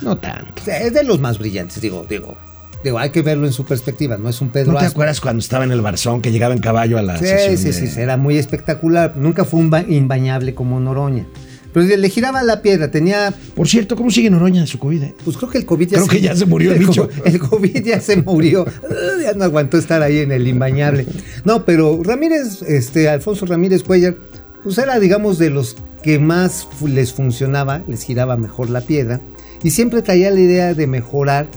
No 0.00 0.16
tanto. 0.18 0.62
Es 0.70 0.92
de 0.94 1.02
los 1.02 1.18
más 1.20 1.38
brillantes, 1.38 1.80
digo, 1.80 2.06
digo. 2.08 2.36
Digo, 2.84 2.98
hay 2.98 3.10
que 3.10 3.22
verlo 3.22 3.46
en 3.46 3.52
su 3.52 3.64
perspectiva, 3.64 4.16
no 4.18 4.28
es 4.28 4.40
un 4.42 4.50
Pedro 4.50 4.72
¿No 4.72 4.78
te 4.78 4.84
acuerdas 4.86 5.20
cuando 5.20 5.40
estaba 5.40 5.64
en 5.64 5.72
el 5.72 5.80
Barzón 5.80 6.20
que 6.20 6.30
llegaba 6.30 6.52
en 6.54 6.60
caballo 6.60 6.98
a 6.98 7.02
la 7.02 7.18
Sí, 7.18 7.24
sesión 7.26 7.56
sí, 7.56 7.64
de- 7.64 7.72
sí, 7.72 7.86
sí, 7.88 8.00
era 8.00 8.16
muy 8.18 8.36
espectacular. 8.36 9.16
Nunca 9.16 9.44
fue 9.44 9.58
un 9.60 9.70
ba- 9.70 9.84
imbañable 9.88 10.54
como 10.54 10.78
Noroña. 10.78 11.26
Pero 11.72 11.96
le 11.96 12.08
giraba 12.08 12.44
la 12.44 12.62
piedra, 12.62 12.90
tenía, 12.92 13.34
Por 13.56 13.66
cierto, 13.66 13.96
¿cómo 13.96 14.08
sigue 14.10 14.30
Noroña 14.30 14.60
en 14.60 14.66
su 14.68 14.78
COVID? 14.78 15.02
eh? 15.02 15.14
pues 15.24 15.36
creo 15.36 15.50
que 15.50 15.58
el 15.58 15.64
COVID 15.66 15.88
ya 15.88 15.96
Creo 15.96 16.06
que 16.08 16.20
ya 16.20 16.36
se 16.36 16.46
murió 16.46 16.72
el 16.72 16.78
bicho. 16.78 17.08
co- 17.08 17.24
El 17.24 17.40
COVID 17.40 17.84
ya 17.84 18.00
se 18.00 18.16
murió, 18.18 18.64
ya 19.22 19.32
no 19.32 19.42
aguantó 19.44 19.76
estar 19.78 20.00
ahí 20.02 20.18
en 20.18 20.30
el 20.30 20.46
imbañable. 20.46 21.06
No, 21.44 21.64
pero 21.64 22.00
Ramírez, 22.04 22.62
este, 22.62 23.08
Alfonso 23.08 23.46
Ramírez 23.46 23.82
Cuellar, 23.82 24.14
pues 24.62 24.78
era, 24.78 25.00
digamos, 25.00 25.38
de 25.38 25.50
los 25.50 25.76
que 26.02 26.18
más 26.20 26.68
fu- 26.78 26.86
les 26.86 27.12
funcionaba, 27.12 27.82
les 27.88 28.02
giraba 28.04 28.36
mejor 28.36 28.70
la 28.70 28.82
piedra, 28.82 29.20
y 29.64 29.70
siempre 29.70 30.00
traía 30.02 30.30
la 30.30 30.38
idea 30.40 30.74
de 30.74 30.86
mejorar 30.86 31.48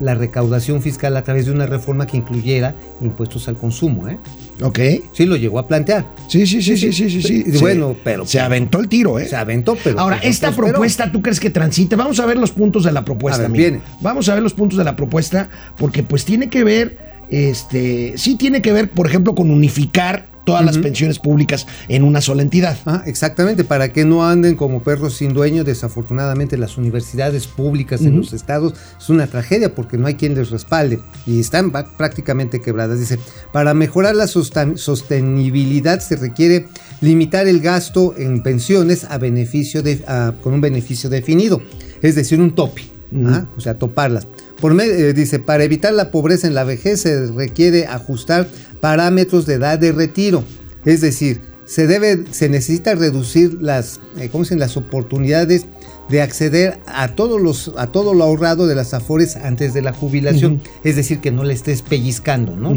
la 0.00 0.14
recaudación 0.14 0.80
fiscal 0.82 1.16
a 1.16 1.24
través 1.24 1.46
de 1.46 1.52
una 1.52 1.66
reforma 1.66 2.06
que 2.06 2.16
incluyera 2.16 2.74
impuestos 3.00 3.48
al 3.48 3.56
consumo, 3.56 4.08
¿eh? 4.08 4.18
Ok. 4.62 4.78
Sí, 5.12 5.24
lo 5.26 5.36
llegó 5.36 5.58
a 5.58 5.66
plantear. 5.68 6.06
Sí, 6.28 6.46
sí, 6.46 6.60
sí, 6.62 6.76
sí, 6.76 6.92
sí, 6.92 7.10
sí. 7.10 7.20
sí. 7.22 7.58
Bueno, 7.60 7.94
pero- 8.04 8.26
Se 8.26 8.40
aventó 8.40 8.80
el 8.80 8.88
tiro, 8.88 9.18
¿eh? 9.18 9.26
Se 9.26 9.36
aventó, 9.36 9.76
pero. 9.82 9.98
Ahora, 10.00 10.16
pero 10.20 10.30
esta 10.30 10.48
prosperó. 10.48 10.68
propuesta, 10.74 11.10
¿tú 11.12 11.22
crees 11.22 11.40
que 11.40 11.50
transite? 11.50 11.96
Vamos 11.96 12.18
a 12.20 12.26
ver 12.26 12.36
los 12.38 12.50
puntos 12.52 12.84
de 12.84 12.92
la 12.92 13.04
propuesta, 13.04 13.36
A 13.38 13.42
ver, 13.42 13.46
amigo. 13.46 13.62
viene. 13.62 13.80
Vamos 14.00 14.28
a 14.28 14.34
ver 14.34 14.42
los 14.42 14.54
puntos 14.54 14.78
de 14.78 14.84
la 14.84 14.96
propuesta, 14.96 15.48
porque 15.76 16.02
pues 16.02 16.24
tiene 16.24 16.48
que 16.48 16.64
ver, 16.64 16.98
este, 17.30 18.14
sí 18.16 18.36
tiene 18.36 18.62
que 18.62 18.72
ver, 18.72 18.90
por 18.90 19.06
ejemplo, 19.06 19.34
con 19.34 19.50
unificar 19.50 20.26
todas 20.48 20.64
las 20.64 20.78
pensiones 20.78 21.18
públicas 21.18 21.66
en 21.88 22.02
una 22.02 22.20
sola 22.20 22.42
entidad. 22.42 22.76
Ah, 22.86 23.02
exactamente, 23.06 23.64
para 23.64 23.92
que 23.92 24.04
no 24.04 24.26
anden 24.26 24.56
como 24.56 24.82
perros 24.82 25.14
sin 25.14 25.32
dueño. 25.34 25.64
Desafortunadamente, 25.64 26.56
las 26.56 26.76
universidades 26.78 27.46
públicas 27.46 28.00
en 28.02 28.16
los 28.16 28.32
estados 28.32 28.74
es 29.00 29.08
una 29.08 29.26
tragedia 29.26 29.74
porque 29.74 29.96
no 29.98 30.06
hay 30.06 30.14
quien 30.14 30.34
les 30.34 30.50
respalde 30.50 30.98
y 31.26 31.40
están 31.40 31.70
prácticamente 31.70 32.60
quebradas. 32.60 32.98
Dice: 32.98 33.18
para 33.52 33.74
mejorar 33.74 34.14
la 34.16 34.26
sostenibilidad 34.26 36.00
se 36.00 36.16
requiere 36.16 36.66
limitar 37.00 37.46
el 37.46 37.60
gasto 37.60 38.14
en 38.16 38.42
pensiones 38.42 39.04
a 39.04 39.18
beneficio 39.18 39.82
de, 39.82 40.02
a- 40.06 40.32
con 40.42 40.54
un 40.54 40.60
beneficio 40.60 41.08
definido, 41.10 41.60
es 42.02 42.14
decir, 42.14 42.40
un 42.40 42.54
tope. 42.54 42.82
¿ah? 43.26 43.46
O 43.56 43.60
sea, 43.60 43.78
toparlas. 43.78 44.26
Por 44.60 44.78
eh, 44.80 45.12
dice, 45.12 45.38
para 45.38 45.64
evitar 45.64 45.92
la 45.92 46.10
pobreza 46.10 46.46
en 46.46 46.54
la 46.54 46.64
vejez 46.64 47.02
se 47.02 47.26
requiere 47.28 47.86
ajustar 47.86 48.48
parámetros 48.80 49.46
de 49.46 49.54
edad 49.54 49.78
de 49.78 49.92
retiro. 49.92 50.44
Es 50.84 51.00
decir, 51.00 51.40
se 51.64 51.86
debe, 51.86 52.24
se 52.30 52.48
necesita 52.48 52.94
reducir 52.94 53.58
las, 53.60 54.00
eh, 54.18 54.28
¿cómo 54.30 54.44
dicen? 54.44 54.58
las 54.58 54.76
oportunidades 54.76 55.66
de 56.08 56.22
acceder 56.22 56.80
a 56.86 57.08
todos 57.08 57.40
los, 57.40 57.72
a 57.76 57.88
todo 57.88 58.14
lo 58.14 58.24
ahorrado 58.24 58.66
de 58.66 58.74
las 58.74 58.94
afores 58.94 59.36
antes 59.36 59.74
de 59.74 59.82
la 59.82 59.92
jubilación. 59.92 60.62
Es 60.82 60.96
decir, 60.96 61.20
que 61.20 61.30
no 61.30 61.44
le 61.44 61.52
estés 61.52 61.82
pellizcando, 61.82 62.56
¿no? 62.56 62.70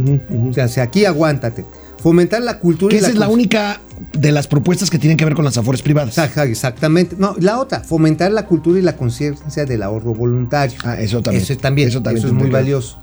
O 0.50 0.54
sea, 0.54 0.68
si 0.68 0.82
aquí 0.82 1.06
aguántate. 1.06 1.66
Fomentar 2.02 2.42
la 2.42 2.60
cultura 2.60 2.90
Que 2.90 3.02
la 3.02 3.08
esa 3.08 3.14
es 3.14 3.20
la 3.20 3.30
única 3.30 3.80
de 4.14 4.32
las 4.32 4.48
propuestas 4.48 4.90
que 4.90 4.98
tienen 4.98 5.18
que 5.18 5.26
ver 5.26 5.36
con 5.36 5.46
las 5.46 5.58
afores 5.58 5.82
privadas. 5.82 6.18
Exactamente. 6.18 7.16
No, 7.18 7.36
la 7.40 7.60
otra, 7.60 7.82
fomentar 7.82 8.32
la 8.32 8.46
cultura 8.46 8.80
y 8.80 8.82
la 8.82 8.98
conciencia 8.98 9.66
del 9.66 9.84
ahorro 9.84 10.14
voluntario. 10.14 10.78
Ah, 10.84 11.00
eso 11.00 11.22
también. 11.22 11.44
Eso 11.44 11.58
también. 11.58 11.88
Eso 11.90 11.98
Eso, 12.00 12.04
también 12.04 12.26
es 12.26 12.34
muy 12.34 12.50
valioso. 12.50 12.98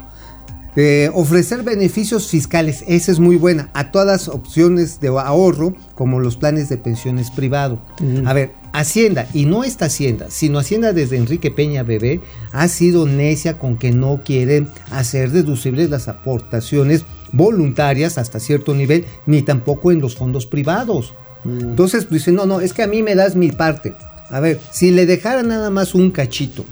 Eh, 0.80 1.11
ofrecer 1.12 1.64
beneficios 1.64 2.28
fiscales, 2.28 2.84
esa 2.87 3.11
es 3.11 3.18
muy 3.18 3.34
buena, 3.34 3.68
a 3.74 3.90
todas 3.90 4.06
las 4.06 4.28
opciones 4.28 5.00
de 5.00 5.08
ahorro, 5.08 5.74
como 5.96 6.20
los 6.20 6.37
planes 6.37 6.68
de 6.68 6.76
pensiones 6.76 7.32
privado. 7.32 7.80
A 8.24 8.32
ver, 8.32 8.52
Hacienda, 8.72 9.26
y 9.34 9.46
no 9.46 9.64
esta 9.64 9.87
Hacienda, 9.87 10.26
sino 10.28 10.61
Hacienda 10.61 10.92
desde 10.92 11.16
Enrique 11.16 11.50
Peña 11.50 11.82
Bebé, 11.82 12.20
ha 12.52 12.68
sido 12.68 13.06
necia 13.06 13.58
con 13.58 13.76
que 13.76 13.90
no 13.90 14.22
quieren 14.24 14.68
hacer 14.92 15.32
deducibles 15.32 15.90
las 15.90 16.06
aportaciones 16.06 17.04
voluntarias 17.32 18.18
hasta 18.18 18.40
cierto 18.40 18.74
nivel, 18.74 19.04
ni 19.26 19.42
tampoco 19.42 19.92
en 19.92 20.00
los 20.00 20.16
fondos 20.16 20.46
privados. 20.46 21.14
Entonces 21.44 22.10
dicen, 22.10 22.34
no, 22.34 22.46
no, 22.46 22.60
es 22.60 22.72
que 22.72 22.82
a 22.82 22.86
mí 22.86 23.02
me 23.02 23.14
das 23.14 23.36
mi 23.36 23.50
parte. 23.50 23.94
A 24.30 24.40
ver, 24.40 24.60
si 24.70 24.90
le 24.90 25.06
dejara 25.06 25.42
nada 25.42 25.70
más 25.70 25.94
un 25.94 26.10
cachito 26.10 26.64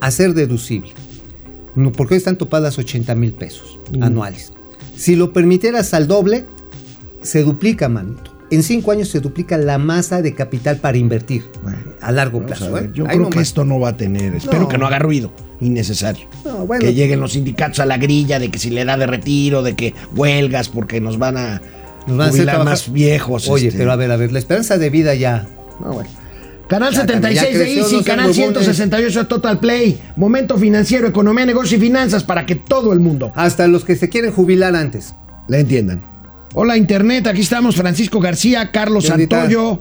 a 0.00 0.10
ser 0.10 0.34
deducible, 0.34 0.92
no, 1.74 1.90
porque 1.90 2.14
hoy 2.14 2.18
están 2.18 2.36
topadas 2.36 2.78
80 2.78 3.14
mil 3.14 3.32
pesos 3.32 3.78
anuales. 4.00 4.52
Si 4.96 5.16
lo 5.16 5.32
permitieras 5.32 5.92
al 5.94 6.06
doble, 6.06 6.46
se 7.22 7.42
duplica, 7.42 7.88
manito. 7.88 8.33
En 8.50 8.62
cinco 8.62 8.90
años 8.92 9.08
se 9.08 9.20
duplica 9.20 9.56
la 9.56 9.78
masa 9.78 10.20
de 10.22 10.34
capital 10.34 10.76
para 10.76 10.96
invertir 10.98 11.44
Bueno, 11.62 11.78
a 12.00 12.12
largo 12.12 12.40
a 12.40 12.46
plazo. 12.46 12.70
ver, 12.72 12.84
¿eh? 12.84 12.90
Yo 12.94 13.04
Ahí 13.08 13.16
creo 13.16 13.30
que 13.30 13.40
esto 13.40 13.64
no 13.64 13.80
va 13.80 13.90
a 13.90 13.96
tener. 13.96 14.34
Espero 14.34 14.62
No. 14.62 14.68
que 14.68 14.78
no 14.78 14.86
haga 14.86 14.98
ruido 14.98 15.32
innecesario. 15.60 16.26
No, 16.44 16.66
bueno. 16.66 16.84
que 16.84 16.92
lleguen 16.94 17.20
los 17.20 17.32
sindicatos 17.32 17.80
a 17.80 17.86
la 17.86 17.96
grilla 17.96 18.38
de 18.38 18.50
que 18.50 18.58
si 18.58 18.70
le 18.70 18.84
da 18.84 18.96
de 18.96 19.06
retiro, 19.06 19.62
de 19.62 19.74
que 19.74 19.94
huelgas 20.14 20.68
porque 20.68 21.00
nos 21.00 21.18
van 21.18 21.36
a, 21.38 21.62
Nos 22.06 22.16
van 22.18 22.26
a 22.26 22.30
hacer 22.30 22.40
jubilar 22.46 22.64
más 22.64 22.92
viejos. 22.92 23.48
Oye, 23.48 23.68
este. 23.68 23.78
pero 23.78 23.92
a 23.92 23.96
ver, 23.96 24.10
a 24.10 24.16
ver, 24.16 24.30
la 24.30 24.38
esperanza 24.38 24.76
de 24.78 24.90
vida 24.90 25.14
ya. 25.14 25.46
No, 25.80 25.92
bueno. 25.94 26.10
Canal 26.68 26.92
Ya, 26.92 27.00
76 27.02 27.52
ya 27.52 27.58
de 27.58 27.74
Easy, 27.74 28.02
canal 28.04 28.26
huevones. 28.30 28.36
168 28.36 29.18
de 29.20 29.24
Total 29.26 29.58
Play, 29.60 30.00
Momento 30.16 30.56
Financiero, 30.58 31.06
Economía, 31.08 31.44
Negocio 31.46 31.76
y 31.76 31.80
Finanzas 31.80 32.24
para 32.24 32.46
que 32.46 32.54
todo 32.56 32.92
el 32.94 33.00
mundo 33.00 33.32
Hasta 33.34 33.66
los 33.68 33.84
que 33.84 33.96
se 33.96 34.08
quieren 34.08 34.32
jubilar 34.32 34.74
antes. 34.76 35.14
le 35.48 35.60
entiendan. 35.60 36.13
Hola 36.54 36.76
Internet, 36.76 37.26
aquí 37.26 37.40
estamos 37.40 37.74
Francisco 37.76 38.20
García, 38.20 38.70
Carlos 38.70 39.06
¿Qué 39.06 39.12
ondita? 39.12 39.40
Santoyo. 39.40 39.80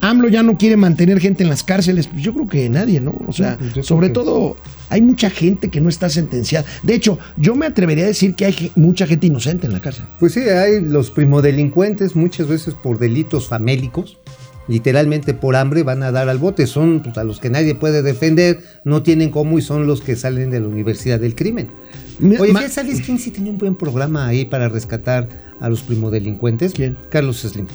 AMLO 0.00 0.28
ya 0.28 0.42
no 0.42 0.58
quiere 0.58 0.76
mantener 0.76 1.18
gente 1.20 1.42
en 1.42 1.48
las 1.48 1.62
cárceles. 1.64 2.06
Pues 2.06 2.22
yo 2.22 2.34
creo 2.34 2.46
que 2.48 2.68
nadie, 2.68 3.00
¿no? 3.00 3.18
O 3.26 3.32
sea, 3.32 3.56
No, 3.58 3.72
pues 3.72 3.86
sobre 3.86 4.08
que- 4.08 4.12
todo 4.14 4.56
hay 4.90 5.00
mucha 5.00 5.30
gente 5.30 5.70
que 5.70 5.80
no 5.80 5.88
está 5.88 6.10
sentenciada. 6.10 6.66
De 6.82 6.94
hecho, 6.94 7.18
yo 7.38 7.54
me 7.56 7.64
atrevería 7.66 8.04
a 8.04 8.08
decir 8.08 8.34
que 8.34 8.44
hay 8.44 8.70
mucha 8.76 9.06
gente 9.06 9.26
inocente 9.26 9.66
en 9.66 9.72
la 9.72 9.80
cárcel. 9.80 10.04
Pues 10.20 10.34
sí, 10.34 10.40
hay 10.40 10.80
los 10.82 11.10
primodelincuentes 11.10 12.14
muchas 12.14 12.46
veces 12.46 12.74
por 12.74 12.98
delitos 12.98 13.48
famélicos. 13.48 14.18
literalmente 14.68 15.32
por 15.32 15.54
hambre 15.54 15.84
van 15.84 16.02
a 16.02 16.10
dar 16.10 16.28
al 16.28 16.38
bote. 16.38 16.66
Son 16.66 16.98
pues, 17.00 17.16
a 17.18 17.22
los 17.22 17.38
que 17.38 17.50
nadie 17.50 17.76
puede 17.76 18.02
defender, 18.02 18.58
no 18.84 19.04
tienen 19.04 19.30
cómo 19.30 19.58
y 19.60 19.62
son 19.62 19.86
los 19.86 20.00
que 20.02 20.16
salen 20.16 20.50
de 20.50 20.58
la 20.58 20.66
Universidad 20.66 21.20
del 21.20 21.36
Crimen. 21.36 21.70
Mira, 22.18 22.40
Oye, 22.42 22.52
ma- 22.52 22.68
¿sabes 22.68 23.00
quién 23.02 23.18
sí 23.18 23.30
tenía 23.30 23.52
un 23.52 23.58
buen 23.58 23.74
programa 23.74 24.26
ahí 24.26 24.44
para 24.44 24.68
rescatar 24.68 25.28
a 25.60 25.68
los 25.68 25.82
primodelincuentes? 25.82 26.72
¿Quién? 26.72 26.96
Carlos 27.10 27.40
Slim. 27.42 27.66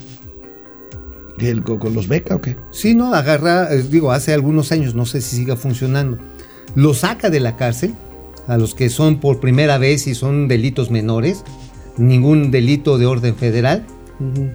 ¿Que 1.38 1.50
el- 1.50 1.64
¿Con, 1.64 1.94
los 1.94 2.08
beca 2.08 2.36
o 2.36 2.42
qué? 2.42 2.56
Sí, 2.72 2.94
no, 2.96 3.14
agarra, 3.14 3.74
eh, 3.74 3.84
digo, 3.90 4.12
hace 4.12 4.34
algunos 4.34 4.72
años, 4.72 4.96
no 4.96 5.06
sé 5.06 5.22
si 5.22 5.36
siga 5.38 5.56
funcionando. 5.56 6.18
Lo 6.76 6.94
saca 6.94 7.30
de 7.30 7.40
la 7.40 7.56
cárcel 7.56 7.94
a 8.48 8.58
los 8.58 8.76
que 8.76 8.90
son 8.90 9.20
por 9.20 9.40
primera 9.40 9.78
vez 9.78 10.08
y 10.08 10.16
son 10.16 10.48
delitos 10.48 10.92
menores, 10.92 11.44
ningún 11.98 12.52
delito 12.52 12.98
de 12.98 13.06
orden 13.06 13.36
federal, 13.36 13.86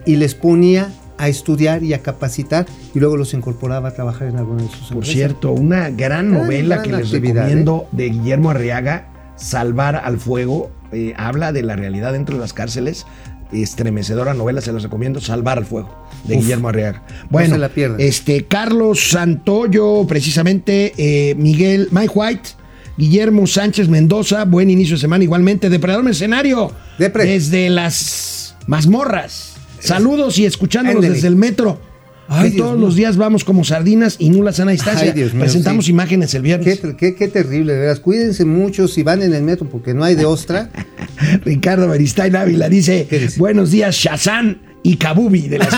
y 0.05 0.17
les 0.17 0.35
ponía 0.35 0.93
a 1.19 1.29
estudiar 1.29 1.83
y 1.83 1.93
a 1.95 2.03
capacitar 2.03 2.67
y 2.95 3.01
luego 3.01 3.17
los 3.17 3.35
incorporaba 3.35 3.89
a 3.89 3.95
trabajar 3.95 4.29
en 4.29 4.37
alguna 4.37 4.63
de 4.63 4.69
sus 4.69 4.89
Por 4.89 4.99
empresas. 4.99 5.15
cierto, 5.15 5.53
una 5.53 5.91
gran 5.91 5.97
Gran, 5.97 6.33
novela 6.33 6.77
gran 6.77 6.83
que 6.85 6.93
les 6.97 7.07
actividad, 7.07 7.35
recomiendo 7.45 7.87
de 7.91 8.11
Guillermo 8.11 8.51
Arriaga, 8.51 9.09
Salvar 9.37 9.97
al 9.97 10.19
Fuego, 10.19 10.71
eh, 10.93 11.15
habla 11.17 11.53
de 11.53 11.63
la 11.63 11.77
realidad 11.77 12.13
dentro 12.13 12.35
de 12.37 12.41
las 12.41 12.53
cárceles. 12.53 13.07
Estremecedora 13.53 14.35
novela, 14.35 14.61
se 14.61 14.73
las 14.73 14.83
recomiendo, 14.83 15.21
Salvar 15.21 15.59
al 15.59 15.67
Fuego, 15.67 16.07
de 16.25 16.35
Uf, 16.37 16.43
Guillermo 16.43 16.69
Arriaga. 16.69 17.03
Bueno, 17.31 17.55
se 17.55 17.59
la 17.59 17.69
pierdan. 17.69 18.01
este, 18.01 18.45
Carlos 18.47 19.11
Santoyo, 19.11 20.05
precisamente, 20.07 20.93
eh, 20.97 21.35
Miguel, 21.37 21.89
Mike 21.93 22.13
White, 22.13 22.51
Guillermo 22.99 23.47
Sánchez 23.47 23.89
Mendoza, 23.89 24.45
buen 24.47 24.69
inicio 24.71 24.97
de 24.97 25.01
semana 25.01 25.23
igualmente, 25.23 25.71
Depredador 25.71 26.05
Mercenario, 26.05 26.73
Depre. 26.99 27.25
desde 27.25 27.71
las 27.71 28.57
mazmorras. 28.67 29.55
Saludos 29.79 30.39
y 30.39 30.47
escuchándonos 30.47 31.03
desde 31.03 31.29
el 31.29 31.37
metro. 31.37 31.81
Ay, 32.29 32.51
Dios 32.51 32.65
todos 32.67 32.77
mío. 32.79 32.87
los 32.87 32.97
días 32.97 33.17
vamos 33.17 33.45
como 33.45 33.65
sardinas 33.65 34.17
y 34.19 34.31
nula 34.31 34.53
sana 34.53 34.73
distancia. 34.73 35.07
Ay, 35.09 35.13
Dios 35.13 35.33
mío, 35.33 35.43
Presentamos 35.43 35.85
sí. 35.85 35.91
imágenes 35.93 36.35
el 36.35 36.43
viernes. 36.43 36.81
qué- 36.99 37.15
qué 37.15 37.29
terrible, 37.29 37.75
de 37.75 37.81
veras. 37.81 38.01
Cuídense 38.01 38.45
mucho 38.45 38.89
si 38.89 39.03
van 39.03 39.23
en 39.23 39.33
el 39.35 39.43
metro 39.43 39.69
porque 39.69 39.95
no 39.95 40.05
hay 40.05 40.15
de 40.17 40.25
ostra. 40.25 40.71
Ricardo 41.45 41.89
Beristain 41.89 42.35
Ávila 42.37 42.69
dice, 42.69 43.07
¿Qué 43.09 43.19
dice? 43.21 43.39
buenos 43.39 43.71
días 43.71 43.95
Shazam 43.95 44.59
y 44.83 44.97
Kabubi 44.97 45.49
de 45.49 45.59
las... 45.59 45.69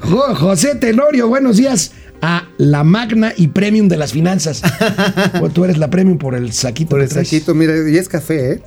Jo- 0.00 0.34
José 0.34 0.74
Tenorio, 0.76 1.28
buenos 1.28 1.56
días 1.56 1.92
a 2.22 2.44
la 2.58 2.84
magna 2.84 3.32
y 3.36 3.48
premium 3.48 3.88
de 3.88 3.96
las 3.96 4.12
finanzas. 4.12 4.62
O 5.42 5.48
tú 5.50 5.64
eres 5.64 5.78
la 5.78 5.90
premium 5.90 6.18
por 6.18 6.34
el 6.34 6.52
saquito. 6.52 6.90
Por 6.90 7.00
el 7.00 7.10
saquito, 7.10 7.54
mira, 7.54 7.74
y 7.88 7.96
es 7.96 8.08
café, 8.08 8.52
¿eh? 8.52 8.62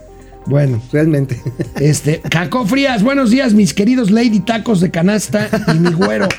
Bueno, 0.48 0.82
Realmente. 0.94 1.42
este, 1.76 2.22
Caco 2.22 2.66
Frías, 2.66 3.04
buenos 3.04 3.32
días, 3.32 3.54
mis 3.54 3.74
queridos 3.74 4.12
Lady 4.12 4.40
Tacos 4.40 4.80
de 4.80 4.90
Canasta 4.92 5.50
y 5.76 5.78
mi 5.80 5.92
güero. 5.92 6.30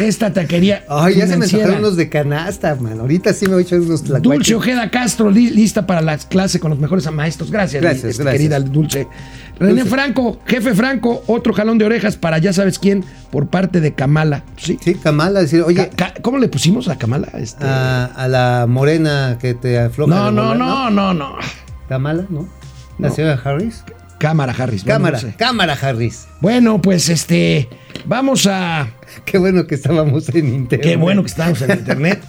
Esta 0.00 0.32
taquería. 0.32 0.84
Ay, 0.88 1.14
ya 1.18 1.28
se 1.28 1.36
me 1.36 1.44
antojaron 1.44 1.76
unos 1.76 1.96
de 1.96 2.08
canasta, 2.08 2.74
man. 2.74 2.98
Ahorita 2.98 3.32
sí 3.32 3.46
me 3.46 3.52
voy 3.52 3.62
a 3.62 3.66
echar 3.66 3.78
unos 3.80 4.02
tlacuaches. 4.02 4.22
Dulce 4.48 4.54
Ojeda 4.56 4.90
Castro, 4.90 5.30
li- 5.30 5.50
lista 5.50 5.86
para 5.86 6.00
la 6.02 6.18
clase 6.18 6.58
con 6.58 6.70
los 6.70 6.80
mejores 6.80 7.08
maestros. 7.12 7.52
Gracias, 7.52 7.80
Gracias, 7.80 8.04
este, 8.04 8.22
gracias. 8.24 8.40
querida 8.40 8.58
Dulce. 8.58 9.06
René 9.60 9.74
Dulce. 9.82 9.90
Franco, 9.90 10.40
jefe 10.44 10.74
Franco, 10.74 11.22
otro 11.28 11.52
jalón 11.54 11.78
de 11.78 11.84
orejas 11.84 12.16
para 12.16 12.38
ya 12.38 12.52
sabes 12.52 12.80
quién, 12.80 13.04
por 13.30 13.46
parte 13.46 13.80
de 13.80 13.94
Kamala. 13.94 14.42
Sí. 14.56 14.76
Sí, 14.82 14.94
Kamala, 14.96 15.40
decir, 15.40 15.62
oye, 15.62 15.88
Ca- 15.94 16.14
¿Cómo 16.20 16.38
le 16.38 16.48
pusimos 16.48 16.88
a 16.88 16.98
Kamala? 16.98 17.28
Este, 17.38 17.64
a, 17.64 18.06
a 18.06 18.26
la 18.26 18.66
morena 18.68 19.38
que 19.40 19.54
te 19.54 19.78
afloja. 19.78 20.12
no, 20.12 20.32
no, 20.32 20.52
no, 20.56 20.90
no, 20.90 21.14
no. 21.14 21.36
Kamala, 21.88 22.24
¿no? 22.28 22.48
La 23.02 23.08
No. 23.08 23.14
señora 23.14 23.40
Harris. 23.44 23.84
Cámara, 24.18 24.54
Harris. 24.56 24.84
bueno, 24.84 24.94
Cámara, 24.98 25.16
no 25.20 25.28
sé. 25.28 25.34
cámara 25.36 25.72
Harris. 25.80 26.26
Bueno, 26.40 26.80
pues 26.80 27.08
este, 27.08 27.68
vamos 28.06 28.46
a. 28.46 28.88
Qué 29.24 29.36
bueno 29.38 29.66
que 29.66 29.74
estábamos 29.74 30.28
en 30.28 30.48
internet. 30.54 30.80
Qué 30.88 30.96
bueno 30.96 31.22
que 31.22 31.28
estamos 31.28 31.60
en 31.62 31.72
internet. 31.72 32.22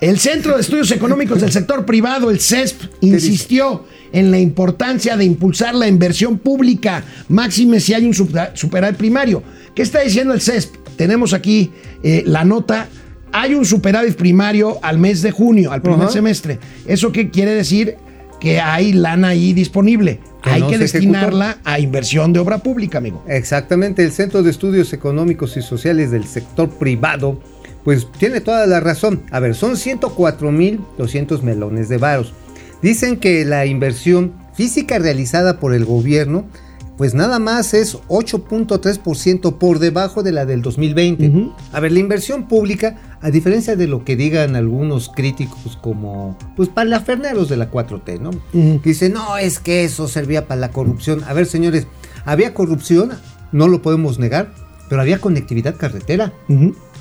El 0.00 0.18
Centro 0.20 0.54
de 0.54 0.60
Estudios 0.60 0.90
Económicos 0.92 1.40
del 1.40 1.50
Sector 1.50 1.84
Privado, 1.86 2.30
el 2.30 2.38
CESP, 2.40 2.82
insistió 3.00 3.84
en 4.12 4.30
la 4.30 4.38
importancia 4.38 5.16
de 5.16 5.24
impulsar 5.24 5.74
la 5.74 5.88
inversión 5.88 6.38
pública, 6.38 7.02
máxime 7.28 7.80
si 7.80 7.94
hay 7.94 8.04
un 8.06 8.14
superávit 8.14 8.96
primario. 8.96 9.42
¿Qué 9.74 9.82
está 9.82 10.00
diciendo 10.00 10.34
el 10.34 10.40
CESP? 10.40 10.74
Tenemos 10.96 11.32
aquí 11.32 11.72
eh, 12.02 12.22
la 12.26 12.44
nota. 12.44 12.86
Hay 13.32 13.54
un 13.54 13.64
superávit 13.64 14.14
primario 14.16 14.78
al 14.82 14.98
mes 14.98 15.20
de 15.22 15.32
junio, 15.32 15.72
al 15.72 15.82
primer 15.82 16.08
semestre. 16.10 16.60
¿Eso 16.86 17.10
qué 17.10 17.30
quiere 17.30 17.52
decir? 17.54 17.96
Que 18.40 18.60
hay 18.60 18.92
lana 18.92 19.28
ahí 19.28 19.52
disponible. 19.52 20.20
Que 20.42 20.50
hay 20.50 20.60
no 20.60 20.68
que 20.68 20.78
destinarla 20.78 21.58
a 21.64 21.80
inversión 21.80 22.32
de 22.32 22.40
obra 22.40 22.58
pública, 22.58 22.98
amigo. 22.98 23.22
Exactamente, 23.26 24.04
el 24.04 24.12
Centro 24.12 24.42
de 24.42 24.50
Estudios 24.50 24.92
Económicos 24.92 25.56
y 25.56 25.62
Sociales 25.62 26.10
del 26.10 26.24
sector 26.24 26.68
privado, 26.68 27.40
pues 27.84 28.06
tiene 28.18 28.40
toda 28.40 28.66
la 28.66 28.80
razón. 28.80 29.22
A 29.30 29.40
ver, 29.40 29.54
son 29.54 29.76
104.200 29.76 31.42
melones 31.42 31.88
de 31.88 31.98
varos. 31.98 32.34
Dicen 32.82 33.16
que 33.16 33.44
la 33.44 33.64
inversión 33.64 34.34
física 34.54 34.98
realizada 34.98 35.58
por 35.58 35.74
el 35.74 35.84
gobierno, 35.84 36.46
pues 36.96 37.14
nada 37.14 37.38
más 37.38 37.74
es 37.74 37.98
8.3% 38.08 39.58
por 39.58 39.78
debajo 39.78 40.22
de 40.22 40.32
la 40.32 40.46
del 40.46 40.62
2020. 40.62 41.28
Ujú. 41.28 41.52
A 41.72 41.80
ver, 41.80 41.92
la 41.92 41.98
inversión 41.98 42.46
pública, 42.46 43.16
a 43.20 43.30
diferencia 43.30 43.76
de 43.76 43.86
lo 43.86 44.04
que 44.04 44.16
digan 44.16 44.54
algunos 44.56 45.08
críticos 45.08 45.78
como, 45.80 46.38
pues 46.56 46.68
palaferneros 46.68 47.48
de 47.48 47.56
la 47.56 47.70
4T, 47.70 48.20
¿no? 48.20 48.30
Que 48.52 48.80
Dicen, 48.90 49.14
no, 49.14 49.36
es 49.36 49.58
que 49.58 49.84
eso 49.84 50.06
servía 50.08 50.46
para 50.46 50.60
la 50.60 50.70
corrupción. 50.70 51.24
A 51.24 51.32
ver, 51.32 51.46
señores, 51.46 51.86
había 52.24 52.54
corrupción, 52.54 53.12
no 53.50 53.66
lo 53.66 53.82
podemos 53.82 54.18
negar, 54.18 54.54
pero 54.88 55.00
había 55.00 55.18
conectividad 55.18 55.76
carretera. 55.76 56.32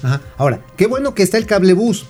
Ajá. 0.02 0.22
Ahora, 0.38 0.62
qué 0.76 0.88
bueno 0.88 1.14
que 1.14 1.24
está 1.24 1.38
el 1.38 1.46
cablebús. 1.46 2.08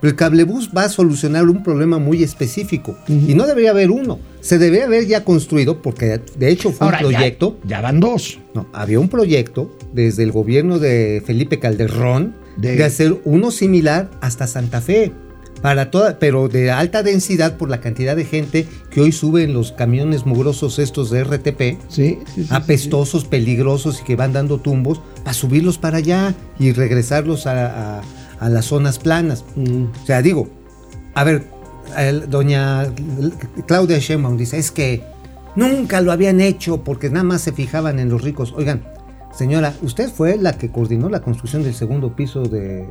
Pero 0.00 0.10
el 0.10 0.16
cablebús 0.16 0.70
va 0.76 0.84
a 0.84 0.88
solucionar 0.88 1.44
un 1.48 1.62
problema 1.62 1.98
muy 1.98 2.22
específico. 2.22 2.96
Y 3.08 3.34
no 3.34 3.46
debería 3.46 3.70
haber 3.70 3.90
uno. 3.90 4.18
Se 4.40 4.58
debería 4.58 4.86
haber 4.86 5.06
ya 5.06 5.24
construido, 5.24 5.82
porque 5.82 6.20
de 6.38 6.48
hecho 6.50 6.70
fue 6.72 6.86
Ahora, 6.86 6.98
un 7.04 7.10
ya- 7.12 7.18
proyecto. 7.18 7.58
ya 7.64 7.80
van 7.82 8.00
dos. 8.00 8.38
No, 8.54 8.66
había 8.72 8.98
un 8.98 9.08
proyecto 9.08 9.76
desde 9.92 10.22
el 10.22 10.32
gobierno 10.32 10.78
de 10.78 11.22
Felipe 11.26 11.58
Calderón 11.58 12.34
De- 12.56 12.76
de, 12.76 12.84
hacer 12.84 13.20
uno 13.24 13.50
similar 13.50 14.10
hasta 14.22 14.46
Santa 14.46 14.80
Fe. 14.80 15.12
Para 15.60 15.90
toda, 15.90 16.18
pero 16.18 16.48
de 16.48 16.70
alta 16.70 17.02
densidad 17.02 17.58
por 17.58 17.68
la 17.68 17.82
cantidad 17.82 18.16
de 18.16 18.24
gente 18.24 18.66
que 18.90 19.02
hoy 19.02 19.12
suben 19.12 19.52
los 19.52 19.72
camiones 19.72 20.24
mugrosos 20.24 20.78
estos 20.78 21.10
de 21.10 21.22
RTP, 21.22 21.76
Sí, 21.88 22.16
sí, 22.16 22.18
sí, 22.34 22.42
sí, 22.44 22.48
apestosos, 22.48 23.26
peligrosos 23.26 24.00
y 24.00 24.04
que 24.04 24.16
van 24.16 24.32
dando 24.32 24.56
tumbos, 24.56 25.02
para 25.22 25.34
subirlos 25.34 25.76
para 25.76 25.98
allá 25.98 26.34
y 26.58 26.72
regresarlos 26.72 27.46
a, 27.46 27.98
a- 27.98 28.02
a 28.40 28.48
las 28.48 28.64
zonas 28.66 28.98
planas. 28.98 29.44
Mm. 29.54 29.84
O 30.02 30.06
sea, 30.06 30.22
digo, 30.22 30.48
a 31.14 31.22
ver, 31.24 31.44
el- 31.96 32.28
doña 32.28 32.86
Claudia 33.66 33.98
Sheinbaum 33.98 34.36
dice, 34.36 34.58
es 34.58 34.70
que 34.70 35.02
nunca 35.56 36.00
lo 36.00 36.10
habían 36.12 36.40
hecho 36.40 36.82
porque 36.82 37.10
nada 37.10 37.24
más 37.24 37.42
se 37.42 37.52
fijaban 37.52 37.98
en 37.98 38.08
los 38.08 38.22
ricos. 38.22 38.52
Oigan, 38.56 38.82
señora, 39.36 39.74
usted 39.82 40.08
fue 40.10 40.36
la 40.36 40.54
que 40.58 40.70
coordinó 40.70 41.08
la 41.08 41.20
construcción 41.20 41.62
del 41.62 41.74
segundo 41.74 42.16
piso 42.16 42.42
de, 42.42 42.86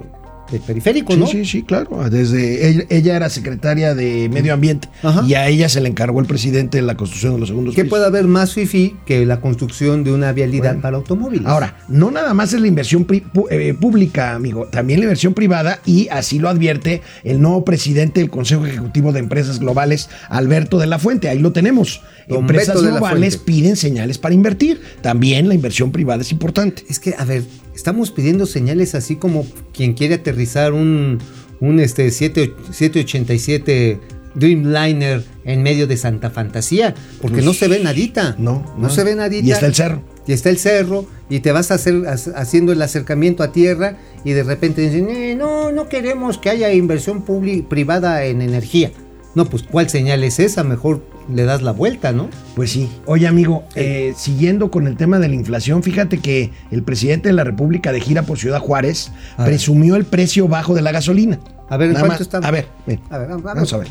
del 0.52 0.62
periférico, 0.62 1.14
Sí, 1.14 1.20
¿no? 1.20 1.28
sí, 1.28 1.46
sí, 1.46 1.64
claro. 1.64 2.10
Desde 2.10 2.86
ella, 2.96 3.16
era 3.16 3.30
secretaria 3.30 3.96
de 3.96 4.30
Medio 4.30 4.54
Ambiente 4.54 4.88
Ajá. 5.04 5.24
y 5.28 5.34
a 5.34 5.48
ella 5.48 5.70
se 5.70 5.82
le 5.82 5.90
encargó 5.90 6.20
el 6.20 6.26
presidente 6.26 6.78
de 6.78 6.84
la 6.84 6.96
construcción 6.96 7.34
de 7.34 7.40
los 7.40 7.50
segundos 7.50 7.76
¿Qué 7.76 7.84
pisos. 7.84 7.90
puede 7.98 8.06
haber 8.06 8.26
más 8.26 8.54
fifi 8.54 8.96
que 9.06 9.26
la 9.26 9.42
construcción 9.42 10.04
de 10.04 10.12
una 10.14 10.32
vialidad 10.32 10.70
Bueno. 10.72 10.82
para 10.82 10.98
automóviles? 10.98 11.46
Ahora, 11.46 11.78
no 11.88 12.12
nada 12.12 12.34
más 12.34 12.54
es 12.54 12.62
la 12.62 12.68
inversión 12.68 13.06
eh, 13.50 13.74
pública, 13.80 14.34
amigo, 14.36 14.68
también 14.68 15.00
la 15.00 15.06
inversión 15.06 15.34
privada 15.34 15.80
y 15.86 16.08
así 16.10 16.40
lo 16.40 16.50
advierte 16.50 17.02
el 17.24 17.42
nuevo 17.42 17.64
presidente 17.66 18.20
del 18.20 18.30
Consejo 18.30 18.66
Ejecutivo 18.66 19.12
de 19.12 19.20
Empresas 19.20 19.60
Globales, 19.60 20.10
Alberto 20.30 20.78
de 20.80 20.88
la 20.88 21.00
Fuente. 21.00 21.30
Ahí 21.30 21.40
lo 21.40 21.52
tenemos. 21.52 22.02
Don 22.28 22.40
Empresas 22.42 22.82
globales 22.82 23.38
piden 23.38 23.76
señales 23.76 24.18
para 24.18 24.36
invertir. 24.36 24.82
También 25.02 25.48
la 25.48 25.56
inversión 25.56 25.92
privada 25.92 26.22
es 26.22 26.32
importante. 26.32 26.84
Es 26.90 27.00
que, 27.00 27.16
a 27.18 27.26
ver, 27.26 27.44
estamos 27.80 28.12
pidiendo 28.12 28.46
señales 28.46 28.94
así 28.94 29.16
como 29.16 29.48
quien 29.74 29.94
quiere 29.94 30.16
aterrizar 30.16 30.74
un, 30.74 31.18
un 31.62 31.80
este 31.80 32.12
7, 32.12 32.54
787 32.72 34.00
Dreamliner 34.36 35.24
en 35.46 35.64
medio 35.64 35.88
de 35.88 35.96
Santa 35.98 36.30
Fantasía, 36.30 36.94
porque 37.22 37.36
Pues, 37.38 37.46
no 37.46 37.54
se 37.54 37.68
ve 37.68 37.80
nadita. 37.80 38.36
no, 38.38 38.64
no, 38.78 38.84
no. 38.84 38.90
se 38.90 39.04
ve 39.04 39.16
nadita. 39.16 39.48
Y 39.48 39.52
está 39.52 39.66
el 39.66 39.74
cerro. 39.76 40.02
Y 40.28 40.34
está 40.34 40.50
el 40.50 40.58
cerro, 40.58 41.08
y 41.30 41.40
te 41.40 41.52
vas 41.52 41.72
a 41.72 41.76
hacer 41.76 42.04
ha- 42.08 42.40
haciendo 42.40 42.72
el 42.72 42.82
acercamiento 42.82 43.42
a 43.44 43.52
tierra, 43.52 43.98
y 44.24 44.32
de 44.34 44.44
repente 44.44 44.82
dicen, 44.82 45.10
"Eh, 45.10 45.36
no, 45.36 45.72
no 45.72 45.90
queremos 45.90 46.38
que 46.38 46.50
haya 46.52 46.72
inversión 46.74 47.24
privada 47.68 48.24
en 48.26 48.42
energía. 48.44 48.92
No, 49.36 49.46
pues, 49.50 49.64
¿cuál 49.64 49.90
señal 49.90 50.24
es 50.24 50.40
esa? 50.40 50.64
Mejor 50.64 51.02
le 51.34 51.44
das 51.44 51.62
la 51.62 51.72
vuelta, 51.72 52.12
¿no? 52.12 52.30
Pues 52.56 52.72
sí. 52.72 52.90
Oye, 53.06 53.28
amigo, 53.28 53.64
eh, 53.76 54.14
siguiendo 54.18 54.72
con 54.72 54.88
el 54.88 54.98
tema 54.98 55.20
de 55.20 55.28
la 55.30 55.36
inflación, 55.36 55.84
fíjate 55.84 56.18
que 56.20 56.52
el 56.72 56.84
presidente 56.84 57.30
de 57.30 57.34
la 57.34 57.44
República 57.44 57.92
de 57.92 58.02
gira 58.02 58.24
por 58.24 58.38
Ciudad 58.40 58.60
Juárez 58.60 59.12
A 59.38 59.44
ver. 59.44 59.52
presumió 59.54 59.96
el 59.96 60.06
precio 60.06 60.48
bajo 60.48 60.74
de 60.74 60.82
la 60.82 60.92
gasolina. 60.92 61.40
A 61.70 61.78
ver, 61.78 61.88
¿en 61.90 61.94
Nada 61.94 62.08
cuánto 62.08 62.14
más- 62.14 62.22
está? 62.22 62.38
A 62.40 62.52
ver, 62.52 62.68
ven. 62.88 63.00
A 63.10 63.18
ver, 63.20 63.28
vamos 63.30 63.44
a 63.46 63.48
ver. 63.48 63.56
vamos 63.56 63.74
a 63.74 63.78
ver. 63.78 63.88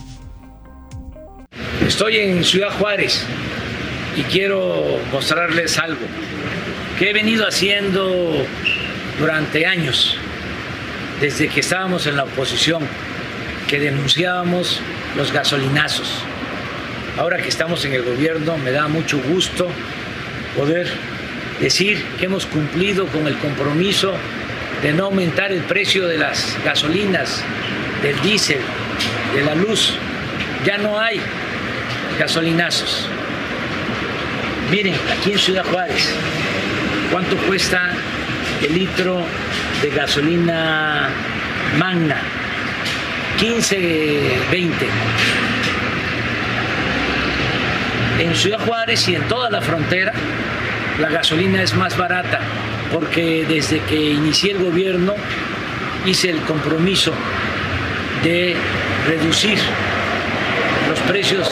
Estoy 1.86 2.16
en 2.16 2.44
Ciudad 2.44 2.70
Juárez 2.78 3.22
y 4.16 4.22
quiero 4.22 4.98
mostrarles 5.12 5.78
algo. 5.78 6.00
que 6.98 7.10
he 7.10 7.12
venido 7.12 7.46
haciendo 7.46 8.44
durante 9.20 9.64
años, 9.66 10.16
desde 11.20 11.46
que 11.48 11.60
estábamos 11.60 12.08
en 12.08 12.16
la 12.16 12.24
oposición, 12.24 12.82
que 13.68 13.78
denunciábamos 13.78 14.80
los 15.16 15.30
gasolinazos. 15.32 16.08
Ahora 17.18 17.38
que 17.38 17.48
estamos 17.48 17.84
en 17.84 17.94
el 17.94 18.04
gobierno 18.04 18.56
me 18.58 18.70
da 18.70 18.86
mucho 18.86 19.18
gusto 19.18 19.68
poder 20.56 20.86
decir 21.60 22.00
que 22.16 22.26
hemos 22.26 22.46
cumplido 22.46 23.08
con 23.08 23.26
el 23.26 23.36
compromiso 23.38 24.14
de 24.82 24.92
no 24.92 25.06
aumentar 25.06 25.50
el 25.50 25.62
precio 25.62 26.06
de 26.06 26.16
las 26.16 26.56
gasolinas, 26.64 27.42
del 28.04 28.20
diésel, 28.20 28.60
de 29.34 29.42
la 29.42 29.56
luz. 29.56 29.94
Ya 30.64 30.78
no 30.78 31.00
hay 31.00 31.20
gasolinazos. 32.20 33.08
Miren, 34.70 34.94
aquí 35.18 35.32
en 35.32 35.38
Ciudad 35.40 35.64
Juárez, 35.64 36.14
¿cuánto 37.10 37.36
cuesta 37.48 37.94
el 38.62 38.74
litro 38.74 39.24
de 39.82 39.90
gasolina 39.90 41.08
magna? 41.78 42.20
15, 43.40 44.38
20. 44.52 44.86
En 48.18 48.34
Ciudad 48.34 48.58
Juárez 48.66 49.08
y 49.08 49.14
en 49.14 49.22
toda 49.28 49.48
la 49.48 49.60
frontera, 49.60 50.12
la 51.00 51.08
gasolina 51.08 51.62
es 51.62 51.74
más 51.76 51.96
barata, 51.96 52.40
porque 52.92 53.46
desde 53.48 53.78
que 53.80 54.10
inicié 54.10 54.52
el 54.52 54.64
gobierno 54.64 55.14
hice 56.04 56.30
el 56.30 56.40
compromiso 56.40 57.12
de 58.24 58.56
reducir 59.06 59.58
los 60.88 60.98
precios 61.00 61.48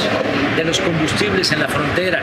de 0.56 0.64
los 0.64 0.80
combustibles 0.80 1.52
en 1.52 1.60
la 1.60 1.68
frontera. 1.68 2.22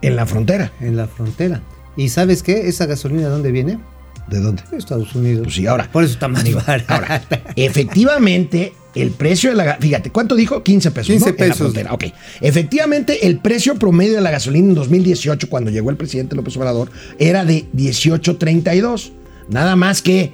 En 0.00 0.14
la 0.14 0.24
frontera. 0.24 0.70
En 0.80 0.96
la 0.96 1.08
frontera. 1.08 1.60
¿Y 1.96 2.10
sabes 2.10 2.44
qué? 2.44 2.68
¿Esa 2.68 2.86
gasolina 2.86 3.22
de 3.22 3.28
dónde 3.28 3.50
viene? 3.50 3.80
¿De 4.28 4.38
dónde? 4.38 4.62
De 4.70 4.78
Estados 4.78 5.14
Unidos. 5.16 5.42
Pues 5.44 5.56
sí, 5.56 5.66
ahora. 5.66 5.88
Por 5.90 6.04
eso 6.04 6.12
está 6.12 6.28
más 6.28 6.44
barata. 6.54 6.94
Ahora, 6.94 7.22
efectivamente, 7.56 8.72
el 8.94 9.10
precio 9.10 9.50
de 9.50 9.56
la... 9.56 9.76
Fíjate, 9.76 10.10
¿cuánto 10.10 10.34
dijo? 10.34 10.62
15 10.62 10.90
pesos. 10.90 11.06
15 11.06 11.32
¿no? 11.62 11.68
En 11.78 11.84
la. 11.84 11.92
Ok. 11.94 12.04
Efectivamente, 12.40 13.26
el 13.26 13.38
precio 13.38 13.76
promedio 13.76 14.14
de 14.16 14.20
la 14.20 14.30
gasolina 14.30 14.68
en 14.68 14.74
2018, 14.74 15.48
cuando 15.48 15.70
llegó 15.70 15.90
el 15.90 15.96
presidente 15.96 16.34
López 16.36 16.56
Obrador, 16.56 16.90
era 17.18 17.44
de 17.44 17.66
18.32. 17.74 19.12
Nada 19.48 19.76
más 19.76 20.02
que 20.02 20.32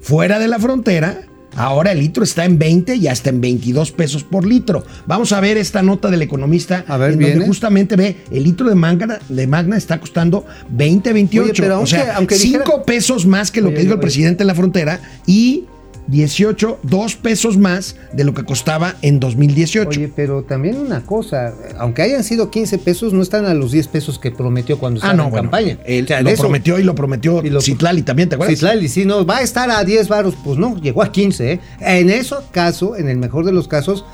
fuera 0.00 0.38
de 0.38 0.48
la 0.48 0.58
frontera, 0.58 1.22
ahora 1.56 1.92
el 1.92 1.98
litro 2.00 2.24
está 2.24 2.44
en 2.44 2.58
20 2.58 2.96
y 2.96 3.08
hasta 3.08 3.30
en 3.30 3.40
22 3.40 3.92
pesos 3.92 4.24
por 4.24 4.46
litro. 4.46 4.84
Vamos 5.06 5.32
a 5.32 5.40
ver 5.40 5.56
esta 5.56 5.82
nota 5.82 6.10
del 6.10 6.22
economista. 6.22 6.84
A 6.88 6.96
ver, 6.96 7.12
en 7.12 7.20
donde 7.20 7.46
justamente 7.46 7.96
ve, 7.96 8.16
el 8.30 8.42
litro 8.44 8.68
de 8.68 8.74
Magna, 8.74 9.18
de 9.28 9.46
Magna 9.46 9.76
está 9.76 10.00
costando 10.00 10.46
20, 10.70 11.12
28. 11.12 11.50
Oye, 11.50 11.52
pero 11.62 11.80
o 11.80 11.86
sea, 11.86 12.16
aunque 12.16 12.36
5 12.36 12.58
dijera- 12.64 12.84
pesos 12.84 13.26
más 13.26 13.50
que 13.50 13.60
lo 13.60 13.68
Oye, 13.68 13.76
que 13.76 13.82
dijo 13.82 13.92
el 13.94 13.98
oye. 13.98 14.02
presidente 14.02 14.42
en 14.42 14.46
la 14.48 14.54
frontera 14.54 15.00
y 15.26 15.64
18, 16.08 16.80
2 16.82 17.16
pesos 17.16 17.56
más 17.56 17.96
de 18.12 18.24
lo 18.24 18.34
que 18.34 18.44
costaba 18.44 18.94
en 19.02 19.20
2018. 19.20 19.88
Oye, 19.88 20.12
pero 20.14 20.42
también 20.42 20.76
una 20.78 21.00
cosa, 21.04 21.54
aunque 21.78 22.02
hayan 22.02 22.22
sido 22.24 22.50
15 22.50 22.78
pesos, 22.78 23.12
no 23.12 23.22
están 23.22 23.46
a 23.46 23.54
los 23.54 23.72
10 23.72 23.88
pesos 23.88 24.18
que 24.18 24.30
prometió 24.30 24.78
cuando 24.78 24.98
estaba 24.98 25.12
ah, 25.14 25.16
no, 25.16 25.24
en 25.24 25.30
bueno. 25.30 25.42
campaña. 25.50 25.78
Él 25.86 26.04
O 26.04 26.08
sea, 26.08 26.22
lo 26.22 26.30
eso- 26.30 26.42
prometió 26.42 26.78
y 26.78 26.82
lo 26.82 26.94
prometió 26.94 27.42
Y 27.44 27.50
lo- 27.50 27.60
Citlali 27.60 28.02
también, 28.02 28.28
¿te 28.28 28.34
acuerdas? 28.34 28.56
Citlali, 28.58 28.88
sí, 28.88 29.04
no, 29.04 29.24
va 29.24 29.38
a 29.38 29.42
estar 29.42 29.70
a 29.70 29.82
10 29.84 30.08
varos. 30.08 30.34
Pues 30.44 30.58
no, 30.58 30.76
llegó 30.80 31.02
a 31.02 31.10
15, 31.10 31.52
¿eh? 31.52 31.60
En 31.80 32.10
ese 32.10 32.34
caso, 32.50 32.96
en 32.96 33.08
el 33.08 33.16
mejor 33.16 33.44
de 33.44 33.52
los 33.52 33.66
casos, 33.68 34.04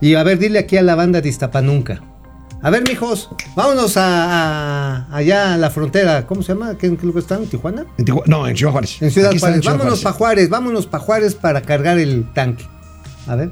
y 0.00 0.14
a 0.14 0.22
ver, 0.22 0.38
dile 0.38 0.58
aquí 0.58 0.76
a 0.76 0.82
la 0.82 0.94
banda 0.94 1.20
de 1.20 1.28
Iztapanunca. 1.28 2.02
A 2.60 2.70
ver, 2.70 2.82
mijos, 2.88 3.30
vámonos 3.54 3.96
a, 3.96 5.04
a- 5.06 5.16
allá 5.16 5.54
a 5.54 5.56
la 5.56 5.70
frontera. 5.70 6.26
¿Cómo 6.26 6.42
se 6.42 6.52
llama? 6.54 6.76
¿Qué, 6.76 6.96
qué 6.96 7.06
lugar 7.06 7.22
están? 7.22 7.42
¿En 7.42 7.48
Tijuana? 7.48 7.86
En 7.98 8.04
Tijuana- 8.04 8.26
no, 8.26 8.48
en 8.48 8.56
Ciudad 8.56 8.72
Juárez. 8.72 9.00
En 9.00 9.10
Ciudad 9.12 9.30
Aquí 9.30 9.38
Juárez. 9.38 9.56
en 9.58 9.62
Ciudad 9.62 9.78
vámonos 9.78 10.00
para 10.02 10.12
Juárez. 10.16 10.48
Vámonos 10.48 10.86
para 10.86 11.04
Juárez 11.04 11.34
para 11.36 11.60
cargar 11.62 11.98
el 11.98 12.24
tanque. 12.34 12.64
A 13.28 13.36
ver. 13.36 13.50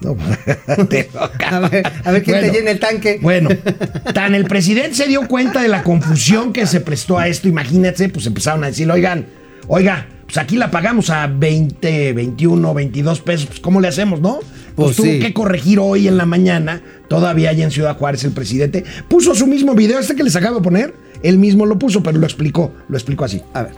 No, 0.00 0.16
te- 0.88 1.08
A 1.50 1.58
ver, 1.60 1.92
a 2.04 2.10
ver 2.12 2.22
quién 2.22 2.36
Bueno, 2.38 2.52
te 2.52 2.58
llena 2.58 2.70
el 2.72 2.80
tanque. 2.80 3.18
Bueno, 3.22 3.48
tan 4.14 4.34
el 4.34 4.44
presidente 4.44 4.94
se 4.94 5.06
dio 5.06 5.26
cuenta 5.28 5.62
de 5.62 5.68
la 5.68 5.82
confusión 5.84 6.52
que 6.52 6.66
se 6.66 6.80
prestó 6.80 7.18
a 7.18 7.26
esto, 7.28 7.46
imagínate, 7.48 8.08
pues 8.08 8.26
empezaron 8.26 8.62
a 8.64 8.68
decir, 8.68 8.88
oigan, 8.90 9.26
oiga, 9.66 10.06
pues 10.24 10.36
aquí 10.38 10.56
la 10.56 10.70
pagamos 10.70 11.10
a 11.10 11.26
20, 11.26 12.12
21, 12.12 12.74
22 12.74 13.20
pesos, 13.22 13.46
pues 13.46 13.60
¿cómo 13.60 13.80
le 13.80 13.88
hacemos, 13.88 14.20
no? 14.20 14.38
Pues, 14.78 14.94
Pues 14.94 14.96
tuvo 14.98 15.10
sí. 15.10 15.18
que 15.18 15.32
corregir 15.34 15.80
hoy 15.80 16.06
en 16.06 16.16
la 16.16 16.24
mañana, 16.24 16.80
todavía 17.08 17.50
allá 17.50 17.64
en 17.64 17.72
Ciudad 17.72 17.96
Juárez 17.96 18.22
el 18.22 18.30
presidente, 18.30 18.84
puso 19.08 19.34
su 19.34 19.48
mismo 19.48 19.74
video, 19.74 19.98
este 19.98 20.14
que 20.14 20.22
les 20.22 20.36
acabo 20.36 20.58
de 20.58 20.62
poner, 20.62 20.94
él 21.24 21.36
mismo 21.36 21.66
lo 21.66 21.80
puso, 21.80 22.00
pero 22.00 22.16
lo 22.16 22.24
explicó, 22.24 22.72
lo 22.88 22.96
explicó 22.96 23.24
así. 23.24 23.42
A 23.54 23.64
ver. 23.64 23.72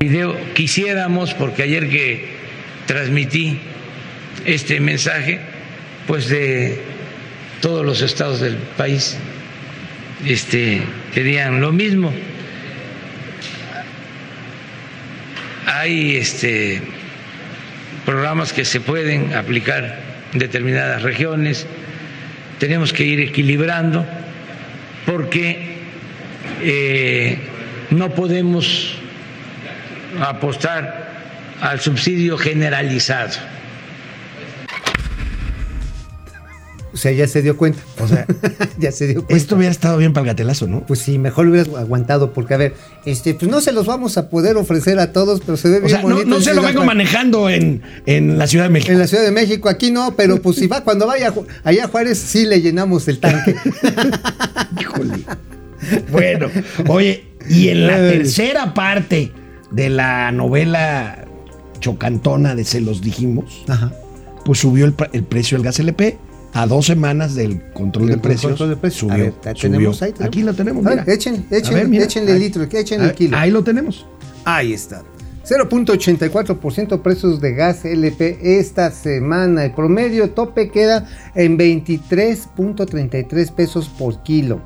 video 0.00 0.34
quisiéramos, 0.54 1.32
porque 1.34 1.62
ayer 1.62 1.88
que 1.88 2.24
transmití 2.86 3.56
este 4.44 4.80
mensaje, 4.80 5.38
pues 6.08 6.28
de 6.28 6.80
todos 7.60 7.86
los 7.86 8.02
estados 8.02 8.40
del 8.40 8.56
país 8.56 9.16
este, 10.26 10.82
querían 11.14 11.60
lo 11.60 11.70
mismo. 11.70 12.12
Hay 15.66 16.16
este, 16.16 16.82
programas 18.10 18.52
que 18.52 18.64
se 18.64 18.80
pueden 18.80 19.34
aplicar 19.34 20.00
en 20.32 20.40
determinadas 20.40 21.02
regiones, 21.02 21.64
tenemos 22.58 22.92
que 22.92 23.04
ir 23.04 23.20
equilibrando 23.20 24.04
porque 25.06 25.76
eh, 26.60 27.38
no 27.90 28.10
podemos 28.10 28.96
apostar 30.20 31.08
al 31.60 31.78
subsidio 31.78 32.36
generalizado. 32.36 33.34
O 36.92 36.96
sea, 36.96 37.12
ya 37.12 37.26
se 37.28 37.40
dio 37.42 37.56
cuenta. 37.56 37.80
O 38.00 38.08
sea, 38.08 38.26
ya 38.78 38.90
se 38.90 39.06
dio 39.06 39.16
cuenta. 39.24 39.36
esto 39.36 39.56
hubiera 39.56 39.70
estado 39.70 39.96
bien 39.98 40.12
para 40.12 40.22
el 40.24 40.26
gatelazo, 40.32 40.66
¿no? 40.66 40.84
Pues 40.86 40.98
sí, 41.00 41.18
mejor 41.18 41.46
lo 41.46 41.52
hubieras 41.52 41.72
aguantado, 41.74 42.32
porque 42.32 42.54
a 42.54 42.56
ver, 42.56 42.74
este, 43.04 43.34
pues 43.34 43.50
no 43.50 43.60
se 43.60 43.72
los 43.72 43.86
vamos 43.86 44.16
a 44.18 44.28
poder 44.28 44.56
ofrecer 44.56 44.98
a 44.98 45.12
todos, 45.12 45.40
pero 45.40 45.56
se 45.56 45.68
ve 45.68 45.76
O 45.76 45.80
bien 45.80 45.90
sea, 45.90 46.02
no, 46.02 46.08
bonito. 46.08 46.26
no 46.28 46.36
en 46.36 46.42
se 46.42 46.54
lo 46.54 46.62
vengo 46.62 46.84
manejando 46.84 47.48
en, 47.48 47.82
en 48.06 48.38
la 48.38 48.46
Ciudad 48.46 48.64
de 48.64 48.70
México. 48.70 48.92
En 48.92 48.98
la 48.98 49.06
Ciudad 49.06 49.24
de 49.24 49.30
México, 49.30 49.68
aquí 49.68 49.90
no, 49.90 50.14
pero 50.16 50.42
pues 50.42 50.56
si 50.56 50.66
va, 50.66 50.80
cuando 50.84 51.06
vaya 51.06 51.32
allá 51.64 51.84
a 51.84 51.88
Juárez, 51.88 52.18
sí 52.18 52.46
le 52.46 52.60
llenamos 52.60 53.06
el 53.08 53.18
tanque. 53.20 53.54
Híjole. 54.80 55.24
Bueno, 56.10 56.48
oye, 56.88 57.24
y 57.48 57.68
en 57.68 57.86
la 57.86 57.96
tercera 57.96 58.74
parte 58.74 59.32
de 59.70 59.88
la 59.88 60.30
novela 60.32 61.24
chocantona 61.80 62.54
de 62.54 62.64
Se 62.64 62.80
los 62.80 63.00
dijimos, 63.00 63.64
Ajá. 63.68 63.92
pues 64.44 64.58
subió 64.58 64.84
el, 64.84 64.94
el 65.12 65.24
precio 65.24 65.56
del 65.56 65.64
gas 65.64 65.78
LP 65.78 66.18
a 66.52 66.66
dos 66.66 66.86
semanas 66.86 67.34
del 67.34 67.62
control 67.72 68.08
de 68.08 68.18
precios. 68.18 68.50
control 68.52 68.70
de 68.70 68.76
precios. 68.76 69.00
Subió, 69.00 69.14
A 69.14 69.16
ver, 69.18 69.34
¿la 69.44 69.54
subió. 69.54 69.60
tenemos 69.72 70.02
ahí? 70.02 70.12
¿Tenemos? 70.12 70.28
Aquí 70.28 70.42
lo 70.42 70.54
tenemos. 70.54 70.84
Mira. 70.84 71.04
ver, 71.04 71.14
échenle, 71.14 71.42
échenle, 71.50 71.80
ver, 71.80 71.88
mira. 71.88 72.04
échenle 72.04 72.30
el 72.32 72.36
Ahí- 72.36 72.42
litro, 72.42 72.62
échenle 72.64 73.04
ahí- 73.04 73.10
el 73.10 73.16
kilo. 73.16 73.36
Ahí 73.36 73.50
lo 73.50 73.62
tenemos. 73.64 74.06
Ahí 74.44 74.72
está. 74.72 75.02
0.84% 75.44 77.02
precios 77.02 77.40
de 77.40 77.54
gas 77.54 77.84
LP 77.84 78.38
esta 78.58 78.90
semana. 78.90 79.64
El 79.64 79.72
promedio 79.72 80.30
tope 80.30 80.70
queda 80.70 81.08
en 81.34 81.56
23.33 81.56 83.50
pesos 83.50 83.88
por 83.88 84.22
kilo. 84.22 84.60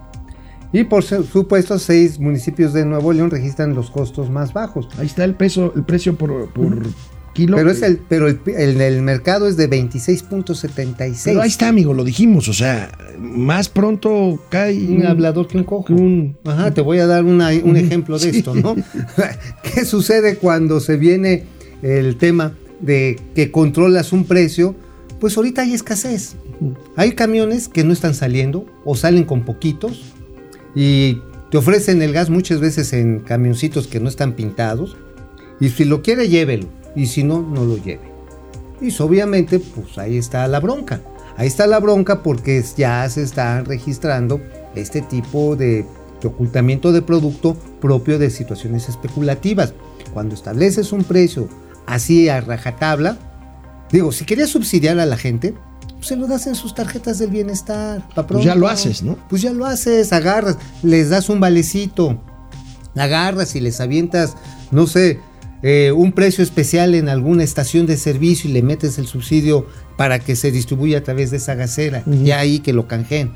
Y 0.72 0.84
por 0.84 1.04
su- 1.04 1.22
supuesto, 1.22 1.78
seis 1.78 2.18
municipios 2.18 2.72
de 2.72 2.84
Nuevo 2.84 3.12
León 3.12 3.30
registran 3.30 3.74
los 3.74 3.90
costos 3.90 4.28
más 4.30 4.52
bajos. 4.52 4.88
Ahí 4.98 5.06
está 5.06 5.22
el 5.24 5.34
peso, 5.34 5.72
el 5.76 5.84
precio 5.84 6.16
por, 6.16 6.52
por 6.52 6.82
kilo. 7.34 7.56
Pero, 7.56 7.70
es 7.70 7.82
el, 7.82 7.98
pero 8.08 8.28
el, 8.28 8.40
el- 8.46 8.80
el 8.80 9.02
mercado 9.02 9.46
es 9.46 9.58
de 9.58 9.68
26.76. 9.68 11.20
Pero 11.24 11.42
ahí 11.42 11.48
está, 11.48 11.68
amigo, 11.68 11.92
lo 11.92 12.04
dijimos. 12.04 12.48
O 12.48 12.52
sea, 12.54 12.90
más 13.18 13.68
pronto 13.68 14.42
cae 14.48 14.78
Un 14.86 15.04
hablador 15.06 15.46
que 15.48 15.58
un 15.58 15.64
cojo. 15.64 15.92
un- 15.92 16.36
Ajá, 16.44 16.72
te 16.72 16.80
voy 16.80 16.98
a 16.98 17.06
dar 17.06 17.24
una- 17.24 17.50
un 17.62 17.76
ejemplo 17.76 18.18
de 18.18 18.32
Sí. 18.32 18.38
esto, 18.38 18.54
¿no? 18.54 18.74
¿Qué 19.74 19.84
sucede 19.84 20.36
cuando 20.36 20.80
se 20.80 20.96
viene 20.96 21.44
el 21.82 22.16
tema 22.16 22.54
de 22.80 23.18
que 23.34 23.50
controlas 23.50 24.12
un 24.12 24.24
precio? 24.24 24.74
Pues 25.20 25.36
ahorita 25.36 25.62
hay 25.62 25.74
escasez. 25.74 26.36
Hay 26.96 27.12
camiones 27.12 27.68
que 27.68 27.84
no 27.84 27.92
están 27.92 28.14
saliendo 28.14 28.64
o 28.84 28.94
salen 28.96 29.24
con 29.24 29.44
poquitos 29.44 30.12
y 30.74 31.18
te 31.50 31.58
ofrecen 31.58 32.00
el 32.02 32.12
gas 32.12 32.30
muchas 32.30 32.60
veces 32.60 32.92
en 32.92 33.20
camioncitos 33.20 33.86
que 33.86 34.00
no 34.00 34.08
están 34.08 34.32
pintados. 34.34 34.96
Y 35.60 35.68
si 35.70 35.84
lo 35.84 36.02
quiere, 36.02 36.28
llévelo. 36.28 36.66
Y 36.94 37.06
si 37.06 37.24
no, 37.24 37.42
no 37.42 37.64
lo 37.64 37.76
lleve. 37.76 38.12
Y 38.80 38.94
obviamente, 39.00 39.58
pues 39.58 39.98
ahí 39.98 40.18
está 40.18 40.46
la 40.48 40.60
bronca. 40.60 41.00
Ahí 41.36 41.46
está 41.46 41.66
la 41.66 41.80
bronca 41.80 42.22
porque 42.22 42.62
ya 42.76 43.08
se 43.08 43.22
están 43.22 43.64
registrando 43.64 44.40
este 44.74 45.02
tipo 45.02 45.56
de, 45.56 45.84
de 46.20 46.28
ocultamiento 46.28 46.92
de 46.92 47.02
producto 47.02 47.56
propio 47.80 48.18
de 48.18 48.30
situaciones 48.30 48.88
especulativas. 48.88 49.74
Cuando 50.12 50.34
estableces 50.34 50.92
un 50.92 51.04
precio 51.04 51.48
así 51.86 52.28
a 52.28 52.40
rajatabla, 52.40 53.18
digo, 53.90 54.12
si 54.12 54.24
querías 54.24 54.50
subsidiar 54.50 54.98
a 55.00 55.06
la 55.06 55.16
gente, 55.16 55.54
pues 56.04 56.06
se 56.06 56.16
lo 56.16 56.26
das 56.26 56.46
en 56.46 56.54
sus 56.54 56.74
tarjetas 56.74 57.18
del 57.18 57.30
bienestar. 57.30 58.06
Pues 58.28 58.44
ya 58.44 58.54
lo 58.54 58.68
haces, 58.68 59.02
¿no? 59.02 59.16
Pues 59.28 59.42
ya 59.42 59.52
lo 59.52 59.66
haces, 59.66 60.12
agarras, 60.12 60.58
les 60.82 61.10
das 61.10 61.28
un 61.28 61.40
valecito, 61.40 62.20
agarras 62.94 63.56
y 63.56 63.60
les 63.60 63.80
avientas, 63.80 64.36
no 64.70 64.86
sé, 64.86 65.20
eh, 65.66 65.90
un 65.92 66.12
precio 66.12 66.44
especial 66.44 66.94
en 66.94 67.08
alguna 67.08 67.42
estación 67.42 67.86
de 67.86 67.96
servicio 67.96 68.48
y 68.50 68.52
le 68.52 68.62
metes 68.62 68.98
el 68.98 69.06
subsidio 69.06 69.66
para 69.96 70.18
que 70.18 70.36
se 70.36 70.52
distribuya 70.52 70.98
a 70.98 71.02
través 71.02 71.30
de 71.30 71.38
esa 71.38 71.54
gasera, 71.54 72.02
ya 72.06 72.38
ahí 72.40 72.58
que 72.60 72.72
lo 72.74 72.86
canjeen. 72.86 73.32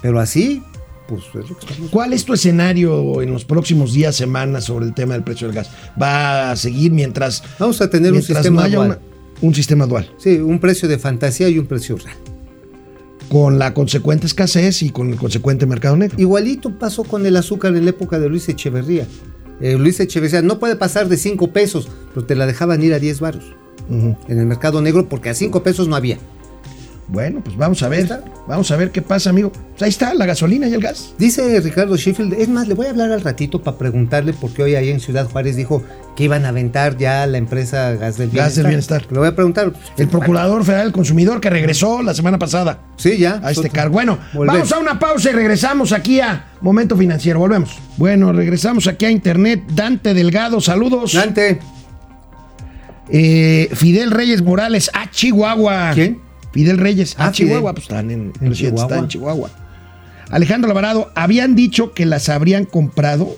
Pero 0.00 0.18
así, 0.18 0.62
pues 1.08 1.22
es 1.28 1.34
lo 1.50 1.56
que 1.58 1.66
estamos 1.66 1.90
¿Cuál 1.90 2.12
es 2.14 2.24
tu 2.24 2.32
escenario 2.34 3.20
en 3.22 3.32
los 3.32 3.44
próximos 3.44 3.92
días, 3.92 4.16
semanas 4.16 4.64
sobre 4.64 4.86
el 4.86 4.94
tema 4.94 5.12
del 5.14 5.24
precio 5.24 5.46
del 5.48 5.56
gas? 5.56 5.70
¿Va 6.00 6.50
a 6.52 6.56
seguir 6.56 6.90
mientras, 6.92 7.42
Vamos 7.58 7.80
a 7.82 7.90
tener 7.90 8.12
un 8.12 8.22
sistema 8.22 8.66
dual. 8.68 8.86
una- 8.88 8.98
un 9.42 9.54
sistema 9.54 9.86
dual? 9.86 10.10
Sí, 10.18 10.38
un 10.38 10.58
precio 10.58 10.88
de 10.88 10.98
fantasía 10.98 11.48
y 11.50 11.58
un 11.58 11.66
precio 11.66 11.96
real. 11.98 12.16
Con 13.28 13.58
la 13.58 13.74
consecuente 13.74 14.26
escasez 14.26 14.82
y 14.82 14.90
con 14.90 15.10
el 15.10 15.16
consecuente 15.16 15.66
mercado 15.66 15.96
negro. 15.96 16.16
Igualito 16.18 16.78
pasó 16.78 17.02
con 17.04 17.26
el 17.26 17.36
azúcar 17.36 17.74
en 17.76 17.84
la 17.84 17.90
época 17.90 18.18
de 18.20 18.28
Luis 18.28 18.48
Echeverría. 18.48 19.06
Eh, 19.60 19.76
Luis 19.78 19.98
Echeverría 20.00 20.42
no 20.42 20.58
puede 20.58 20.76
pasar 20.76 21.08
de 21.08 21.16
5 21.16 21.52
pesos, 21.52 21.88
pero 22.14 22.26
te 22.26 22.34
la 22.34 22.46
dejaban 22.46 22.82
ir 22.82 22.92
a 22.94 22.98
10 22.98 23.20
varos 23.20 23.44
Ujú. 23.88 24.16
en 24.28 24.38
el 24.38 24.46
mercado 24.46 24.82
negro 24.82 25.08
porque 25.08 25.30
a 25.30 25.34
5 25.34 25.62
pesos 25.62 25.88
no 25.88 25.96
había. 25.96 26.18
Bueno, 27.08 27.40
pues 27.42 27.56
vamos 27.56 27.80
a 27.84 27.88
ver. 27.88 28.08
Vamos 28.48 28.68
a 28.72 28.76
ver 28.76 28.90
qué 28.90 29.00
pasa, 29.00 29.30
amigo. 29.30 29.52
Pues 29.52 29.82
ahí 29.82 29.88
está, 29.90 30.12
la 30.14 30.26
gasolina 30.26 30.66
y 30.66 30.74
el 30.74 30.80
gas. 30.80 31.14
Dice 31.18 31.60
Ricardo 31.60 31.96
Sheffield, 31.96 32.32
es 32.34 32.48
más, 32.48 32.66
le 32.66 32.74
voy 32.74 32.86
a 32.86 32.90
hablar 32.90 33.12
al 33.12 33.20
ratito 33.20 33.62
para 33.62 33.78
preguntarle 33.78 34.32
porque 34.32 34.64
hoy 34.64 34.74
ahí 34.74 34.90
en 34.90 34.98
Ciudad 34.98 35.28
Juárez 35.30 35.54
dijo 35.54 35.84
que 36.16 36.24
iban 36.24 36.44
a 36.44 36.48
aventar 36.48 36.96
ya 36.96 37.24
la 37.26 37.38
empresa 37.38 37.92
Gas 37.92 38.16
del 38.16 38.30
Bienestar. 38.30 38.46
Gas 38.48 38.56
del 38.56 38.66
Bienestar. 38.66 39.06
Le 39.10 39.18
voy 39.20 39.28
a 39.28 39.34
preguntar. 39.36 39.72
El 39.96 40.08
Procurador 40.08 40.64
Federal 40.64 40.86
del 40.86 40.92
Consumidor 40.92 41.40
que 41.40 41.48
regresó 41.48 42.02
la 42.02 42.12
semana 42.12 42.38
pasada 42.40 42.80
Sí, 42.96 43.18
ya. 43.18 43.40
a 43.44 43.52
este 43.52 43.70
cargo. 43.70 43.92
Bueno, 43.94 44.18
Volvemos. 44.32 44.68
vamos 44.68 44.72
a 44.72 44.78
una 44.78 44.98
pausa 44.98 45.30
y 45.30 45.32
regresamos 45.32 45.92
aquí 45.92 46.20
a 46.20 46.46
Momento 46.60 46.96
Financiero. 46.96 47.38
Volvemos. 47.38 47.78
Bueno, 47.98 48.32
regresamos 48.32 48.88
aquí 48.88 49.04
a 49.04 49.10
Internet. 49.12 49.62
Dante 49.74 50.12
Delgado, 50.12 50.60
saludos. 50.60 51.12
Dante. 51.12 51.60
Eh, 53.08 53.68
Fidel 53.74 54.10
Reyes 54.10 54.42
Morales, 54.42 54.90
a 54.92 55.08
Chihuahua. 55.10 55.92
¿Quién? 55.94 56.25
Fidel 56.56 56.78
Reyes, 56.78 57.14
a 57.18 57.26
Ah, 57.26 57.32
Chihuahua. 57.32 57.74
Pues 57.74 57.84
están 57.84 58.10
en, 58.10 58.32
Chihuahua. 58.52 58.96
en 58.96 59.08
Chihuahua. 59.08 59.50
Alejandro 60.30 60.70
Alvarado, 60.70 61.12
habían 61.14 61.54
dicho 61.54 61.92
que 61.92 62.06
las 62.06 62.30
habrían 62.30 62.64
comprado. 62.64 63.36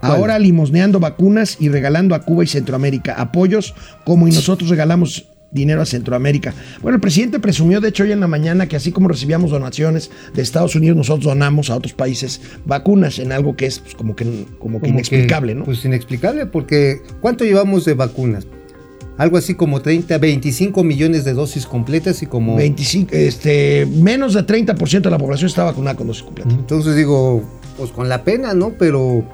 Ahora 0.00 0.36
limosneando 0.40 0.98
vacunas 0.98 1.56
y 1.60 1.68
regalando 1.68 2.16
a 2.16 2.22
Cuba 2.22 2.42
y 2.42 2.48
Centroamérica 2.48 3.14
apoyos, 3.14 3.74
como 4.04 4.26
y 4.26 4.32
nosotros 4.32 4.70
regalamos 4.70 5.28
dinero 5.52 5.80
a 5.80 5.86
Centroamérica. 5.86 6.52
Bueno, 6.82 6.96
el 6.96 7.00
presidente 7.00 7.38
presumió, 7.38 7.80
de 7.80 7.90
hecho, 7.90 8.02
hoy 8.02 8.10
en 8.10 8.18
la 8.20 8.26
mañana 8.26 8.66
que 8.66 8.74
así 8.74 8.90
como 8.90 9.06
recibíamos 9.06 9.52
donaciones 9.52 10.10
de 10.34 10.42
Estados 10.42 10.74
Unidos, 10.74 10.96
nosotros 10.96 11.26
donamos 11.26 11.70
a 11.70 11.76
otros 11.76 11.92
países 11.92 12.40
vacunas 12.64 13.20
en 13.20 13.30
algo 13.30 13.54
que 13.56 13.66
es 13.66 13.78
pues, 13.78 13.94
como 13.94 14.16
que, 14.16 14.24
como 14.58 14.80
que 14.80 14.86
Como 14.86 14.94
inexplicable, 14.94 15.54
¿no? 15.54 15.64
Pues 15.64 15.84
inexplicable 15.84 16.46
porque 16.46 17.00
¿cuánto 17.20 17.44
llevamos 17.44 17.84
de 17.84 17.94
vacunas? 17.94 18.46
Algo 19.18 19.38
así 19.38 19.54
como 19.54 19.80
30, 19.80 20.18
25 20.18 20.84
millones 20.84 21.24
de 21.24 21.32
dosis 21.32 21.66
completas 21.66 22.22
y 22.22 22.26
como... 22.26 22.56
25, 22.56 23.10
este, 23.12 23.86
menos 23.86 24.34
de 24.34 24.46
30% 24.46 25.00
de 25.02 25.10
la 25.10 25.18
población 25.18 25.48
está 25.48 25.64
vacunada 25.64 25.96
con 25.96 26.06
dosis 26.06 26.22
completa. 26.22 26.50
Entonces 26.50 26.96
digo, 26.96 27.42
pues 27.78 27.90
con 27.92 28.08
la 28.10 28.24
pena, 28.24 28.52
¿no? 28.52 28.72
Pero 28.78 29.24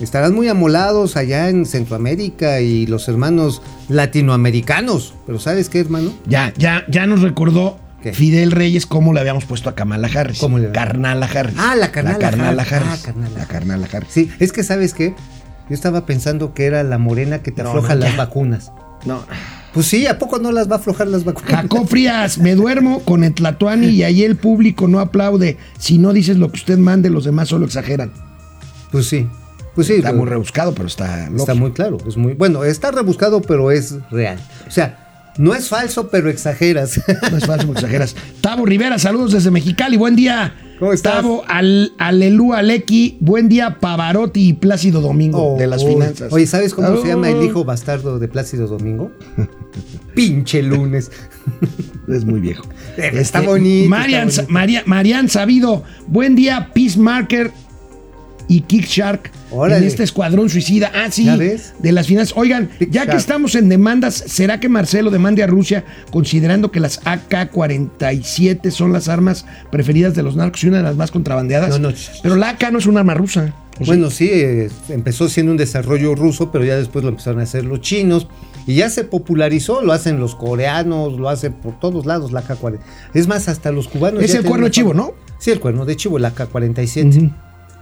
estarán 0.00 0.32
muy 0.34 0.46
amolados 0.48 1.16
allá 1.16 1.48
en 1.48 1.66
Centroamérica 1.66 2.60
y 2.60 2.86
los 2.86 3.08
hermanos 3.08 3.62
latinoamericanos. 3.88 5.14
Pero 5.26 5.38
¿sabes 5.40 5.68
qué, 5.68 5.80
hermano? 5.80 6.12
Ya, 6.26 6.52
ya, 6.56 6.84
ya 6.88 7.06
nos 7.06 7.22
recordó 7.22 7.78
¿Qué? 8.02 8.12
Fidel 8.12 8.50
Reyes 8.50 8.86
cómo 8.86 9.12
le 9.12 9.20
habíamos 9.20 9.44
puesto 9.44 9.68
a 9.68 9.74
Kamala 9.74 10.08
Harris. 10.12 10.38
¿Cómo 10.38 10.58
le- 10.58 10.72
Carnala 10.72 11.26
Harris. 11.26 11.54
Ah, 11.58 11.76
la 11.76 11.92
Carnala 11.92 12.18
Carnala 12.18 12.62
Harris. 12.62 12.72
Harris. 12.72 12.88
Ah, 12.92 12.98
Carnala 13.04 13.38
La 13.38 13.46
Carnala 13.46 13.88
Harris. 13.92 14.08
Sí, 14.12 14.30
es 14.40 14.52
que 14.52 14.62
¿sabes 14.64 14.92
qué? 14.94 15.14
Yo 15.68 15.74
estaba 15.74 16.04
pensando 16.04 16.52
que 16.52 16.66
era 16.66 16.82
la 16.82 16.98
morena 16.98 17.42
que 17.42 17.52
te 17.52 17.62
No, 17.62 17.68
afloja 17.70 17.94
no, 17.94 18.00
las 18.00 18.16
vacunas. 18.16 18.72
No. 19.04 19.24
Pues 19.72 19.86
sí, 19.86 20.06
¿a 20.06 20.18
poco 20.18 20.38
no 20.38 20.52
las 20.52 20.70
va 20.70 20.76
a 20.76 20.78
aflojar 20.78 21.08
las 21.08 21.24
vacunas? 21.24 21.50
Jacob 21.50 21.88
Frías, 21.88 22.38
me 22.38 22.54
duermo 22.54 23.00
con 23.00 23.24
el 23.24 23.32
Tlatuani 23.32 23.86
y 23.86 24.02
ahí 24.02 24.22
el 24.22 24.36
público 24.36 24.86
no 24.86 25.00
aplaude. 25.00 25.56
Si 25.78 25.98
no 25.98 26.12
dices 26.12 26.36
lo 26.36 26.50
que 26.50 26.56
usted 26.56 26.76
mande, 26.76 27.08
los 27.08 27.24
demás 27.24 27.48
solo 27.48 27.64
exageran. 27.64 28.12
Pues 28.90 29.06
sí. 29.08 29.26
Pues 29.74 29.86
sí. 29.86 29.94
Está 29.94 30.12
muy 30.12 30.26
rebuscado, 30.26 30.74
pero 30.74 30.86
está 30.86 31.30
loco. 31.30 31.38
Está 31.38 31.54
muy 31.54 31.72
claro, 31.72 31.96
es 32.06 32.18
muy 32.18 32.34
bueno, 32.34 32.62
está 32.64 32.90
rebuscado, 32.90 33.40
pero 33.40 33.70
es 33.70 33.94
real. 34.10 34.38
O 34.68 34.70
sea, 34.70 35.01
no 35.38 35.54
es 35.54 35.68
falso, 35.68 36.08
pero 36.08 36.28
exageras. 36.30 37.00
No 37.30 37.36
es 37.36 37.46
falso, 37.46 37.66
no 37.66 37.72
exageras. 37.72 38.14
Tavo 38.40 38.66
Rivera, 38.66 38.98
saludos 38.98 39.32
desde 39.32 39.50
Mexicali, 39.50 39.96
buen 39.96 40.16
día. 40.16 40.54
¿Cómo 40.78 40.92
estás? 40.92 41.14
Tavo, 41.14 41.44
al, 41.46 41.92
Alelú 41.98 42.54
Alequi, 42.54 43.16
buen 43.20 43.48
día, 43.48 43.78
Pavarotti 43.78 44.48
y 44.48 44.52
Plácido 44.54 45.00
Domingo 45.00 45.54
de 45.58 45.66
las 45.68 45.82
Oh, 45.84 45.88
finanzas. 45.88 46.32
Oye, 46.32 46.46
¿sabes 46.46 46.74
cómo 46.74 47.00
se 47.00 47.08
llama 47.08 47.28
el 47.30 47.36
Oh, 47.36 47.44
hijo 47.44 47.64
bastardo 47.64 48.18
de 48.18 48.26
Plácido 48.28 48.66
Domingo? 48.66 49.12
Pinche 50.14 50.62
lunes. 50.62 51.10
Es 52.08 52.24
muy 52.24 52.40
viejo. 52.40 52.64
Está 52.96 53.40
bonito, 53.40 53.88
Marian. 53.88 54.28
María- 54.48 54.82
Marian 54.86 55.28
Sabido, 55.28 55.84
buen 56.08 56.34
día, 56.34 56.70
Peacemaker 56.74 57.52
y 58.48 58.62
Kick 58.62 58.86
Shark. 58.86 59.30
Órale. 59.50 59.78
En 59.78 59.84
este 59.84 60.02
escuadrón 60.02 60.48
suicida. 60.48 60.90
Ah, 60.94 61.08
sí. 61.10 61.26
De 61.26 61.92
las 61.92 62.06
finanzas. 62.06 62.36
Oigan, 62.36 62.70
Kick 62.78 62.90
ya 62.90 63.06
que 63.06 63.16
estamos 63.16 63.54
en 63.54 63.68
demandas, 63.68 64.14
¿será 64.26 64.60
que 64.60 64.68
Marcelo 64.68 65.10
demande 65.10 65.42
a 65.42 65.46
Rusia 65.46 65.84
considerando 66.10 66.70
que 66.70 66.80
las 66.80 67.00
AK-47 67.04 68.70
son 68.70 68.92
las 68.92 69.08
armas 69.08 69.44
preferidas 69.70 70.14
de 70.14 70.22
los 70.22 70.36
narcos 70.36 70.64
y 70.64 70.68
una 70.68 70.78
de 70.78 70.82
las 70.84 70.96
más 70.96 71.10
contrabandeadas? 71.10 71.78
No, 71.78 71.90
no. 71.90 71.94
Pero 72.22 72.36
la 72.36 72.50
AK 72.50 72.72
no 72.72 72.78
es 72.78 72.86
un 72.86 72.96
arma 72.98 73.14
rusa. 73.14 73.54
Bueno, 73.86 74.10
sí, 74.10 74.28
eh, 74.30 74.70
empezó 74.90 75.28
siendo 75.28 75.52
un 75.52 75.58
desarrollo 75.58 76.14
ruso, 76.14 76.52
pero 76.52 76.64
ya 76.64 76.76
después 76.76 77.04
lo 77.04 77.10
empezaron 77.10 77.40
a 77.40 77.44
hacer 77.44 77.64
los 77.64 77.80
chinos 77.80 78.28
y 78.66 78.74
ya 78.76 78.90
se 78.90 79.04
popularizó, 79.04 79.82
lo 79.82 79.92
hacen 79.92 80.20
los 80.20 80.34
coreanos, 80.34 81.18
lo 81.18 81.28
hacen 81.28 81.54
por 81.54 81.78
todos 81.80 82.06
lados 82.06 82.32
la 82.32 82.40
AK-47. 82.40 82.78
Es 83.14 83.26
más, 83.26 83.48
hasta 83.48 83.72
los 83.72 83.88
cubanos. 83.88 84.22
Es 84.22 84.34
el 84.34 84.44
cuerno 84.44 84.66
de 84.66 84.70
chivo, 84.70 84.94
¿no? 84.94 85.12
Sí, 85.38 85.50
el 85.50 85.60
cuerno 85.60 85.84
de 85.84 85.96
chivo, 85.96 86.18
la 86.18 86.28
AK-47. 86.28 87.08
Ujú. 87.08 87.30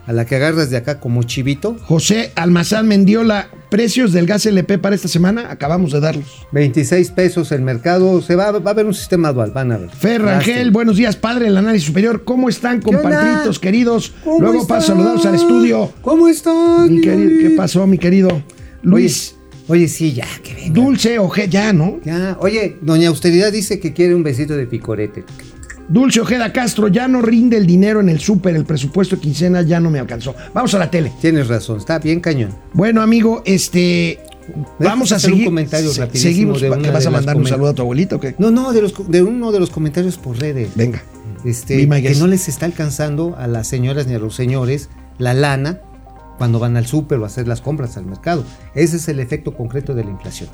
A 0.06 0.12
la 0.12 0.24
que 0.24 0.36
agarras 0.36 0.70
de 0.70 0.76
acá 0.76 0.98
como 0.98 1.22
chivito, 1.22 1.76
José 1.84 2.32
Almazán 2.34 2.88
Mendiola, 2.88 3.48
precios 3.70 4.12
del 4.12 4.26
gas 4.26 4.44
LP 4.46 4.78
para 4.78 4.94
esta 4.96 5.08
semana, 5.08 5.50
acabamos 5.50 5.92
de 5.92 6.00
darlos. 6.00 6.46
26 6.52 7.10
pesos 7.10 7.52
el 7.52 7.62
mercado, 7.62 8.20
se 8.22 8.34
va, 8.34 8.50
va 8.50 8.70
a 8.70 8.72
haber 8.72 8.86
un 8.86 8.94
sistema 8.94 9.32
dual, 9.32 9.52
van 9.52 9.72
a 9.72 9.78
ver. 9.78 9.90
Fer 9.90 10.22
Rangel, 10.22 10.54
Lástima. 10.54 10.72
buenos 10.72 10.96
días, 10.96 11.16
padre 11.16 11.44
del 11.44 11.56
análisis 11.56 11.86
superior. 11.86 12.24
¿Cómo 12.24 12.48
están, 12.48 12.80
compadritos 12.80 13.58
queridos? 13.58 14.12
¿Cómo 14.24 14.40
Luego 14.40 14.66
paso 14.66 14.92
a 14.92 14.96
saludarlos 14.96 15.26
al 15.26 15.34
estudio. 15.36 15.92
¿Cómo 16.02 16.28
están? 16.28 16.92
Mi 16.92 17.00
querido, 17.00 17.30
¿Qué 17.40 17.54
pasó, 17.56 17.86
mi 17.86 17.98
querido? 17.98 18.42
Luis 18.82 19.36
Oye, 19.70 19.86
sí, 19.86 20.12
ya, 20.12 20.26
que 20.42 20.52
venga. 20.54 20.72
Dulce 20.74 21.20
Ojeda, 21.20 21.46
ya, 21.46 21.72
¿no? 21.72 22.00
Ya, 22.04 22.36
oye, 22.40 22.76
doña 22.80 23.06
Austeridad 23.06 23.52
dice 23.52 23.78
que 23.78 23.92
quiere 23.92 24.16
un 24.16 24.24
besito 24.24 24.56
de 24.56 24.66
picorete. 24.66 25.22
Dulce 25.90 26.20
Ojeda 26.20 26.53
Castro, 26.53 26.87
ya 26.88 27.09
no 27.09 27.20
rinde 27.20 27.57
el 27.57 27.66
dinero 27.66 28.00
en 28.00 28.09
el 28.09 28.20
súper, 28.20 28.55
el 28.55 28.64
presupuesto 28.64 29.16
de 29.16 29.22
quincena 29.22 29.62
ya 29.62 29.81
no 29.81 29.90
me 29.90 29.98
alcanzó. 29.98 30.35
Vamos 30.55 30.72
a 30.74 30.79
la 30.79 30.90
tele. 30.90 31.12
Tienes 31.20 31.48
razón, 31.48 31.79
está 31.79 31.98
bien 31.98 32.20
cañón. 32.20 32.50
Bueno, 32.72 33.03
amigo, 33.03 33.42
este. 33.44 34.20
Vamos 34.79 35.12
a 35.12 35.16
hacer 35.16 35.31
un 35.31 35.35
seguir. 35.37 35.46
comentario 35.46 35.90
se- 35.90 36.09
Seguimos. 36.16 36.61
de 36.61 36.70
¿Qué 36.79 36.90
vas 36.90 37.07
a 37.07 37.11
mandar 37.11 37.37
un 37.37 37.46
saludo 37.46 37.70
a 37.70 37.74
tu 37.74 37.83
abuelito? 37.83 38.16
o 38.16 38.20
qué? 38.20 38.35
No, 38.38 38.50
no, 38.50 38.72
de, 38.72 38.83
los, 38.83 38.94
de 39.11 39.22
uno 39.22 39.53
de 39.53 39.61
los 39.61 39.70
comentarios 39.70 40.16
por 40.16 40.38
redes. 40.38 40.70
Venga. 40.76 41.03
Este, 41.44 41.88
que 41.88 42.14
no 42.16 42.26
les 42.26 42.48
está 42.48 42.66
alcanzando 42.66 43.35
a 43.37 43.46
las 43.46 43.66
señoras 43.66 44.07
ni 44.07 44.14
a 44.14 44.18
los 44.18 44.35
señores 44.35 44.90
la 45.18 45.35
lana 45.35 45.81
cuando 46.38 46.59
van 46.59 46.76
al 46.76 46.87
súper 46.87 47.18
o 47.18 47.24
a 47.24 47.26
hacer 47.26 47.48
las 47.48 47.61
compras 47.61 47.96
al 47.96 48.07
mercado. 48.07 48.44
Ese 48.74 48.96
es 48.96 49.09
el 49.09 49.20
efecto 49.20 49.55
concreto 49.57 49.94
de 49.94 50.05
la 50.05 50.11
inflación. 50.11 50.48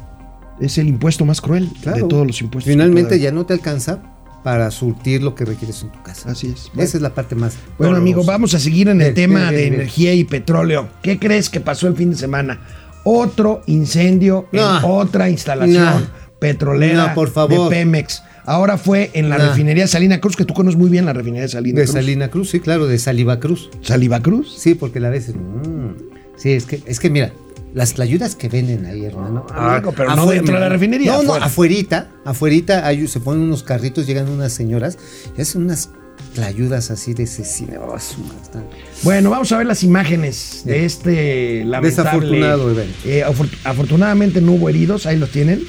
Es 0.60 0.78
el 0.78 0.88
impuesto 0.88 1.24
más 1.24 1.40
cruel 1.40 1.68
de 1.84 2.02
todos 2.04 2.26
los 2.26 2.40
impuestos. 2.40 2.72
Finalmente 2.72 3.20
ya 3.20 3.32
no 3.32 3.44
te 3.46 3.52
alcanza 3.52 4.00
para 4.46 4.70
surtir 4.70 5.24
lo 5.24 5.34
que 5.34 5.44
requieres 5.44 5.82
en 5.82 5.90
tu 5.90 6.00
casa. 6.04 6.30
Así 6.30 6.46
es. 6.54 6.70
Esa 6.76 6.98
es 6.98 7.02
la 7.02 7.12
parte 7.12 7.34
más. 7.34 7.54
Bueno, 7.78 7.94
dolorosa. 7.94 8.00
amigo, 8.00 8.22
vamos 8.24 8.54
a 8.54 8.60
seguir 8.60 8.86
en 8.88 9.02
el 9.02 9.12
tema 9.12 9.50
de 9.50 9.66
energía 9.66 10.14
y 10.14 10.22
petróleo. 10.22 10.88
¿Qué 11.02 11.18
crees 11.18 11.50
que 11.50 11.58
pasó 11.58 11.88
el 11.88 11.96
fin 11.96 12.10
de 12.10 12.16
semana? 12.16 12.60
Otro 13.02 13.62
incendio 13.66 14.46
en 14.52 14.60
otra 14.84 15.28
instalación 15.30 15.82
No. 15.84 16.06
petrolera 16.38 17.08
No, 17.08 17.14
por 17.16 17.28
favor. 17.32 17.68
de 17.68 17.76
Pemex. 17.76 18.22
Ahora 18.44 18.78
fue 18.78 19.10
en 19.14 19.28
la 19.30 19.36
refinería 19.36 19.88
Salina 19.88 20.20
Cruz, 20.20 20.36
que 20.36 20.44
tú 20.44 20.54
conoces 20.54 20.78
muy 20.78 20.90
bien 20.90 21.06
la 21.06 21.12
refinería 21.12 21.42
de 21.42 21.48
Salina 21.48 21.80
De 21.80 21.84
Cruz. 21.86 21.94
Salina 21.96 22.28
Cruz, 22.30 22.50
sí, 22.50 22.60
claro, 22.60 22.86
de 22.86 23.00
Saliva 23.00 23.40
Cruz. 23.40 23.68
¿Saliva 23.82 24.20
Cruz? 24.22 24.54
Sí, 24.56 24.76
porque 24.76 25.00
la 25.00 25.10
veces. 25.10 25.34
mm, 25.34 26.36
sí, 26.36 26.52
es 26.52 26.66
que, 26.66 26.80
es 26.86 27.00
que 27.00 27.10
mira, 27.10 27.32
las 27.76 28.00
ayudas 28.00 28.34
que 28.34 28.48
venden 28.48 28.86
ahí, 28.86 29.04
hermano. 29.04 29.46
amigo, 29.54 29.92
pero 29.94 30.16
no 30.16 30.24
dentro 30.26 30.54
de 30.54 30.60
la 30.60 30.70
refinería, 30.70 31.12
No, 31.12 31.18
no, 31.22 31.28
afuera. 31.34 31.44
afuerita, 31.46 32.08
afuerita 32.24 32.86
hay- 32.86 33.06
se 33.06 33.20
ponen 33.20 33.42
unos 33.42 33.62
carritos, 33.62 34.06
llegan 34.06 34.30
unas 34.30 34.52
señoras 34.54 34.96
y 35.36 35.42
hacen 35.42 35.62
unas 35.62 35.90
tlayudas 36.34 36.90
así 36.90 37.12
de. 37.12 37.24
Oh, 37.78 37.98
su 38.00 38.20
madre, 38.22 38.38
están- 38.42 38.64
Bueno, 39.02 39.28
vamos 39.28 39.52
a 39.52 39.58
ver 39.58 39.66
las 39.66 39.82
imágenes 39.82 40.62
de 40.64 40.86
este 40.86 41.64
lamentable... 41.66 41.90
Desafortunado 41.90 42.70
evento. 42.70 42.94
Eh, 43.04 43.22
afor- 43.26 43.50
afortunadamente 43.62 44.40
no 44.40 44.52
hubo 44.52 44.70
heridos, 44.70 45.04
ahí 45.04 45.18
los 45.18 45.30
tienen. 45.30 45.62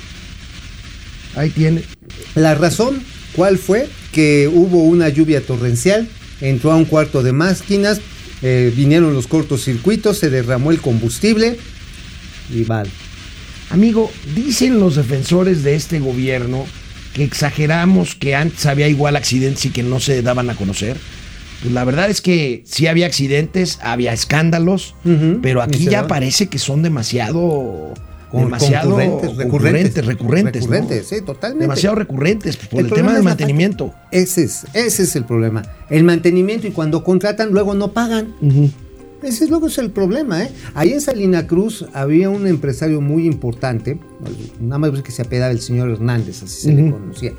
Ahí 1.35 1.49
tienen. 1.49 1.83
La 2.35 2.55
razón 2.55 3.01
¿Cuál 3.35 3.59
fue? 3.59 3.87
Que 4.13 4.49
hubo 4.51 4.81
una 4.81 5.09
lluvia 5.09 5.45
torrencial, 5.45 6.07
entró 6.41 6.71
a 6.71 6.75
un 6.75 6.85
cuarto 6.85 7.21
de 7.21 7.33
máquinas, 7.33 7.99
eh, 8.41 8.73
vinieron 8.75 9.13
los 9.13 9.27
cortocircuitos, 9.27 10.17
se 10.17 10.31
derramó 10.31 10.71
el 10.71 10.81
combustible 10.81 11.59
vale. 12.67 12.89
Amigo, 13.69 14.09
dicen 14.33 14.79
los 14.79 14.95
defensores 14.95 15.63
de 15.63 15.75
este 15.75 15.99
gobierno 15.99 16.65
que 17.13 17.23
exageramos 17.23 18.15
que 18.15 18.35
antes 18.35 18.65
había 18.65 18.87
igual 18.87 19.15
accidentes 19.15 19.65
y 19.65 19.71
que 19.71 19.83
no 19.83 19.99
se 19.99 20.21
daban 20.21 20.49
a 20.49 20.55
conocer. 20.55 20.97
Pues 21.61 21.73
la 21.73 21.83
verdad 21.83 22.09
es 22.09 22.21
que 22.21 22.63
sí 22.65 22.87
había 22.87 23.07
accidentes, 23.07 23.79
había 23.81 24.13
escándalos, 24.13 24.95
pero 25.41 25.61
aquí 25.61 25.85
ya 25.85 26.07
parece 26.07 26.47
que 26.47 26.59
son 26.59 26.83
demasiado 26.83 27.93
demasiado 28.31 28.97
recurrentes, 29.37 30.05
recurrentes, 30.05 30.65
¿no? 30.65 30.71
Recurrentes, 30.71 31.07
sí, 31.07 31.21
totalmente. 31.21 31.63
demasiado 31.63 31.95
recurrentes 31.95 32.57
por 32.57 32.81
el, 32.81 32.91
tema 32.91 33.13
del 33.13 33.23
mantenimiento. 33.23 33.93
Ese 34.11 34.43
es, 34.43 34.65
ese 34.73 35.03
es 35.03 35.15
el 35.15 35.25
problema. 35.25 35.63
El 35.89 36.03
mantenimiento 36.03 36.67
y 36.67 36.71
cuando 36.71 37.03
contratan 37.03 37.51
luego 37.51 37.73
no 37.73 37.93
pagan. 37.93 38.35
Ese 39.23 39.45
es 39.45 39.49
luego 39.49 39.67
es 39.67 39.77
el 39.79 39.91
problema, 39.91 40.43
¿eh? 40.43 40.51
Ahí 40.75 40.93
en 40.93 41.01
Salina 41.01 41.47
Cruz 41.47 41.85
había 41.93 42.29
un 42.29 42.45
empresario 42.47 43.01
muy 43.01 43.25
importante, 43.25 43.99
nada 44.59 44.77
más 44.77 45.01
que 45.01 45.11
se 45.11 45.23
apedaba 45.23 45.51
el 45.51 45.59
señor 45.59 45.89
Hernández, 45.89 46.43
así 46.43 46.61
se 46.61 46.73
le 46.73 46.91
conocía, 46.91 47.31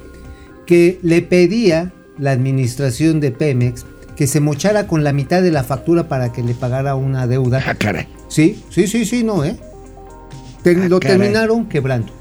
que 0.66 0.98
le 1.02 1.22
pedía 1.22 1.92
la 2.18 2.32
administración 2.32 3.20
de 3.20 3.30
Pemex 3.30 3.86
que 4.16 4.26
se 4.26 4.40
mochara 4.40 4.88
con 4.88 5.04
la 5.04 5.12
mitad 5.12 5.40
de 5.42 5.52
la 5.52 5.62
factura 5.62 6.08
para 6.08 6.32
que 6.32 6.42
le 6.42 6.52
pagara 6.54 6.96
una 6.96 7.28
deuda. 7.28 7.62
Ah, 7.64 7.76
caray. 7.76 8.08
Sí, 8.26 8.60
sí, 8.70 8.88
sí, 8.88 9.04
sí, 9.04 9.22
no, 9.22 9.44
¿eh? 9.44 9.56
Ah, 9.60 10.70
lo 10.88 10.98
caray. 10.98 11.16
terminaron 11.18 11.68
quebrando. 11.68 12.12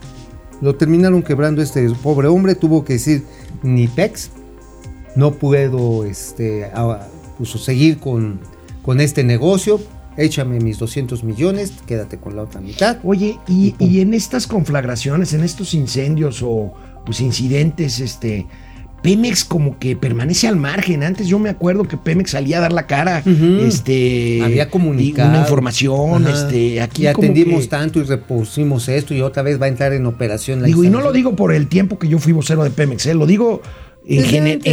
Lo 0.62 0.76
terminaron 0.76 1.24
quebrando 1.24 1.62
este 1.64 1.90
pobre 2.04 2.28
hombre, 2.28 2.54
tuvo 2.54 2.86
que 2.86 2.94
decir, 2.94 3.24
ni 3.64 3.88
pex, 3.88 4.30
no 5.16 5.34
puedo 5.34 6.06
este, 6.06 6.66
a- 6.66 7.08
pues, 7.40 7.50
seguir 7.50 7.98
con, 8.00 8.40
con 8.88 9.02
este 9.02 9.26
negocio, 9.26 9.82
échame 10.16 10.62
mis 10.62 10.80
200 10.80 11.26
millones, 11.26 11.74
quédate 11.86 12.20
con 12.20 12.38
la 12.38 12.44
otra 12.44 12.62
mitad. 12.62 13.00
Oye, 13.04 13.38
y, 13.46 13.76
y 13.80 14.00
en 14.00 14.14
estas 14.14 14.48
conflagraciones, 14.48 15.34
en 15.34 15.44
estos 15.44 15.74
incendios 15.74 16.40
o 16.42 16.74
pues 17.06 17.20
incidentes, 17.20 18.00
este, 18.00 18.48
Pemex 19.04 19.44
como 19.44 19.78
que 19.78 19.98
permanece 19.98 20.48
al 20.48 20.56
margen. 20.56 21.04
Antes 21.04 21.28
yo 21.28 21.38
me 21.38 21.50
acuerdo 21.50 21.84
que 21.84 21.98
Pemex 21.98 22.32
salía 22.32 22.60
a 22.60 22.62
dar 22.62 22.72
la 22.72 22.88
cara, 22.88 23.24
este, 23.62 24.42
Había 24.42 24.70
comunicado. 24.70 25.32
una 25.32 25.40
información, 25.42 26.26
Ajá. 26.26 26.34
este, 26.46 26.80
aquí 26.80 27.04
y 27.04 27.08
atendimos 27.08 27.64
que- 27.64 27.68
tanto 27.68 28.00
y 28.00 28.04
repusimos 28.04 28.88
esto 28.88 29.14
y 29.14 29.20
otra 29.22 29.44
vez 29.44 29.62
va 29.62 29.66
a 29.66 29.70
entrar 29.70 29.92
en 29.92 30.06
operación 30.06 30.62
la 30.62 30.68
Digo, 30.68 30.86
y 30.86 30.90
no 30.90 31.02
lo 31.02 31.12
digo 31.12 31.36
por 31.36 31.54
el 31.54 31.68
tiempo 31.68 32.00
que 32.00 32.08
yo 32.08 32.20
fui 32.20 32.32
vocero 32.32 32.64
de 32.64 32.70
Pemex, 32.70 33.06
¿eh? 33.08 33.14
lo 33.16 33.26
digo 33.26 33.62
en, 34.06 34.24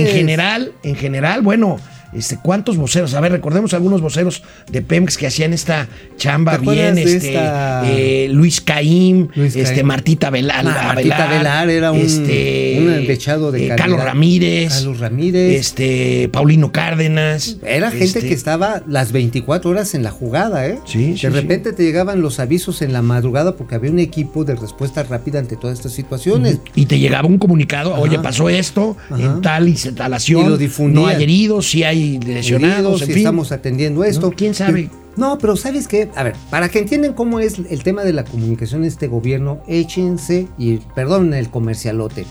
general, 0.07 0.73
en 0.85 0.95
general, 0.95 1.43
bueno, 1.43 1.79
este, 2.15 2.39
¿cuántos 2.43 2.77
voceros? 2.77 3.15
A 3.15 3.21
ver, 3.21 3.33
recordemos 3.33 3.75
algunos 3.75 4.01
voceros 4.01 4.43
de 4.71 4.83
Pemex 4.83 5.17
que 5.17 5.27
hacían 5.27 5.53
esta 5.53 5.89
chamba 6.17 6.53
¿Te 6.53 6.59
acuerdas 6.59 6.95
bien, 6.95 7.09
este, 7.09 7.29
esta- 7.29 7.83
eh, 7.91 8.29
Luis 8.31 8.61
Caim, 8.61 9.29
Luis 9.35 9.57
este. 9.57 9.83
Martita 9.83 10.31
Velar, 10.31 10.65
Ah, 10.67 10.93
Martita 10.95 11.27
Velar 11.27 11.71
era 11.71 11.93
un- 11.93 12.01
este, 12.01 12.77
un 12.81 13.07
dechado 13.07 13.51
de 13.53 13.67
eh. 13.69 13.77
Carlos 13.77 14.03
Ramírez, 14.03 14.73
Carlos 14.73 14.99
Ramírez. 15.01 15.61
este, 15.61 16.29
Paulino 16.33 16.73
Cárdenas. 16.73 17.57
Era 17.65 17.91
gente 17.91 18.05
este, 18.05 18.21
que 18.21 18.35
estaba 18.35 18.83
las 18.87 19.12
24 19.12 19.71
horas 19.71 19.95
en 19.95 20.03
la 20.03 20.11
jugada, 20.11 20.67
¿eh? 20.67 20.79
Sí, 20.87 21.17
sí, 21.17 21.27
De 21.27 21.31
repente 21.31 21.73
te 21.73 21.83
llegaban 21.83 22.21
los 22.21 22.39
avisos 22.41 22.83
en 22.83 22.93
la 22.93 23.03
madrugada 23.03 23.57
porque 23.57 23.75
había 23.75 23.91
un 23.91 23.99
equipo 23.99 24.45
de 24.45 24.55
respuesta 24.55 25.03
rápida 25.03 25.39
ante 25.39 25.57
todas 25.57 25.79
estas 25.79 25.93
situaciones. 25.93 26.59
Y 26.75 26.87
te 26.87 26.99
llegaba 26.99 27.29
un 27.29 27.39
comunicado, 27.39 27.93
Ajá. 27.93 28.01
oye, 28.01 28.19
pasó 28.19 28.49
esto 28.49 28.97
Ajá. 29.11 29.23
en 29.23 29.41
tal 29.43 29.69
instalación, 29.69 30.47
Y 30.47 30.49
lo 30.51 30.57
difundían. 30.57 30.95
no 31.03 31.07
hay 31.09 31.23
heridos, 31.23 31.69
sí 31.71 31.83
hay 31.83 32.03
lesionados, 32.24 33.02
en 33.02 33.09
fin. 33.09 33.18
estamos 33.18 33.52
atendiendo 33.52 34.05
esto. 34.05 34.30
No, 34.30 34.36
¿quién 34.36 34.55
sabe? 34.55 34.90
No, 35.16 35.38
pero 35.38 35.57
¿sabes 35.57 35.86
qué? 35.86 36.11
A 36.16 36.22
ver, 36.24 36.34
para 36.50 36.68
que 36.68 36.80
entiendan 36.80 37.12
cómo 37.12 37.38
es 37.40 37.59
el 37.70 37.82
tema 37.82 38.02
de 38.02 38.12
la 38.12 38.24
comunicación 38.24 38.82
en 38.82 38.88
este 38.88 39.07
gobierno, 39.07 39.62
échense, 39.68 40.48
y 40.59 40.78
perdón 40.94 41.32
el 41.34 41.50
comercialote, 41.50 42.26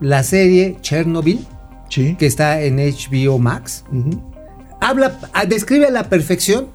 la 0.00 0.22
serie 0.24 0.76
Chernobyl, 0.80 1.46
Sí. 1.88 2.16
que 2.18 2.26
está 2.26 2.60
en 2.62 2.78
HBO 2.80 3.38
Max, 3.38 3.84
habla, 4.80 5.18
a- 5.32 5.46
describe 5.46 5.86
a 5.86 5.90
la 5.90 6.08
perfección 6.08 6.66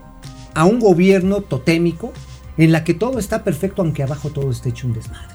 a 0.53 0.63
un 0.65 0.79
gobierno 0.79 1.41
totémico 1.41 2.13
en 2.57 2.71
la 2.71 2.83
que 2.83 2.93
todo 2.93 3.19
está 3.19 3.43
perfecto 3.43 3.81
aunque 3.81 4.03
abajo 4.03 4.29
todo 4.29 4.51
esté 4.51 4.69
hecho 4.69 4.87
un 4.87 4.93
desmadre. 4.93 5.33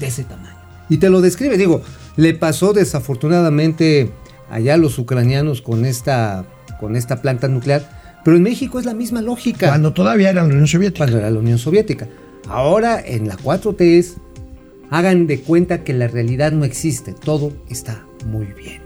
De 0.00 0.06
ese 0.08 0.24
tamaño. 0.24 0.54
Y 0.88 0.96
te 0.98 1.08
lo 1.10 1.20
describe, 1.20 1.56
digo, 1.56 1.80
le 2.16 2.34
pasó 2.34 2.72
desafortunadamente 2.72 4.10
allá 4.54 4.76
los 4.76 4.98
ucranianos 4.98 5.62
con 5.62 5.84
esta, 5.84 6.44
con 6.80 6.96
esta 6.96 7.20
planta 7.20 7.48
nuclear, 7.48 8.20
pero 8.24 8.36
en 8.36 8.42
México 8.42 8.78
es 8.78 8.86
la 8.86 8.94
misma 8.94 9.20
lógica. 9.20 9.68
Cuando 9.68 9.92
todavía 9.92 10.30
era 10.30 10.42
la 10.42 10.48
Unión 10.48 10.66
Soviética. 10.66 10.98
Cuando 11.04 11.18
era 11.18 11.30
la 11.30 11.38
Unión 11.38 11.58
Soviética. 11.58 12.08
Ahora 12.48 13.00
en 13.04 13.26
la 13.28 13.36
4T 13.36 13.80
es, 13.98 14.14
hagan 14.90 15.26
de 15.26 15.40
cuenta 15.40 15.82
que 15.82 15.92
la 15.92 16.08
realidad 16.08 16.52
no 16.52 16.64
existe, 16.64 17.12
todo 17.12 17.52
está 17.68 18.06
muy 18.26 18.46
bien. 18.46 18.82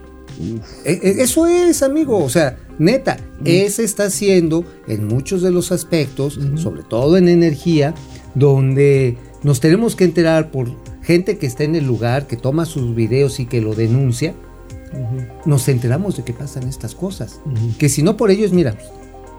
E- 0.85 1.01
e- 1.03 1.23
Eso 1.23 1.47
es, 1.47 1.83
amigo. 1.83 2.23
O 2.25 2.29
sea, 2.31 2.57
neta, 2.79 3.17
ese 3.45 3.85
está 3.85 4.09
siendo 4.11 4.65
en 4.87 5.07
muchos 5.07 5.43
de 5.43 5.51
los 5.51 5.71
aspectos, 5.73 6.39
sobre 6.57 6.83
todo 6.83 7.17
en 7.17 7.29
energía, 7.29 7.95
donde 8.35 9.17
nos 9.43 9.61
tenemos 9.61 9.97
que 9.97 10.05
enterar 10.05 10.51
por 10.51 10.71
gente 11.03 11.39
que 11.39 11.47
está 11.47 11.65
en 11.65 11.75
el 11.75 11.87
lugar, 11.87 12.27
que 12.27 12.37
toma 12.37 12.65
sus 12.67 12.95
videos 12.95 13.41
y 13.41 13.47
que 13.47 13.61
lo 13.61 13.75
denuncia. 13.75 14.35
Nos 15.45 15.69
enteramos 15.69 16.17
de 16.17 16.25
que 16.25 16.33
pasan 16.33 16.69
estas 16.69 16.95
cosas. 16.95 17.41
Que 17.79 17.89
si 17.89 18.03
no 18.03 18.17
por 18.17 18.31
ellos, 18.31 18.53
mira, 18.53 18.77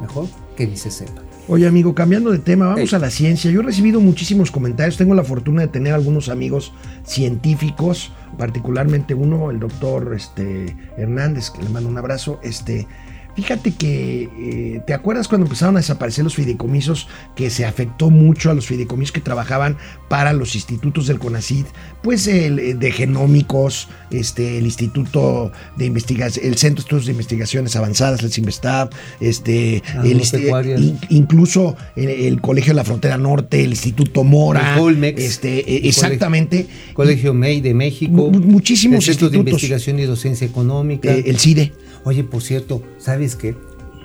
mejor 0.01 0.27
que 0.55 0.67
ni 0.67 0.77
se 0.77 0.91
sepa. 0.91 1.21
Oye, 1.47 1.65
amigo, 1.65 1.95
cambiando 1.95 2.31
de 2.31 2.37
tema, 2.37 2.67
vamos 2.67 2.93
a 2.93 2.99
la 2.99 3.09
ciencia. 3.09 3.49
Yo 3.49 3.61
he 3.61 3.63
recibido 3.63 3.99
muchísimos 3.99 4.51
comentarios. 4.51 4.97
Tengo 4.97 5.15
la 5.15 5.23
fortuna 5.23 5.63
de 5.63 5.67
tener 5.67 5.93
algunos 5.93 6.29
amigos 6.29 6.73
científicos, 7.03 8.11
particularmente 8.37 9.15
uno, 9.15 9.49
el 9.49 9.59
doctor 9.59 10.13
este, 10.15 10.77
Hernández, 10.95 11.49
que 11.49 11.63
le 11.63 11.69
mando 11.69 11.89
un 11.89 11.97
abrazo. 11.97 12.39
Este, 12.43 12.87
fíjate 13.35 13.71
que, 13.73 14.23
eh, 14.37 14.81
¿te 14.85 14.93
acuerdas 14.93 15.27
cuando 15.27 15.45
empezaron 15.47 15.75
a 15.77 15.79
desaparecer 15.79 16.23
los 16.23 16.35
fideicomisos? 16.35 17.07
Que 17.35 17.49
se 17.49 17.65
afectó 17.65 18.09
mucho 18.09 18.51
a 18.51 18.53
los 18.53 18.65
fideicomisos 18.67 19.11
que 19.13 19.21
trabajaban 19.21 19.77
para 20.09 20.33
los 20.33 20.55
institutos 20.55 21.07
del 21.07 21.19
CONACID, 21.19 21.65
pues 22.01 22.27
el 22.27 22.59
eh, 22.59 22.73
de 22.73 22.91
genómicos, 22.91 23.87
este, 24.11 24.57
el 24.57 24.65
Instituto 24.65 25.51
de 25.77 25.85
Investigación, 25.85 26.45
el 26.45 26.57
Centro 26.57 26.81
de 26.83 26.85
Estudios 26.87 27.05
de 27.05 27.11
Investigaciones 27.13 27.75
Avanzadas, 27.75 28.21
el 28.23 28.31
CIMBESTAB, 28.31 28.89
este, 29.19 29.83
el, 30.03 30.19
este, 30.19 30.49
in- 30.77 30.97
incluso 31.09 31.75
el, 31.95 32.09
el 32.09 32.41
Colegio 32.41 32.71
de 32.71 32.77
la 32.77 32.83
Frontera 32.83 33.17
Norte, 33.17 33.63
el 33.63 33.69
Instituto 33.71 34.23
Mora, 34.23 34.73
El 34.73 34.79
Colmex. 34.79 35.21
este, 35.21 35.59
eh, 35.59 35.77
El 35.83 35.87
exactamente, 35.89 36.67
Colegio 36.93 37.33
MEI 37.33 37.61
de 37.61 37.73
México. 37.73 38.11
Mu- 38.31 38.39
muchísimos 38.39 38.99
el 39.07 39.13
Centro 39.13 39.29
de 39.29 39.37
institutos. 39.37 39.63
Investigación 39.63 39.99
y 39.99 40.03
Docencia 40.05 40.45
Económica. 40.47 41.13
eh, 41.13 41.23
el 41.27 41.39
CIDE. 41.39 41.71
Oye, 42.03 42.23
por 42.23 42.41
cierto, 42.41 42.81
¿sabes 42.97 43.35
qué? 43.35 43.55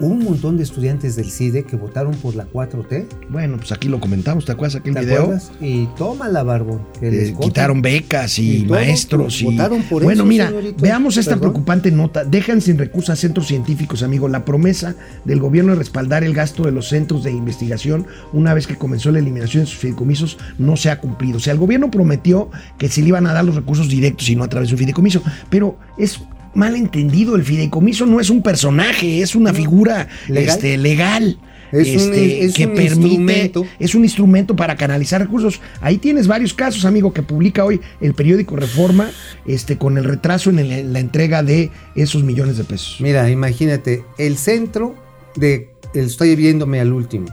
Un 0.01 0.25
montón 0.25 0.57
de 0.57 0.65
estudiantes 0.65 1.15
del 1.15 1.31
CIDE 1.31 1.63
que 1.63 1.77
votaron 1.77 2.17
por 2.17 2.35
la 2.35 2.49
4T. 2.49 3.07
Bueno, 3.31 3.59
pues 3.59 3.71
aquí 3.71 3.87
lo 3.89 4.01
comentamos, 4.01 4.45
¿te 4.45 4.51
acuerdas 4.51 4.75
aquel 4.75 4.93
¿Te 4.95 5.03
video? 5.03 5.23
acuerdas? 5.23 5.53
Y 5.61 5.87
tómala, 5.97 6.43
Barbón. 6.43 6.81
que 6.99 7.13
les 7.13 7.29
Eh, 7.29 7.37
quitaron 7.41 7.81
becas 7.81 8.37
y, 8.41 8.67
maestros 8.69 9.41
y 9.41 9.45
votaron 9.45 9.85
por 9.85 10.03
bueno 10.03 10.25
eso, 10.25 10.27
mira 10.29 10.49
señorito. 10.49 10.83
veamos 10.83 11.17
esta 11.17 11.37
Perdón. 11.37 11.53
preocupante 11.53 11.93
nota 11.93 12.25
dejan 12.25 12.61
sin 12.61 12.77
recursos 12.77 13.11
a 13.11 13.15
centros 13.17 13.47
científicos 13.47 14.03
amigo 14.03 14.27
la 14.27 14.45
promesa 14.45 14.97
del 15.25 15.39
gobierno 15.39 15.71
de 15.75 15.79
respaldar 15.79 16.25
el 16.25 16.35
gasto 16.35 16.65
de 16.65 16.73
los 16.73 16.89
centros 16.89 17.23
de 17.23 17.31
investigación 17.31 18.05
una 18.33 18.53
vez 18.53 18.67
que 18.67 18.75
comenzó 18.75 19.13
la 19.13 19.21
eliminación 19.21 19.63
de 19.63 19.71
sus 19.71 19.79
fideicomisos 19.79 20.39
no 20.59 20.77
se 20.77 20.91
ha 20.91 20.99
cumplido 20.99 21.37
o 21.37 21.41
sea 21.41 21.53
el 21.53 21.61
gobierno 21.61 21.93
prometió 21.93 22.51
que 22.79 22.89
se 22.89 23.01
le 23.01 23.09
iban 23.09 23.29
a 23.29 23.33
dar 23.33 23.45
los 23.45 23.55
recursos 23.55 23.89
directos 23.89 24.29
y 24.29 24.35
no 24.35 24.43
a 24.43 24.49
través 24.49 24.71
de 24.71 24.75
un 24.75 24.79
fideicomiso 24.81 25.23
pero 25.51 25.79
es 25.99 26.19
mal 26.55 26.77
entendido 26.77 27.37
el 27.37 27.45
fideicomiso 27.45 28.07
no 28.07 28.21
es 28.21 28.31
un 28.31 28.43
personaje 28.43 29.21
es 29.23 29.35
una 29.35 29.53
figura 29.53 30.09
¿Legal? 30.29 30.49
este 30.55 30.77
legal 30.79 31.39
Es 31.73 31.89
un- 31.89 31.95
este, 31.97 32.45
es 32.45 32.55
que 32.55 32.67
un 32.67 32.75
permite 32.75 33.07
instrumento. 33.09 33.67
es 33.81 33.95
un 33.97 34.05
instrumento 34.05 34.55
para 34.55 34.77
canalizar 34.77 35.21
recursos. 35.21 35.61
Ahí 35.81 35.99
tienes 35.99 36.29
varios 36.29 36.55
casos, 36.55 36.85
amigo, 36.85 37.13
que 37.13 37.23
publica 37.25 37.65
hoy 37.65 37.81
el 38.01 38.15
periódico 38.15 38.55
Reforma, 38.55 39.11
este, 39.45 39.77
con 39.77 39.99
el 39.99 40.05
retraso 40.05 40.51
en, 40.51 40.61
el- 40.61 40.71
en 40.73 40.93
la 40.93 41.01
entrega 41.01 41.43
de 41.43 41.71
esos 41.97 42.23
millones 42.23 42.59
de 42.59 42.65
pesos. 42.65 42.99
Mira, 43.01 43.29
imagínate, 43.29 44.05
el 44.19 44.37
centro 44.37 44.95
de. 45.35 45.71
Estoy 45.95 46.37
viéndome 46.37 46.79
al 46.81 46.93
último, 46.93 47.27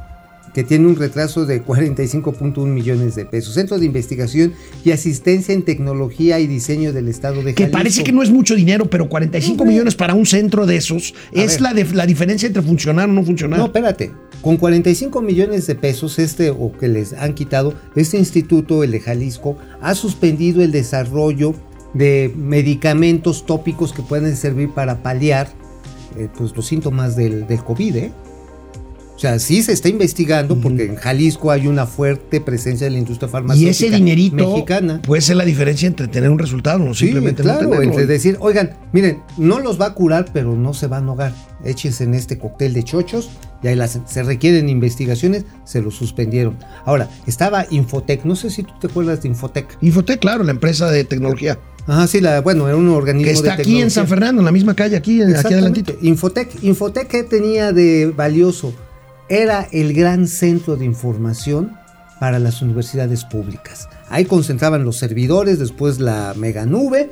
que 0.54 0.64
tiene 0.64 0.88
un 0.88 0.96
retraso 0.96 1.46
de 1.46 1.64
45.1 1.64 2.66
millones 2.68 3.16
de 3.16 3.26
pesos. 3.26 3.54
Centro 3.54 3.80
de 3.80 3.86
Investigación 3.86 4.54
y 4.84 4.92
Asistencia 4.92 5.54
en 5.54 5.64
Tecnología 5.64 6.40
y 6.40 6.48
Diseño 6.48 6.94
del 6.94 7.08
Estado 7.08 7.38
de 7.44 7.54
Que 7.54 7.64
Jalisco. 7.64 7.78
parece 7.78 8.04
que 8.04 8.12
no 8.12 8.22
es 8.24 8.30
mucho 8.32 8.56
dinero, 8.56 8.90
pero 8.90 9.08
45 9.10 9.54
Hombre. 9.54 9.68
millones 9.74 9.96
para 9.96 10.14
un 10.14 10.26
centro 10.26 10.66
de 10.66 10.76
esos 10.78 11.14
es 11.32 11.62
la, 11.62 11.74
de- 11.74 11.86
la 11.94 12.06
diferencia 12.06 12.48
entre 12.48 12.62
funcionar 12.62 13.10
o 13.10 13.14
no 13.14 13.24
funcionar. 13.24 13.60
No, 13.60 13.66
espérate. 13.66 14.12
Con 14.42 14.58
45 14.58 15.22
millones 15.22 15.68
de 15.68 15.76
pesos, 15.76 16.18
este, 16.20 16.50
o 16.50 16.72
que 16.78 16.88
les 16.88 17.14
han 17.14 17.34
quitado, 17.36 17.74
este 17.96 18.18
instituto, 18.18 18.84
el 18.84 18.92
de 18.92 19.00
Jalisco, 19.00 19.58
ha 19.82 19.94
suspendido 19.96 20.64
el 20.64 20.72
desarrollo 20.72 21.54
de 21.94 22.32
medicamentos 22.36 23.46
tópicos 23.46 23.94
que 23.94 24.02
pueden 24.02 24.36
servir 24.36 24.70
para 24.74 25.04
paliar 25.04 25.50
eh, 26.18 26.28
pues, 26.38 26.56
los 26.56 26.66
síntomas 26.66 27.16
del, 27.16 27.46
del 27.48 27.64
COVID. 27.64 27.96
¿eh? 27.98 28.12
O 29.22 29.24
sea, 29.24 29.38
sí 29.38 29.62
se 29.62 29.72
está 29.72 29.88
investigando 29.88 30.60
porque 30.60 30.84
en 30.86 30.96
Jalisco 30.96 31.52
hay 31.52 31.68
una 31.68 31.86
fuerte 31.86 32.42
presencia 32.42 32.86
de 32.88 32.92
la 32.92 32.98
industria 32.98 33.28
Y 33.28 33.32
farmacéutica 33.32 33.70
ese 33.70 33.90
dinerito 33.92 34.50
mexicana. 34.50 35.00
puede 35.04 35.22
ser 35.22 35.36
la 35.36 35.46
diferencia 35.46 35.88
entre 35.88 36.08
tener 36.08 36.32
un 36.32 36.40
resultado 36.40 36.84
o 36.84 36.96
Sí, 36.96 37.06
simplemente 37.06 37.44
claro, 37.44 37.66
no 37.66 37.70
tenerlo. 37.70 37.92
entre 37.92 38.08
decir, 38.08 38.38
oigan, 38.40 38.72
miren, 38.92 39.22
no 39.38 39.60
los 39.60 39.80
va 39.80 39.86
a 39.86 39.94
curar, 39.94 40.32
pero 40.34 40.56
no 40.56 40.74
se 40.74 40.88
van 40.88 41.04
a 41.04 41.10
ahogar. 41.10 41.36
Échense 41.64 42.04
en 42.04 42.16
este 42.16 42.40
cóctel 42.40 42.74
de 42.74 42.82
chochos 42.82 43.30
y 43.62 43.68
ahí 43.68 43.76
las, 43.76 44.00
se 44.08 44.24
requieren 44.24 44.70
investigaciones, 44.70 45.46
se 45.66 45.84
lo 45.84 45.92
suspendieron. 45.92 46.58
Ahora, 46.84 47.08
estaba 47.28 47.68
Infotec, 47.70 48.26
no 48.26 48.36
sé 48.36 48.50
si 48.50 48.64
tú 48.64 48.74
te 48.82 48.88
acuerdas 48.88 49.22
de 49.22 49.28
Infotec. 49.28 49.78
Infotec, 49.82 50.20
claro, 50.20 50.44
la 50.44 50.50
empresa 50.50 50.90
de 50.90 51.04
tecnología. 51.04 51.60
Ajá, 51.86 52.08
sí, 52.08 52.22
la, 52.22 52.42
bueno, 52.42 52.68
era 52.68 52.76
un 52.76 52.90
organismo 52.90 53.28
Que 53.28 53.34
está 53.34 53.56
de 53.56 53.62
aquí 53.62 53.82
en. 53.82 53.92
San 53.92 54.08
Fernando, 54.08 54.42
en 54.42 54.46
la 54.46 54.52
misma 54.52 54.74
calle, 54.76 54.96
aquí, 54.98 55.22
aquí 55.22 55.54
adelantito. 55.54 55.94
Infotec, 56.02 56.64
Infotec, 56.64 57.08
¿qué 57.08 57.22
tenía 57.22 57.72
de 57.72 58.12
valioso? 58.18 58.74
Era 59.32 59.66
el 59.72 59.94
gran 59.94 60.28
centro 60.28 60.76
de 60.76 60.84
información 60.84 61.72
para 62.20 62.38
las 62.38 62.62
universidades 62.62 63.24
públicas. 63.24 63.88
Ahí 64.10 64.26
concentraban 64.26 64.84
los 64.84 64.98
servidores, 64.98 65.58
después 65.58 66.02
la 66.02 66.34
mega 66.36 66.66
nube, 66.66 67.10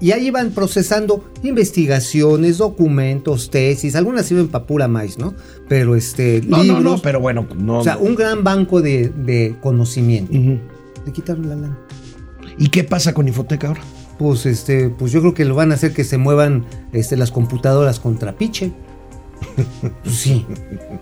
y 0.00 0.12
ahí 0.12 0.28
iban 0.28 0.52
procesando 0.52 1.22
investigaciones, 1.42 2.56
documentos, 2.56 3.50
tesis, 3.50 3.94
algunas 3.94 4.30
iban 4.30 4.48
para 4.48 4.64
pura 4.64 4.88
maíz, 4.88 5.18
¿no? 5.18 5.34
Pero 5.68 5.96
este, 5.96 6.40
No, 6.46 6.62
libros, 6.62 6.82
no, 6.82 6.90
no, 6.96 7.02
pero 7.02 7.20
bueno, 7.20 7.46
no. 7.54 7.80
o 7.80 7.84
sea, 7.84 7.98
un 7.98 8.14
gran 8.14 8.42
banco 8.42 8.80
de, 8.80 9.10
de 9.10 9.54
conocimiento. 9.60 10.32
Le 10.32 11.12
quitaron 11.12 11.46
la 11.46 11.56
lana. 11.56 11.78
¿Y 12.56 12.68
qué 12.70 12.84
pasa 12.84 13.12
con 13.12 13.28
Infotec 13.28 13.62
ahora? 13.64 13.82
Pues 14.18 14.46
este, 14.46 14.88
pues 14.88 15.12
yo 15.12 15.20
creo 15.20 15.34
que 15.34 15.44
lo 15.44 15.54
van 15.56 15.72
a 15.72 15.74
hacer 15.74 15.92
que 15.92 16.04
se 16.04 16.16
muevan 16.16 16.64
este, 16.94 17.18
las 17.18 17.30
computadoras 17.30 18.00
contra 18.00 18.38
piche. 18.38 18.72
Pues 20.02 20.14
sí. 20.16 20.46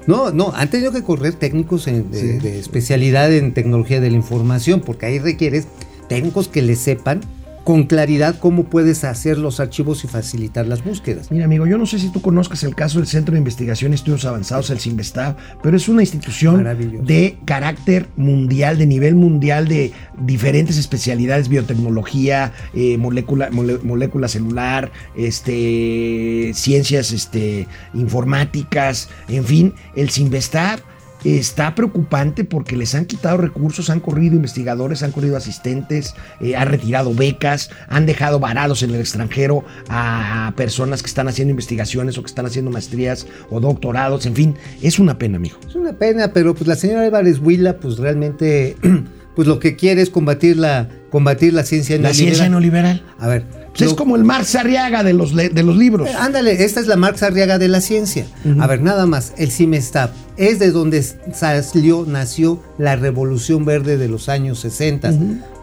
No, 0.06 0.30
no, 0.30 0.52
han 0.54 0.70
tenido 0.70 0.92
que 0.92 1.02
correr 1.02 1.34
técnicos 1.34 1.86
en- 1.86 2.10
de, 2.10 2.38
de 2.40 2.58
especialidad 2.58 3.32
en 3.32 3.52
tecnología 3.54 4.00
de 4.00 4.10
la 4.10 4.16
información, 4.16 4.80
porque 4.80 5.06
ahí 5.06 5.18
requieres 5.18 5.66
técnicos 6.08 6.48
que 6.48 6.62
le 6.62 6.76
sepan 6.76 7.20
con 7.68 7.82
claridad 7.82 8.34
cómo 8.38 8.64
puedes 8.64 9.04
hacer 9.04 9.36
los 9.36 9.60
archivos 9.60 10.02
y 10.02 10.08
facilitar 10.08 10.66
las 10.66 10.82
búsquedas. 10.82 11.30
Mira, 11.30 11.44
amigo, 11.44 11.66
yo 11.66 11.76
no 11.76 11.84
sé 11.84 11.98
si 11.98 12.10
tú 12.10 12.22
conozcas 12.22 12.62
el 12.62 12.74
caso 12.74 12.96
del 12.98 13.06
Centro 13.06 13.34
de 13.34 13.40
Investigación 13.40 13.92
y 13.92 13.96
Estudios 13.96 14.24
Avanzados, 14.24 14.70
el 14.70 14.78
CIMBESTAB, 14.78 15.36
pero 15.62 15.76
es 15.76 15.86
una 15.86 16.00
institución 16.00 16.64
de 17.04 17.36
carácter 17.44 18.08
mundial, 18.16 18.78
de 18.78 18.86
nivel 18.86 19.16
mundial, 19.16 19.68
de 19.68 19.92
diferentes 20.18 20.78
especialidades, 20.78 21.50
biotecnología, 21.50 22.54
eh, 22.72 22.96
molécula, 22.96 23.50
mole- 23.50 23.80
molécula 23.82 24.28
celular, 24.28 24.90
este, 25.14 26.52
ciencias 26.54 27.12
este, 27.12 27.68
informáticas, 27.92 29.10
en 29.28 29.44
fin, 29.44 29.74
el 29.94 30.08
CIMBESTAB 30.08 30.80
está 31.24 31.74
preocupante 31.74 32.44
porque 32.44 32.76
les 32.76 32.94
han 32.94 33.06
quitado 33.06 33.36
recursos, 33.38 33.90
han 33.90 34.00
corrido 34.00 34.36
investigadores, 34.36 35.02
han 35.02 35.12
corrido 35.12 35.36
asistentes, 35.36 36.14
eh, 36.40 36.56
han 36.56 36.68
retirado 36.68 37.14
becas, 37.14 37.70
han 37.88 38.06
dejado 38.06 38.38
varados 38.38 38.82
en 38.82 38.90
el 38.90 39.00
extranjero 39.00 39.64
a 39.88 40.52
personas 40.56 41.02
que 41.02 41.08
están 41.08 41.28
haciendo 41.28 41.50
investigaciones 41.50 42.16
o 42.18 42.22
que 42.22 42.28
están 42.28 42.46
haciendo 42.46 42.70
maestrías 42.70 43.26
o 43.50 43.60
doctorados, 43.60 44.26
en 44.26 44.34
fin, 44.34 44.54
es 44.82 44.98
una 44.98 45.18
pena, 45.18 45.36
amigo. 45.36 45.58
Es 45.66 45.74
una 45.74 45.92
pena, 45.92 46.32
pero 46.32 46.54
pues 46.54 46.66
la 46.68 46.76
señora 46.76 47.02
Álvarez 47.02 47.38
Huila, 47.40 47.78
pues 47.78 47.98
realmente, 47.98 48.76
pues 49.36 49.48
lo 49.48 49.58
que 49.58 49.76
quiere 49.76 50.02
es 50.02 50.10
combatir 50.10 50.56
la, 50.56 50.88
combatir 51.10 51.52
la 51.54 51.64
ciencia 51.64 51.96
La 51.96 52.02
neoliberal. 52.02 52.26
ciencia 52.34 52.48
neoliberal. 52.48 53.02
A 53.18 53.28
ver. 53.28 53.67
Es 53.78 53.94
como 53.94 54.16
el 54.16 54.24
Marx 54.24 54.54
Arriaga 54.54 55.04
de 55.04 55.12
los, 55.12 55.34
de 55.34 55.62
los 55.62 55.76
libros. 55.76 56.08
Eh, 56.08 56.12
Ándale, 56.18 56.64
esta 56.64 56.80
es 56.80 56.86
la 56.86 56.96
Marx 56.96 57.22
Arriaga 57.22 57.58
de 57.58 57.68
la 57.68 57.80
ciencia. 57.80 58.26
A 58.58 58.66
ver, 58.66 58.82
nada 58.82 59.06
más, 59.06 59.32
el 59.36 59.50
CIMESTAP 59.50 60.12
es 60.36 60.58
de 60.58 60.70
donde 60.70 61.02
salió, 61.32 62.04
nació 62.06 62.60
la 62.78 62.96
revolución 62.96 63.64
verde 63.64 63.96
de 63.96 64.08
los 64.08 64.28
años 64.28 64.60
60. 64.60 65.12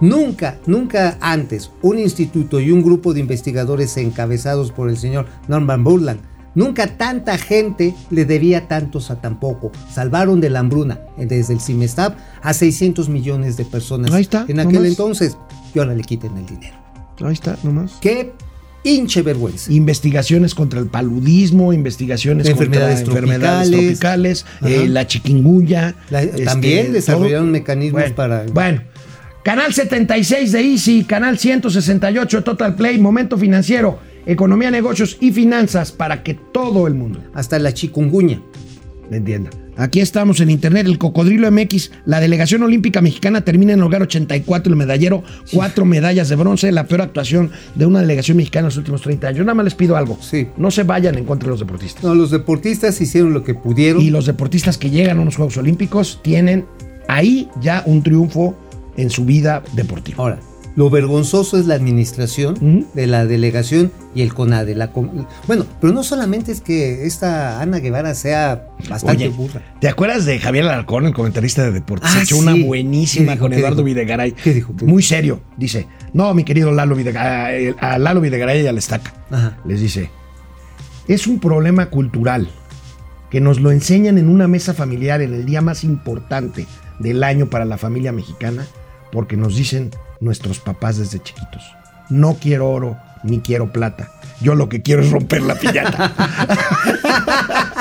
Nunca, 0.01 0.57
nunca 0.65 1.17
antes 1.21 1.71
un 1.81 1.99
instituto 1.99 2.59
y 2.59 2.71
un 2.71 2.83
grupo 2.83 3.13
de 3.13 3.19
investigadores 3.21 3.95
encabezados 3.97 4.71
por 4.71 4.89
el 4.89 4.97
señor 4.97 5.27
Norman 5.47 5.83
Burland, 5.83 6.19
nunca 6.55 6.87
tanta 6.87 7.37
gente 7.37 7.95
le 8.11 8.25
debía 8.25 8.67
tantos 8.67 9.11
a 9.11 9.21
tan 9.21 9.39
poco. 9.39 9.71
Salvaron 9.93 10.41
de 10.41 10.49
la 10.49 10.59
hambruna 10.59 10.99
eh, 11.17 11.25
desde 11.25 11.53
el 11.53 11.61
CIMESTAP 11.61 12.17
a 12.41 12.53
600 12.53 13.09
millones 13.09 13.57
de 13.57 13.65
personas 13.65 14.11
Ahí 14.11 14.21
está, 14.21 14.45
en 14.47 14.59
aquel 14.59 14.73
nomás. 14.75 14.89
entonces. 14.89 15.37
Y 15.73 15.79
ahora 15.79 15.93
le 15.93 16.03
quiten 16.03 16.37
el 16.37 16.45
dinero. 16.45 16.84
Ahí 17.21 17.33
está, 17.33 17.57
nomás. 17.63 17.93
Qué 18.01 18.33
hinche 18.83 19.21
vergüenza. 19.23 19.71
Investigaciones 19.73 20.53
contra 20.53 20.79
el 20.79 20.87
paludismo, 20.87 21.73
investigaciones 21.73 22.45
De 22.45 22.51
contra 22.51 22.65
enfermedades 22.67 23.07
enfermedades 23.07 23.69
tropicales. 23.71 24.43
tropicales, 24.43 24.83
eh, 24.83 24.87
la 24.87 25.07
chikungunya. 25.07 25.95
La- 26.09 26.21
este, 26.23 26.43
también 26.45 26.93
desarrollaron 26.93 27.45
todo. 27.47 27.51
mecanismos 27.53 28.01
Bueno, 28.01 28.15
para. 28.15 28.45
Bueno, 28.53 28.81
canal 29.43 29.73
76 29.73 30.51
de 30.51 30.61
Easy, 30.61 31.03
canal 31.03 31.39
168 31.39 32.37
de 32.37 32.43
Total 32.43 32.75
Play, 32.75 32.99
Momento 32.99 33.37
Financiero, 33.37 33.97
Economía, 34.27 34.69
Negocios 34.71 35.17
y 35.19 35.31
Finanzas 35.31 35.91
para 35.91 36.21
que 36.23 36.33
todo 36.35 36.87
el 36.87 36.93
mundo 36.95 37.23
hasta 37.33 37.57
la 37.59 37.73
chikungunya. 37.73 38.41
Me 39.09 39.17
entienda. 39.17 39.49
Aquí 39.77 39.99
estamos 39.99 40.39
en 40.39 40.49
internet, 40.49 40.87
el 40.87 40.97
Cocodrilo 40.97 41.51
MX, 41.51 41.91
la 42.05 42.21
delegación 42.21 42.63
olímpica 42.63 43.01
mexicana 43.01 43.41
termina 43.41 43.73
en 43.73 43.79
el 43.79 43.83
lugar 43.83 44.01
84, 44.03 44.71
el 44.71 44.77
medallero, 44.77 45.21
cuatro 45.51 45.83
medallas 45.83 46.29
de 46.29 46.37
bronce, 46.37 46.71
la 46.71 46.87
peor 46.87 47.01
actuación 47.01 47.51
de 47.75 47.85
una 47.85 47.99
delegación 47.99 48.37
mexicana 48.37 48.61
en 48.61 48.65
los 48.67 48.77
últimos 48.77 49.01
30 49.01 49.27
años. 49.27 49.37
Yo 49.39 49.43
nada 49.43 49.55
más 49.55 49.65
les 49.65 49.75
pido 49.75 49.97
algo, 49.97 50.17
Sí. 50.21 50.47
no 50.55 50.71
se 50.71 50.83
vayan 50.83 51.17
en 51.17 51.25
contra 51.25 51.47
de 51.47 51.51
los 51.51 51.59
deportistas. 51.59 52.03
No, 52.05 52.15
los 52.15 52.31
deportistas 52.31 53.01
hicieron 53.01 53.33
lo 53.33 53.43
que 53.43 53.53
pudieron. 53.53 54.01
Y 54.01 54.11
los 54.11 54.25
deportistas 54.25 54.77
que 54.77 54.89
llegan 54.89 55.17
a 55.19 55.21
unos 55.21 55.35
Juegos 55.35 55.57
Olímpicos 55.57 56.19
tienen 56.21 56.65
ahí 57.09 57.49
ya 57.61 57.83
un 57.85 58.01
triunfo 58.01 58.55
en 58.95 59.09
su 59.09 59.25
vida 59.25 59.61
deportiva. 59.73 60.23
Ahora, 60.23 60.39
lo 60.75 60.89
vergonzoso 60.89 61.57
es 61.57 61.67
la 61.67 61.75
administración 61.75 62.85
de 62.93 63.07
la 63.07 63.25
delegación 63.25 63.91
y 64.13 64.21
el 64.21 64.33
CONADE. 64.33 64.75
La 64.75 64.91
bueno, 65.47 65.65
pero 65.79 65.93
no 65.93 66.03
solamente 66.03 66.51
es 66.51 66.61
que 66.61 67.05
esta 67.05 67.61
Ana 67.61 67.79
Guevara 67.79 68.13
sea 68.13 68.67
bastante 68.89 69.27
Oye, 69.27 69.29
burra. 69.35 69.61
¿te 69.79 69.87
acuerdas 69.87 70.25
de 70.25 70.39
Javier 70.39 70.65
Alarcón, 70.65 71.05
el 71.05 71.13
comentarista 71.13 71.63
de 71.63 71.71
deportes? 71.71 72.09
Ah, 72.11 72.17
Se 72.17 72.23
echó 72.23 72.35
sí. 72.35 72.41
una 72.41 72.53
¿Qué 72.53 72.63
buenísima 72.63 73.37
con 73.37 73.51
¿Qué 73.51 73.59
Eduardo 73.59 73.77
dijo? 73.77 73.85
Videgaray. 73.85 74.33
¿Qué 74.33 74.53
dijo? 74.53 74.75
¿Qué 74.75 74.85
Muy 74.85 75.01
serio. 75.01 75.41
Dice, 75.57 75.87
no, 76.13 76.33
mi 76.33 76.43
querido 76.43 76.71
Lalo 76.71 76.95
Videgaray, 76.95 77.73
a 77.79 77.97
Lalo 77.97 78.19
Videgaray 78.21 78.61
y 78.61 78.67
a 78.67 78.73
la 78.73 78.79
estaca. 78.79 79.13
Ajá. 79.31 79.57
Les 79.65 79.79
dice, 79.79 80.09
es 81.07 81.25
un 81.27 81.39
problema 81.39 81.89
cultural 81.89 82.49
que 83.29 83.39
nos 83.39 83.59
lo 83.61 83.71
enseñan 83.71 84.17
en 84.17 84.29
una 84.29 84.47
mesa 84.47 84.73
familiar 84.73 85.21
en 85.21 85.33
el 85.33 85.45
día 85.45 85.61
más 85.61 85.83
importante 85.83 86.67
del 86.99 87.23
año 87.23 87.49
para 87.49 87.65
la 87.65 87.77
familia 87.77 88.11
mexicana, 88.11 88.65
porque 89.11 89.35
nos 89.37 89.55
dicen 89.55 89.91
nuestros 90.19 90.59
papás 90.59 90.97
desde 90.97 91.21
chiquitos, 91.21 91.63
no 92.09 92.35
quiero 92.39 92.69
oro 92.69 92.97
ni 93.23 93.39
quiero 93.39 93.71
plata, 93.71 94.11
yo 94.41 94.55
lo 94.55 94.69
que 94.69 94.81
quiero 94.81 95.01
es 95.01 95.11
romper 95.11 95.41
la 95.41 95.55
piñata. 95.55 96.13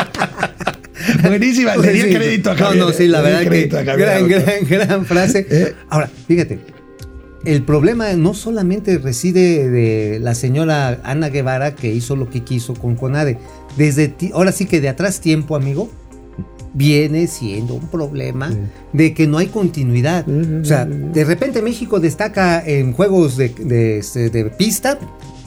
Buenísima, 1.22 1.76
le 1.76 1.92
di 1.92 2.00
Sí. 2.02 2.14
crédito 2.14 2.50
a 2.50 2.54
No, 2.54 2.64
Javier. 2.64 2.84
no, 2.84 2.92
sí, 2.92 3.08
la 3.08 3.20
verdad 3.20 3.50
que 3.50 3.66
gran, 3.66 4.28
gran, 4.28 4.66
gran 4.68 5.06
frase. 5.06 5.46
Eh. 5.50 5.74
Ahora, 5.90 6.08
fíjate, 6.26 6.58
el 7.44 7.62
problema 7.62 8.12
no 8.14 8.34
solamente 8.34 8.98
reside 8.98 9.68
de 9.70 10.18
la 10.20 10.34
señora 10.34 11.00
Ana 11.04 11.28
Guevara 11.28 11.74
que 11.74 11.92
hizo 11.92 12.16
lo 12.16 12.30
que 12.30 12.42
quiso 12.42 12.74
con 12.74 12.96
Conade. 12.96 13.38
Desde 13.76 14.08
ti- 14.08 14.30
ahora 14.34 14.52
sí 14.52 14.66
que 14.66 14.80
de 14.80 14.88
atrás 14.88 15.20
tiempo, 15.20 15.56
amigo, 15.56 15.90
viene 16.72 17.26
siendo 17.26 17.74
un 17.74 17.86
problema 17.88 18.52
de 18.92 19.14
que 19.14 19.26
no 19.26 19.38
hay 19.38 19.46
continuidad. 19.46 20.26
O 20.28 20.64
sea, 20.64 20.84
de 20.84 21.24
repente 21.24 21.62
México 21.62 22.00
destaca 22.00 22.62
en 22.64 22.92
juegos 22.92 23.36
de, 23.36 23.50
de, 23.50 23.98
este, 23.98 24.30
de 24.30 24.44
pista 24.46 24.98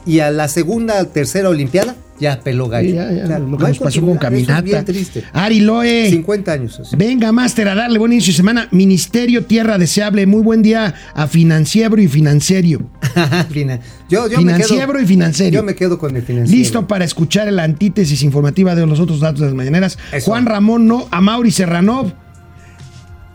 y 0.06 0.20
a 0.20 0.32
la 0.32 0.48
segunda, 0.48 1.04
tercera 1.06 1.50
Olimpiada 1.50 1.96
ya 2.20 2.39
peló 2.39 2.68
gallo. 2.68 2.89
Sí, 2.89 2.95
ya, 2.95 3.11
ya, 3.11 3.39
lo 3.39 3.57
que 3.57 3.63
nos 3.68 3.80
pasó 3.80 4.01
con 4.01 4.18
Caminata. 4.18 4.61
bien 4.61 4.86
triste. 4.86 5.24
Ari 5.34 5.59
Loe. 5.61 6.09
50 6.09 6.51
años. 6.51 6.80
así. 6.80 6.95
Venga, 6.95 7.32
Máster, 7.32 7.68
a 7.70 7.76
darle 7.76 7.99
buen 7.99 8.13
inicio 8.13 8.34
de 8.34 8.38
semana. 8.38 8.68
Ministerio 8.72 9.45
Tierra 9.45 9.78
Deseable. 9.78 10.26
Muy 10.26 10.41
buen 10.41 10.61
día 10.61 10.93
a 11.13 11.28
Financiero 11.28 11.97
y 11.99 12.07
Financiero. 12.07 12.89
Fina- 13.51 13.80
yo, 14.09 14.28
me 14.30 14.36
Financiero 14.38 14.93
quedo, 14.93 15.01
y 15.01 15.05
financiero. 15.05 15.53
Yo 15.53 15.63
me 15.63 15.76
quedo 15.76 15.99
con 15.99 16.15
el 16.15 16.22
financiero. 16.24 16.57
Listo 16.57 16.88
para 16.88 17.03
escuchar 17.05 17.51
la 17.51 17.63
antítesis 17.63 18.24
informativa 18.24 18.74
de 18.74 18.86
los 18.88 18.99
otros 18.99 19.20
datos 19.20 19.41
de 19.41 19.47
las 19.47 19.55
mañaneras. 19.55 19.97
Eso. 20.11 20.32
Juan 20.32 20.45
Ramón 20.45 20.88
no, 20.88 21.07
a 21.11 21.20
Mauri 21.22 21.51
Serranov. 21.51 22.13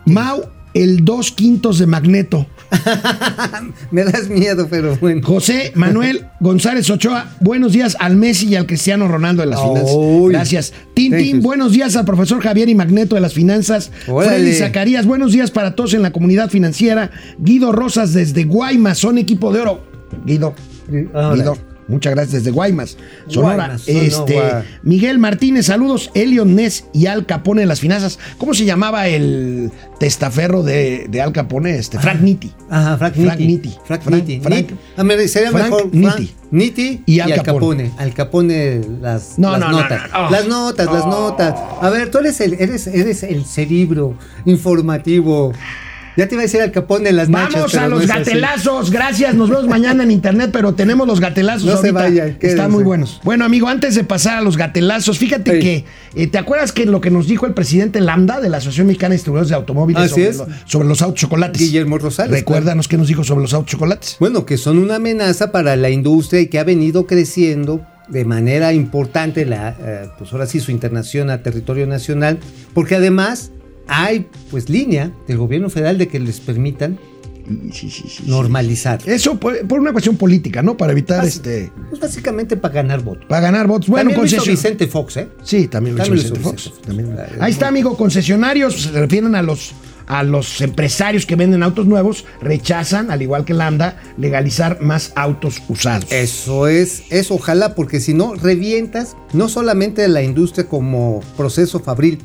Mau, 0.05 0.43
el 0.73 1.05
dos 1.05 1.31
quintos 1.31 1.79
de 1.79 1.87
Magneto. 1.87 2.47
Me 3.91 4.03
das 4.03 4.29
miedo, 4.29 4.67
pero 4.69 4.95
bueno. 4.97 5.21
José 5.23 5.71
Manuel 5.75 6.25
González 6.39 6.89
Ochoa, 6.89 7.31
buenos 7.39 7.73
días 7.73 7.95
al 7.99 8.15
Messi 8.15 8.47
y 8.47 8.55
al 8.55 8.65
Cristiano 8.65 9.07
Ronaldo 9.07 9.41
de 9.41 9.47
las 9.47 9.59
Uy. 9.59 9.67
finanzas. 9.69 10.29
Gracias. 10.29 10.71
Thank 10.71 10.93
Tintín, 10.95 11.41
buenos 11.41 11.71
días 11.71 11.95
al 11.95 12.05
profesor 12.05 12.41
Javier 12.41 12.69
y 12.69 12.75
Magneto 12.75 13.15
de 13.15 13.21
las 13.21 13.33
finanzas. 13.33 13.91
Órale. 14.07 14.37
Freddy 14.37 14.53
Zacarías, 14.53 15.05
buenos 15.05 15.31
días 15.31 15.51
para 15.51 15.75
todos 15.75 15.93
en 15.93 16.01
la 16.01 16.11
comunidad 16.11 16.49
financiera. 16.49 17.11
Guido 17.37 17.71
Rosas 17.71 18.13
desde 18.13 18.45
Guaymas, 18.45 18.97
son 18.97 19.17
equipo 19.17 19.53
de 19.53 19.61
oro. 19.61 19.83
Guido. 20.25 20.53
Guido, 20.89 21.57
Muchas 21.87 22.13
gracias 22.13 22.33
desde 22.43 22.51
Guaymas, 22.51 22.97
Sonora. 23.27 23.55
Guaymas, 23.55 23.81
Sonora. 23.81 24.59
este, 24.59 24.79
Miguel 24.83 25.19
Martínez, 25.19 25.65
saludos. 25.65 26.11
Elion 26.13 26.55
Ness 26.55 26.85
y 26.93 27.07
Al 27.07 27.25
Capone 27.25 27.61
de 27.61 27.67
las 27.67 27.79
finanzas. 27.79 28.19
¿Cómo 28.37 28.53
se 28.53 28.65
llamaba 28.65 29.07
el 29.07 29.71
testaferro 29.99 30.63
de, 30.63 31.07
de 31.09 31.21
Al 31.21 31.31
Capone? 31.33 31.75
Este, 31.75 31.99
Frank 31.99 32.21
Nitti. 32.21 32.51
Ajá, 32.69 32.97
Frank 32.97 33.15
Nitti. 33.15 33.73
Frank 33.85 34.05
Nitti. 34.07 34.39
Frank- 34.39 34.71
Nitti. 35.91 36.33
Nitti 36.51 37.01
Y 37.05 37.15
y, 37.15 37.19
Al 37.19 37.33
Capone. 37.43 37.89
Capone. 37.89 37.91
Al 37.97 38.13
Capone 38.13 38.81
las, 39.01 39.37
No, 39.39 39.51
las 39.51 39.59
no, 39.59 39.71
no, 39.71 39.81
notas. 39.81 40.01
no, 40.11 40.21
no. 40.23 40.29
Las 40.29 40.47
notas, 40.47 40.85
las 40.85 41.05
notas. 41.05 41.55
A 41.81 41.89
ver, 41.89 42.11
tú 42.11 42.19
eres 42.19 42.39
el, 42.41 42.53
eres, 42.53 42.87
eres 42.87 43.23
el 43.23 43.43
cerebro 43.45 44.15
informativo. 44.45 45.51
Ya 46.15 46.27
te 46.27 46.35
iba 46.35 46.41
a 46.41 46.45
decir 46.45 46.61
Al 46.61 46.71
Capone 46.71 47.11
las 47.11 47.29
nachas, 47.29 47.53
Vamos 47.55 47.75
a 47.75 47.87
los 47.87 48.05
gatelazos, 48.07 48.91
gracias. 48.91 49.35
Nos 49.35 49.49
vemos 49.49 49.67
mañana 49.67 50.03
en 50.03 50.11
internet, 50.11 50.49
pero 50.53 50.73
tenemos 50.75 51.07
los 51.07 51.19
gatelazos 51.19 51.63
No 51.65 51.71
se 51.71 51.77
ahorita. 51.89 51.93
vayan, 51.93 52.37
Están 52.39 52.71
muy 52.71 52.83
buenos. 52.83 53.19
Bueno, 53.23 53.45
amigo, 53.45 53.67
antes 53.67 53.95
de 53.95 54.03
pasar 54.03 54.37
a 54.37 54.41
los 54.41 54.57
gatelazos, 54.57 55.17
fíjate 55.17 55.59
que 55.59 55.85
eh, 56.15 56.27
¿te 56.27 56.37
acuerdas 56.37 56.71
que 56.71 56.85
lo 56.85 57.01
que 57.01 57.09
nos 57.11 57.27
dijo 57.27 57.45
el 57.45 57.53
presidente 57.53 57.99
Lambda 58.01 58.39
de 58.41 58.49
la 58.49 58.57
Asociación 58.57 58.87
Mexicana 58.87 59.09
de 59.09 59.15
Distribuidores 59.15 59.49
de 59.49 59.55
Automóviles 59.55 60.03
Así 60.03 60.11
sobre, 60.11 60.27
es. 60.29 60.37
lo- 60.37 60.47
sobre 60.65 60.87
los 60.87 61.01
autos 61.01 61.19
chocolates? 61.21 61.61
Guillermo 61.61 61.97
Rosales, 61.97 62.31
Recuérdanos 62.31 62.87
qué 62.87 62.97
nos 62.97 63.07
dijo 63.07 63.23
sobre 63.23 63.41
los 63.41 63.53
autos 63.53 63.71
chocolates. 63.71 64.17
Bueno, 64.19 64.45
que 64.45 64.57
son 64.57 64.77
una 64.77 64.95
amenaza 64.95 65.51
para 65.51 65.75
la 65.75 65.89
industria 65.89 66.41
y 66.41 66.47
que 66.47 66.59
ha 66.59 66.63
venido 66.63 67.07
creciendo 67.07 67.81
de 68.09 68.25
manera 68.25 68.73
importante, 68.73 69.45
la, 69.45 69.75
eh, 69.79 70.09
pues 70.17 70.31
ahora 70.33 70.45
sí, 70.45 70.59
su 70.59 70.71
internación 70.71 71.29
a 71.29 71.41
territorio 71.41 71.87
nacional, 71.87 72.37
porque 72.73 72.95
además 72.95 73.51
hay 73.87 74.27
pues 74.51 74.69
línea 74.69 75.11
del 75.27 75.37
gobierno 75.37 75.69
federal 75.69 75.97
de 75.97 76.07
que 76.07 76.19
les 76.19 76.39
permitan 76.39 76.97
Sí, 77.45 77.89
sí, 77.89 77.89
sí, 77.89 78.07
sí. 78.07 78.23
normalizar. 78.25 79.01
Eso 79.05 79.37
por, 79.37 79.67
por 79.67 79.79
una 79.79 79.91
cuestión 79.91 80.15
política, 80.15 80.61
¿no? 80.61 80.77
Para 80.77 80.93
evitar 80.93 81.25
este. 81.25 81.71
Pues 81.89 82.01
básicamente 82.01 82.55
para 82.55 82.73
ganar 82.73 83.01
votos. 83.01 83.25
Para 83.27 83.41
ganar 83.41 83.67
votos. 83.67 83.89
Bueno, 83.89 84.11
También 84.11 84.31
lo 84.31 84.37
hizo 84.37 84.49
Vicente 84.49 84.87
Fox, 84.87 85.17
¿eh? 85.17 85.27
Sí, 85.43 85.67
también 85.67 85.97
lo 85.97 86.03
hizo 86.03 86.11
También 86.11 86.29
lo 86.29 86.35
Vicente 86.35 86.61
hizo 86.61 86.71
Fox. 86.71 86.81
También. 86.85 87.17
Ahí 87.39 87.51
está, 87.51 87.67
amigo. 87.67 87.97
Concesionarios 87.97 88.83
se 88.83 88.91
refieren 88.91 89.35
a 89.35 89.41
los, 89.41 89.73
a 90.07 90.23
los 90.23 90.61
empresarios 90.61 91.25
que 91.25 91.35
venden 91.35 91.63
autos 91.63 91.85
nuevos, 91.85 92.25
rechazan, 92.41 93.11
al 93.11 93.21
igual 93.21 93.43
que 93.43 93.53
Lambda, 93.53 94.01
legalizar 94.17 94.81
más 94.81 95.11
autos 95.15 95.61
usados. 95.67 96.11
Eso 96.11 96.67
es, 96.67 97.03
eso 97.09 97.35
ojalá, 97.35 97.75
porque 97.75 97.99
si 97.99 98.13
no, 98.13 98.35
revientas 98.35 99.17
no 99.33 99.49
solamente 99.49 100.07
la 100.07 100.23
industria 100.23 100.67
como 100.67 101.21
proceso 101.35 101.79
fabril, 101.79 102.19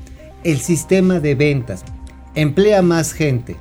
el 0.45 0.59
sistema 0.61 1.21
de 1.21 1.35
ventas. 1.35 1.85
Emplea 2.35 2.83
más 2.83 3.13
gente 3.13 3.57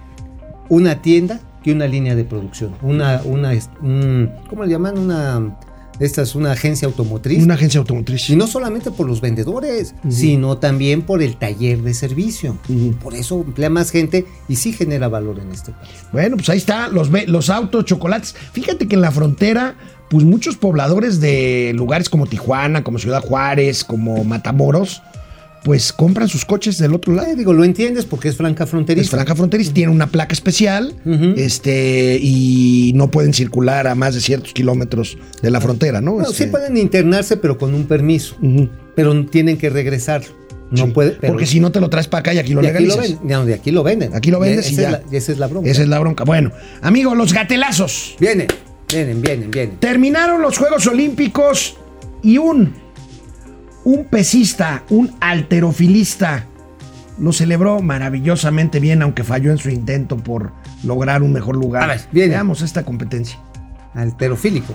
una 0.70 1.02
tienda 1.02 1.40
que 1.64 1.72
una 1.72 1.88
línea 1.88 2.16
de 2.16 2.24
producción. 2.24 2.74
Una, 2.82 3.22
una, 3.26 3.52
un- 3.82 4.32
¿cómo 4.50 4.64
le 4.66 4.72
llaman? 4.72 4.98
Una, 4.98 5.58
esta 6.00 6.22
es 6.22 6.36
una 6.36 6.52
agencia 6.52 6.88
automotriz. 6.88 7.44
Una 7.44 7.56
agencia 7.56 7.80
automotriz. 7.80 8.30
Y 8.30 8.36
no 8.36 8.46
solamente 8.48 8.92
por 8.92 9.08
los 9.08 9.20
vendedores, 9.22 9.96
sino 10.10 10.58
también 10.60 11.02
por 11.02 11.24
el 11.24 11.38
taller 11.38 11.82
de 11.82 11.94
servicio. 11.94 12.58
Por 13.02 13.16
eso 13.16 13.42
emplea 13.46 13.70
más 13.70 13.90
gente 13.92 14.26
y 14.48 14.58
sí 14.58 14.74
genera 14.74 15.08
valor 15.08 15.40
en 15.40 15.52
este 15.52 15.72
país. 15.72 15.90
Bueno, 16.12 16.38
pues 16.38 16.50
ahí 16.50 16.58
está, 16.58 16.90
los, 16.90 17.10
los 17.28 17.50
autos 17.50 17.86
chocolates. 17.86 18.36
Fíjate 18.52 18.88
que 18.88 18.96
en 18.96 19.02
la 19.02 19.12
frontera, 19.12 19.76
pues 20.10 20.24
muchos 20.24 20.56
pobladores 20.58 21.20
de 21.20 21.72
lugares 21.76 22.10
como 22.10 22.28
Tijuana, 22.28 22.84
como 22.84 23.00
Ciudad 23.00 23.22
Juárez, 23.24 23.84
como 23.84 24.24
Matamoros, 24.24 25.02
pues 25.64 25.92
compran 25.92 26.28
sus 26.30 26.46
coches 26.46 26.78
del 26.78 26.94
otro 26.94 27.14
lado. 27.14 27.30
Eh, 27.30 27.36
digo, 27.36 27.52
lo 27.54 27.64
entiendes 27.64 28.06
porque 28.06 28.30
es 28.30 28.36
franca 28.38 28.66
fronteriza. 28.66 29.04
Es 29.04 29.10
franja 29.10 29.36
fronteriza, 29.36 29.74
tiene 29.74 29.92
una 29.92 30.08
placa 30.08 30.34
especial 30.34 30.94
este, 31.36 32.18
y 32.22 32.92
no 32.96 33.10
pueden 33.12 33.34
circular 33.34 33.88
a 33.88 33.96
más 33.96 34.16
de 34.16 34.22
ciertos 34.22 34.54
kilómetros 34.54 35.18
de 35.42 35.52
la 35.52 35.60
frontera, 35.62 36.02
¿no? 36.02 36.22
Este, 36.22 36.46
sí 36.46 36.50
pueden 36.50 36.78
internarse, 36.78 37.38
pero 37.38 37.58
con 37.58 37.74
un 37.74 37.86
permiso. 37.86 38.36
Pero 38.96 39.26
tienen 39.26 39.58
que 39.58 39.70
regresarlo. 39.70 40.28
No 40.70 40.86
Sí, 40.88 40.92
puede. 40.92 41.12
pero- 41.12 41.34
Porque 41.34 41.46
si 41.46 41.60
no 41.62 41.72
te 41.72 41.80
lo 41.80 41.90
traes 41.90 42.08
para 42.08 42.20
acá 42.20 42.34
y 42.34 42.40
aquí 42.40 42.54
lo 42.54 42.62
y 42.62 42.68
aquí 42.68 42.86
lo. 42.86 42.96
No, 43.24 43.46
de 43.46 43.54
aquí 43.54 43.72
lo 43.72 43.84
venden. 43.84 44.14
Aquí 44.16 44.32
lo 44.32 44.40
vendes 44.40 44.70
y 44.70 44.74
esa 44.74 44.82
ya. 44.82 44.88
Es 44.90 44.92
la, 44.92 45.02
y 45.14 45.16
esa 45.16 45.32
es 45.32 45.38
la 45.38 45.48
broma. 45.48 45.68
Esa 45.68 45.82
es 45.84 45.88
la 45.88 46.00
bronca. 46.00 46.24
Bueno, 46.26 46.52
amigo, 46.82 47.16
los 47.16 47.32
gatelazos. 47.34 48.16
Vienen, 48.20 48.48
vienen, 48.92 49.22
vienen, 49.22 49.50
vienen. 49.52 49.78
Terminaron 49.78 50.42
los 50.42 50.58
Juegos 50.58 50.86
Olímpicos 50.88 51.78
y 52.22 52.38
un, 52.38 52.74
un 53.88 54.04
pesista, 54.04 54.84
un 54.90 55.16
alterofilista, 55.22 56.44
lo 57.18 57.32
celebró 57.32 57.82
maravillosamente 57.82 58.82
bien, 58.82 59.02
aunque 59.02 59.24
falló 59.24 59.50
en 59.50 59.60
su 59.60 59.70
intento 59.70 60.18
por 60.18 60.52
lograr 60.84 61.24
un 61.24 61.32
mejor 61.32 61.56
lugar. 61.56 61.84
A 61.84 61.88
ver. 61.88 62.02
Veamos 62.12 62.62
esta 62.62 62.84
competencia. 62.84 63.40
Alterofílico. 63.94 64.74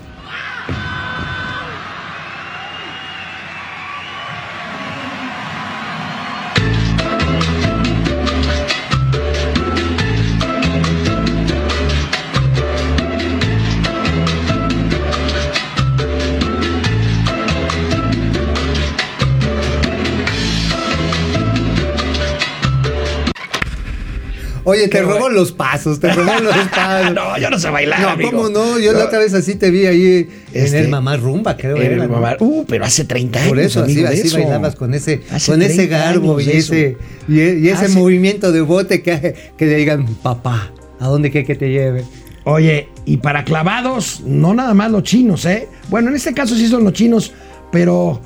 Oye, 24.65 24.87
te 24.87 25.01
robó 25.01 25.27
los 25.29 25.51
pasos, 25.51 25.99
te 25.99 26.11
robó 26.13 26.31
los 26.39 26.55
pasos. 26.75 27.13
no, 27.13 27.37
yo 27.37 27.49
no 27.49 27.59
sé 27.59 27.69
bailar. 27.69 27.99
No, 28.01 28.09
amigo. 28.09 28.31
¿cómo 28.31 28.49
no? 28.49 28.79
Yo 28.79 28.93
la 28.93 29.05
otra 29.05 29.19
vez 29.19 29.33
así 29.33 29.55
te 29.55 29.69
vi 29.71 29.85
ahí 29.85 30.29
Este, 30.53 30.77
en 30.77 30.83
el 30.85 30.89
mamá 30.89 31.17
rumba, 31.17 31.57
creo. 31.57 31.75
Era, 31.77 32.01
el 32.03 32.09
mamá- 32.09 32.37
Uh, 32.39 32.65
pero 32.65 32.85
hace 32.85 33.03
30 33.03 33.39
años. 33.39 33.49
Por 33.49 33.59
eso, 33.59 33.81
así, 33.83 33.93
amigo, 33.93 34.07
así 34.07 34.19
eso. 34.21 34.37
bailabas 34.37 34.75
con 34.75 34.93
ese, 34.93 35.21
Hace 35.31 35.51
con 35.51 35.61
ese 35.61 35.75
30 35.87 35.97
garbo 35.97 36.37
años 36.37 36.47
y 36.47 36.57
ese, 36.57 36.97
y, 37.27 37.39
e- 37.39 37.59
y 37.59 37.67
ese 37.69 37.85
Hace- 37.85 37.97
movimiento 37.99 38.51
de 38.53 38.61
bote 38.61 39.01
que, 39.01 39.35
que 39.57 39.65
le 39.65 39.75
digan, 39.75 40.05
papá, 40.23 40.71
¿a 40.99 41.07
dónde 41.07 41.29
quieres 41.29 41.47
que 41.47 41.55
te 41.55 41.69
lleve? 41.69 42.05
Oye, 42.45 42.87
y 43.05 43.17
para 43.17 43.43
clavados, 43.45 44.21
no 44.25 44.53
nada 44.53 44.73
más 44.73 44.91
los 44.91 45.03
chinos, 45.03 45.45
¿eh? 45.45 45.67
Bueno, 45.89 46.09
en 46.09 46.15
este 46.15 46.33
caso 46.33 46.55
sí 46.55 46.67
son 46.67 46.83
los 46.85 46.93
chinos, 46.93 47.33
pero 47.71 48.21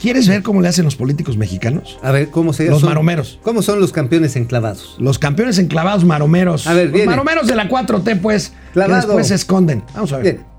¿quieres 0.00 0.28
ver 0.28 0.42
cómo 0.42 0.60
le 0.60 0.68
hacen 0.68 0.84
los 0.84 0.96
políticos 0.96 1.36
mexicanos? 1.36 1.98
A 2.02 2.10
ver, 2.10 2.30
¿cómo 2.30 2.52
se 2.52 2.68
Los 2.68 2.80
son- 2.80 2.88
maromeros. 2.90 3.38
¿Cómo 3.42 3.62
son 3.62 3.80
los 3.80 3.92
campeones 3.92 4.36
enclavados? 4.36 4.96
Los 4.98 5.18
campeones 5.18 5.58
en 5.58 5.68
clavados 5.68 6.04
maromeros. 6.04 6.66
A 6.66 6.74
ver, 6.74 6.84
los 6.86 6.92
viene. 6.94 7.10
maromeros 7.10 7.46
de 7.46 7.54
la 7.54 7.68
4T, 7.68 8.16
pues, 8.20 8.52
Clavado. 8.72 9.00
que 9.00 9.06
después 9.06 9.28
se 9.28 9.34
esconden. 9.34 9.82
Vamos 9.94 10.12
a 10.12 10.18
ver. 10.18 10.22
Bien. 10.34 10.44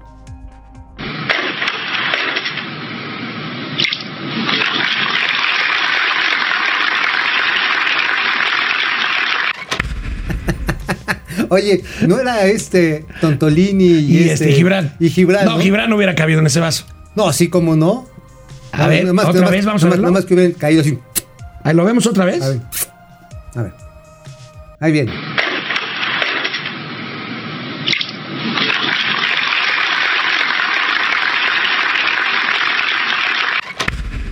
Oye, 11.49 11.83
¿no 12.07 12.19
era 12.19 12.45
este 12.45 13.05
Tontolini 13.21 13.85
y, 13.85 14.17
Y 14.17 14.29
este 14.29 14.51
Gibran. 14.53 14.95
Y 14.99 15.09
Gibran. 15.09 15.45
No, 15.45 15.59
Gibran 15.59 15.89
no 15.89 15.95
hubiera 15.97 16.15
cabido 16.15 16.39
en 16.39 16.47
ese 16.47 16.59
vaso. 16.59 16.85
No, 17.15 17.27
así 17.27 17.49
como 17.49 17.75
no. 17.75 18.07
A 18.75 18.83
No, 18.83 18.87
ver, 18.89 19.01
nada 19.03 19.13
más- 19.13 19.25
otra 19.25 19.33
nada 19.41 19.45
más- 19.45 19.51
vez, 19.51 19.65
vamos 19.65 19.83
a 19.83 19.85
nada 19.85 19.95
verlo. 19.95 20.07
Nada 20.07 20.19
más 20.19 20.25
que 20.25 20.33
hubieran 20.33 20.53
caído 20.53 20.81
así. 20.81 20.99
Ahí 21.63 21.75
lo 21.75 21.85
vemos 21.85 22.05
otra 22.05 22.25
vez. 22.25 22.41
A 22.43 22.49
ver. 22.49 22.59
A 23.55 23.61
ver. 23.63 23.73
Ahí 24.79 24.91
viene. 24.91 25.11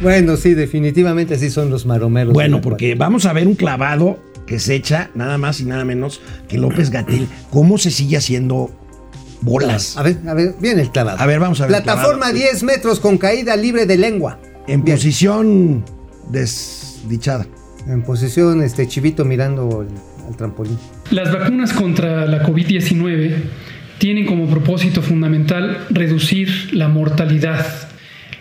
Bueno, 0.01 0.35
sí, 0.35 0.53
definitivamente 0.53 1.35
así 1.35 1.49
son 1.49 1.69
los 1.69 1.85
maromeros. 1.85 2.33
Bueno, 2.33 2.59
porque 2.59 2.95
vamos 2.95 3.25
a 3.25 3.31
ver 3.33 3.47
un 3.47 3.55
clavado 3.55 4.19
que 4.45 4.59
se 4.59 4.75
echa 4.75 5.09
nada 5.15 5.37
más 5.37 5.61
y 5.61 5.65
nada 5.65 5.85
menos 5.85 6.19
que 6.49 6.57
López 6.57 6.89
Gatel. 6.89 7.27
¿Cómo 7.51 7.77
se 7.77 7.89
sigue 7.89 8.17
haciendo 8.17 8.69
bolas? 9.43 9.97
A 9.97 10.03
ver, 10.03 10.17
a 10.27 10.33
ver, 10.33 10.55
viene 10.59 10.81
el 10.81 10.91
clavado. 10.91 11.19
A 11.19 11.25
ver, 11.25 11.39
vamos 11.39 11.59
a 11.61 11.67
ver 11.67 11.81
Plataforma 11.83 12.25
clavado. 12.31 12.33
10 12.39 12.63
metros 12.63 12.99
con 12.99 13.17
caída 13.17 13.55
libre 13.55 13.85
de 13.85 13.97
lengua. 13.97 14.39
En 14.67 14.83
Bien. 14.83 14.95
posición 14.97 15.83
desdichada. 16.29 17.45
En 17.87 18.01
posición, 18.03 18.61
este 18.61 18.87
chivito 18.87 19.25
mirando 19.25 19.81
el- 19.81 20.27
al 20.27 20.37
trampolín. 20.37 20.77
Las 21.11 21.31
vacunas 21.33 21.73
contra 21.73 22.25
la 22.25 22.41
COVID-19 22.43 23.35
tienen 23.97 24.25
como 24.25 24.47
propósito 24.47 25.01
fundamental 25.01 25.85
reducir 25.89 26.69
la 26.73 26.87
mortalidad. 26.87 27.65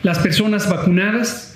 Las 0.05 0.19
personas 0.21 0.69
vacunadas 0.69 1.55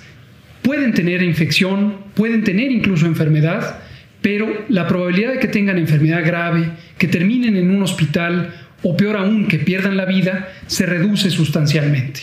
pueden 0.63 0.93
tener 0.93 1.23
infección, 1.23 1.95
pueden 2.13 2.43
tener 2.43 2.71
incluso 2.71 3.05
enfermedad, 3.05 3.79
pero 4.21 4.47
la 4.67 4.85
probabilidad 4.87 5.31
de 5.33 5.39
que 5.39 5.47
tengan 5.47 5.77
enfermedad 5.77 6.25
grave, 6.25 6.71
que 6.97 7.07
terminen 7.07 7.55
en 7.55 7.69
un 7.69 7.81
hospital 7.83 8.53
o 8.83 8.95
peor 8.95 9.17
aún 9.17 9.47
que 9.47 9.59
pierdan 9.59 9.97
la 9.97 10.05
vida, 10.05 10.49
se 10.67 10.85
reduce 10.85 11.29
sustancialmente. 11.29 12.21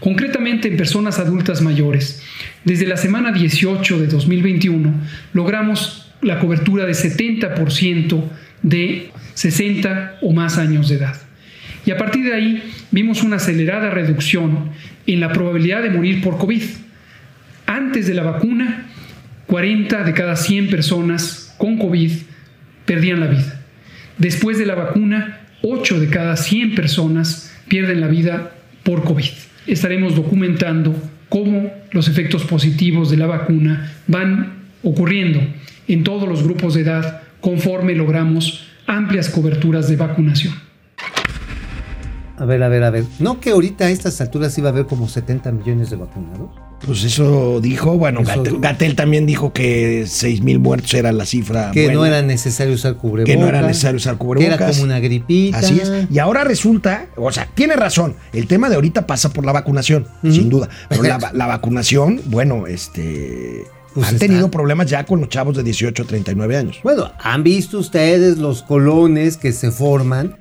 Concretamente 0.00 0.68
en 0.68 0.76
personas 0.76 1.18
adultas 1.18 1.62
mayores, 1.62 2.22
desde 2.64 2.86
la 2.86 2.96
semana 2.96 3.32
18 3.32 3.98
de 3.98 4.06
2021 4.06 4.94
logramos 5.32 6.12
la 6.22 6.38
cobertura 6.38 6.84
de 6.84 6.92
70% 6.92 8.24
de 8.62 9.10
60 9.34 10.18
o 10.22 10.32
más 10.32 10.58
años 10.58 10.88
de 10.88 10.96
edad. 10.96 11.16
Y 11.84 11.92
a 11.92 11.96
partir 11.96 12.24
de 12.24 12.34
ahí 12.34 12.62
vimos 12.90 13.22
una 13.22 13.36
acelerada 13.36 13.90
reducción 13.90 14.70
en 15.06 15.20
la 15.20 15.32
probabilidad 15.32 15.82
de 15.82 15.90
morir 15.90 16.20
por 16.20 16.36
COVID. 16.36 16.62
Antes 17.66 18.06
de 18.06 18.14
la 18.14 18.22
vacuna, 18.22 18.86
40 19.46 20.02
de 20.02 20.12
cada 20.12 20.36
100 20.36 20.68
personas 20.68 21.54
con 21.58 21.78
COVID 21.78 22.12
perdían 22.84 23.20
la 23.20 23.28
vida. 23.28 23.60
Después 24.18 24.58
de 24.58 24.66
la 24.66 24.74
vacuna, 24.74 25.45
8 25.68 25.98
de 25.98 26.08
cada 26.08 26.36
100 26.36 26.76
personas 26.76 27.52
pierden 27.66 28.00
la 28.00 28.06
vida 28.06 28.52
por 28.84 29.02
COVID. 29.02 29.30
Estaremos 29.66 30.14
documentando 30.14 30.94
cómo 31.28 31.72
los 31.90 32.06
efectos 32.06 32.44
positivos 32.44 33.10
de 33.10 33.16
la 33.16 33.26
vacuna 33.26 33.92
van 34.06 34.68
ocurriendo 34.84 35.40
en 35.88 36.04
todos 36.04 36.28
los 36.28 36.44
grupos 36.44 36.74
de 36.74 36.82
edad 36.82 37.22
conforme 37.40 37.96
logramos 37.96 38.68
amplias 38.86 39.28
coberturas 39.28 39.88
de 39.88 39.96
vacunación. 39.96 40.54
A 42.38 42.44
ver, 42.44 42.62
a 42.62 42.68
ver, 42.68 42.84
a 42.84 42.90
ver. 42.90 43.04
¿No 43.18 43.40
que 43.40 43.50
ahorita 43.50 43.86
a 43.86 43.90
estas 43.90 44.20
alturas 44.20 44.56
iba 44.58 44.68
a 44.68 44.72
haber 44.72 44.86
como 44.86 45.08
70 45.08 45.50
millones 45.50 45.90
de 45.90 45.96
vacunados? 45.96 46.65
Pues 46.84 47.04
eso 47.04 47.60
dijo, 47.60 47.96
bueno, 47.96 48.20
Gatel, 48.60 48.94
también 48.96 49.24
dijo 49.26 49.52
que 49.52 50.04
6 50.06 50.42
mil 50.42 50.58
muertos 50.58 50.92
era 50.94 51.10
la 51.10 51.24
cifra. 51.24 51.70
Que 51.72 51.84
buena, 51.84 51.94
no 51.94 52.04
era 52.06 52.22
necesario 52.22 52.74
usar 52.74 52.96
cubrebocas. 52.96 53.34
que 53.34 53.40
no 53.40 53.48
era 53.48 53.62
necesario 53.62 53.96
usar 53.96 54.14
Que 54.14 54.18
cubrebocas. 54.18 54.60
era 54.60 54.70
como 54.70 54.82
una 54.84 55.00
gripita. 55.00 55.58
Así 55.58 55.80
es. 55.80 55.90
Y 56.10 56.18
ahora 56.18 56.44
resulta, 56.44 57.06
o 57.16 57.32
sea, 57.32 57.48
tiene 57.54 57.76
razón. 57.76 58.14
El 58.32 58.46
tema 58.46 58.68
de 58.68 58.74
ahorita 58.76 59.06
pasa 59.06 59.30
por 59.30 59.44
la 59.46 59.52
vacunación, 59.52 60.06
sin 60.22 60.48
duda. 60.50 60.68
Pero 60.88 61.02
la, 61.02 61.18
la 61.32 61.46
vacunación, 61.46 62.20
bueno, 62.26 62.66
este. 62.66 63.64
Pues 63.94 64.08
han 64.08 64.18
tenido 64.18 64.50
problemas 64.50 64.90
ya 64.90 65.06
con 65.06 65.20
los 65.20 65.30
chavos 65.30 65.56
de 65.56 65.62
18 65.62 66.02
a 66.02 66.06
39 66.06 66.56
años. 66.58 66.80
Bueno, 66.82 67.10
¿han 67.18 67.42
visto 67.42 67.78
ustedes 67.78 68.36
los 68.36 68.62
colones 68.62 69.38
que 69.38 69.52
se 69.52 69.70
forman 69.70 70.36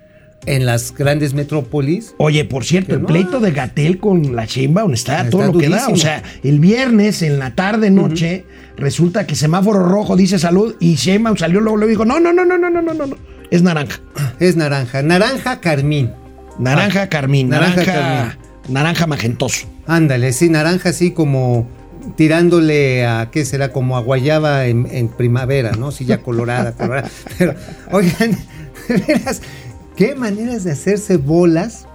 en 0.46 0.66
las 0.66 0.94
grandes 0.94 1.34
metrópolis. 1.34 2.14
Oye, 2.18 2.46
por 2.46 2.66
cierto, 2.66 2.96
el 2.96 3.02
pleito 3.02 3.40
de 3.40 3.52
Gatel 3.52 4.00
con 4.00 4.36
la 4.36 4.46
Sheinbaum 4.46 4.94
está, 4.94 5.18
está 5.20 5.30
todo 5.30 5.52
lo 5.52 5.58
que 5.58 5.70
da. 5.70 5.88
O 5.90 5.96
sea, 5.96 6.24
el 6.44 6.60
viernes 6.60 7.22
en 7.22 7.40
la 7.40 7.56
tarde 7.56 7.92
noche 7.92 8.46
resulta 8.78 9.26
que 9.26 9.36
semáforo 9.36 9.88
rojo 9.88 10.16
dice 10.16 10.40
salud 10.40 10.76
y 10.80 10.96
Sheinbaum 10.96 11.38
salió 11.38 11.62
luego 11.62 11.78
le 11.78 11.88
dijo, 11.88 12.06
"No, 12.06 12.20
no, 12.20 12.34
no, 12.34 12.46
no, 12.46 12.58
no, 12.58 12.70
no, 12.70 12.82
no, 12.82 12.94
no, 12.94 13.18
es 13.52 13.62
naranja." 13.62 14.00
Es 14.40 14.56
naranja, 14.56 15.02
naranja 15.02 15.62
carmín. 15.62 16.12
Naranja 16.60 17.04
ah, 17.04 17.10
carmín, 17.10 17.50
naranja, 17.50 17.76
naranja 17.76 17.94
carmín. 17.94 18.74
naranja 18.74 19.08
magentoso. 19.08 19.68
Ándale, 19.88 20.32
sí, 20.34 20.50
naranja 20.50 20.90
así 20.90 21.12
como 21.12 21.68
tirándole 22.16 23.06
a, 23.06 23.30
¿qué 23.32 23.46
será? 23.46 23.72
Como 23.72 23.98
a 23.98 24.02
guayaba 24.02 24.68
en, 24.68 24.88
en 24.92 25.10
primavera, 25.10 25.72
¿no? 25.74 25.92
Sí, 25.92 26.06
ya 26.06 26.22
colorada, 26.22 26.72
colorada. 26.78 27.10
Pero, 27.38 27.56
oigan, 27.92 28.32
de 28.88 28.98
veras, 28.98 29.42
qué 29.96 30.16
maneras 30.16 30.64
de 30.64 30.72
hacerse 30.72 31.18
bolas 31.18 31.88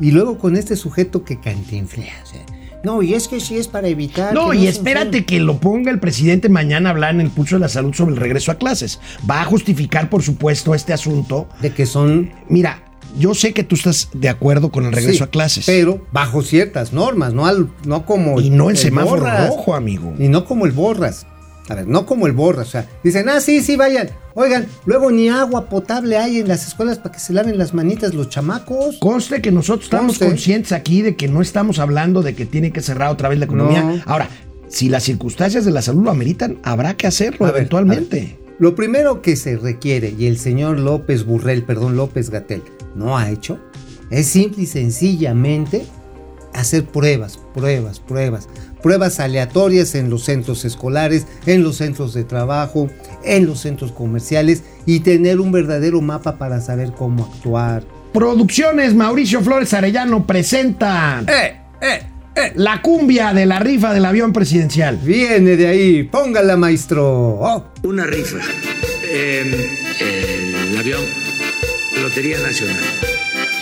y 0.00 0.10
luego 0.10 0.38
con 0.38 0.56
este 0.56 0.76
sujeto 0.76 1.24
que 1.24 1.40
cantinflea. 1.40 2.14
o 2.22 2.26
sea, 2.26 2.40
no, 2.82 3.02
y 3.02 3.14
es 3.14 3.28
que 3.28 3.40
sí 3.40 3.56
es 3.56 3.66
para 3.66 3.88
evitar. 3.88 4.34
No, 4.34 4.52
y 4.52 4.66
espérate 4.66 5.24
que 5.24 5.40
lo 5.40 5.58
ponga 5.58 5.90
el 5.90 6.00
presidente 6.00 6.50
mañana 6.50 6.90
a 6.90 6.92
hablar 6.92 7.14
en 7.14 7.22
el 7.22 7.30
pulso 7.30 7.56
de 7.56 7.60
la 7.60 7.68
salud 7.70 7.94
sobre 7.94 8.14
el 8.14 8.20
regreso 8.20 8.52
a 8.52 8.56
clases. 8.56 9.00
Va 9.28 9.40
a 9.40 9.44
justificar, 9.46 10.10
por 10.10 10.22
supuesto, 10.22 10.74
este 10.74 10.92
asunto. 10.92 11.48
De 11.62 11.72
que 11.72 11.86
son 11.86 12.30
Mira, 12.50 12.82
yo 13.18 13.34
sé 13.34 13.54
que 13.54 13.64
tú 13.64 13.76
estás 13.76 14.10
de 14.12 14.28
acuerdo 14.28 14.70
con 14.70 14.84
el 14.84 14.92
regreso 14.92 15.18
Sí, 15.18 15.24
a 15.24 15.28
clases. 15.30 15.64
Pero 15.64 16.06
bajo 16.12 16.42
ciertas 16.42 16.92
normas, 16.92 17.32
no, 17.32 17.46
al, 17.46 17.70
no 17.86 18.04
como. 18.04 18.38
y 18.40 18.50
no 18.50 18.68
el 18.68 18.76
semáforo 18.76 19.22
Borras. 19.22 19.48
rojo, 19.48 19.74
amigo. 19.74 20.12
Y 20.18 20.28
no 20.28 20.44
como 20.44 20.66
el 20.66 20.72
Borras. 20.72 21.26
A 21.68 21.74
ver, 21.74 21.86
no 21.86 22.04
como 22.04 22.26
el 22.26 22.32
Borras. 22.32 22.68
O 22.68 22.70
sea, 22.70 22.88
dicen, 23.02 23.28
ah, 23.28 23.40
sí, 23.40 23.62
sí, 23.62 23.76
vayan. 23.76 24.10
Oigan, 24.34 24.66
luego 24.84 25.10
ni 25.10 25.28
agua 25.28 25.68
potable 25.68 26.18
hay 26.18 26.40
en 26.40 26.48
las 26.48 26.66
escuelas 26.66 26.98
para 26.98 27.12
que 27.12 27.20
se 27.20 27.32
laven 27.32 27.56
las 27.56 27.72
manitas 27.72 28.12
los 28.14 28.28
chamacos. 28.28 28.98
Conste 28.98 29.40
que 29.40 29.50
nosotros 29.50 29.84
estamos 29.84 30.18
Conste. 30.18 30.26
conscientes 30.26 30.72
aquí 30.72 31.02
de 31.02 31.16
que 31.16 31.28
no 31.28 31.40
estamos 31.40 31.78
hablando 31.78 32.22
de 32.22 32.34
que 32.34 32.44
tiene 32.44 32.70
que 32.72 32.82
cerrar 32.82 33.10
otra 33.10 33.28
vez 33.28 33.38
la 33.38 33.46
economía. 33.46 33.82
No. 33.82 34.02
Ahora, 34.06 34.28
si 34.68 34.88
las 34.88 35.04
circunstancias 35.04 35.64
de 35.64 35.70
la 35.70 35.82
salud 35.82 36.04
lo 36.04 36.10
ameritan, 36.10 36.58
habrá 36.62 36.96
que 36.96 37.06
hacerlo 37.06 37.46
A 37.46 37.50
ver, 37.50 37.60
eventualmente. 37.60 38.38
Lo 38.58 38.74
primero 38.74 39.22
que 39.22 39.36
se 39.36 39.56
requiere, 39.56 40.14
y 40.16 40.26
el 40.26 40.38
señor 40.38 40.78
López 40.78 41.24
Burrell, 41.24 41.64
perdón, 41.64 41.96
López 41.96 42.30
Gatel, 42.30 42.62
no 42.94 43.16
ha 43.18 43.30
hecho, 43.30 43.58
es 44.10 44.26
simple 44.26 44.62
y 44.62 44.66
sencillamente 44.66 45.84
hacer 46.52 46.84
pruebas, 46.84 47.38
pruebas, 47.52 48.00
pruebas. 48.00 48.48
Pruebas 48.84 49.18
aleatorias 49.18 49.94
en 49.94 50.10
los 50.10 50.24
centros 50.24 50.66
escolares, 50.66 51.26
en 51.46 51.64
los 51.64 51.76
centros 51.78 52.12
de 52.12 52.22
trabajo, 52.22 52.90
en 53.24 53.46
los 53.46 53.60
centros 53.60 53.92
comerciales 53.92 54.62
y 54.84 55.00
tener 55.00 55.40
un 55.40 55.52
verdadero 55.52 56.02
mapa 56.02 56.36
para 56.36 56.60
saber 56.60 56.92
cómo 56.92 57.24
actuar. 57.24 57.82
Producciones 58.12 58.94
Mauricio 58.94 59.40
Flores 59.40 59.72
Arellano 59.72 60.26
presenta 60.26 61.24
¡Eh! 61.26 61.56
¡Eh! 61.80 62.02
¡Eh! 62.36 62.52
la 62.56 62.82
cumbia 62.82 63.32
de 63.32 63.46
la 63.46 63.58
rifa 63.58 63.94
del 63.94 64.04
avión 64.04 64.34
presidencial. 64.34 64.98
Viene 64.98 65.56
de 65.56 65.66
ahí, 65.66 66.02
póngala 66.02 66.58
maestro. 66.58 67.38
Oh, 67.40 67.64
Una 67.84 68.04
rifa. 68.04 68.36
Eh, 69.08 69.78
el 70.68 70.76
avión, 70.76 71.00
Lotería 72.02 72.38
Nacional. 72.40 72.84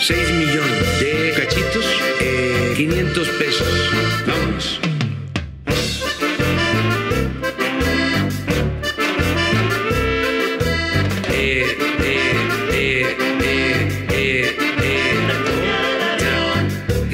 6 0.01 0.19
millones 0.33 0.99
de 0.99 1.33
cachitos, 1.37 1.85
eh, 2.19 2.73
500 2.75 3.29
pesos. 3.39 3.67
Vámonos. 4.27 4.81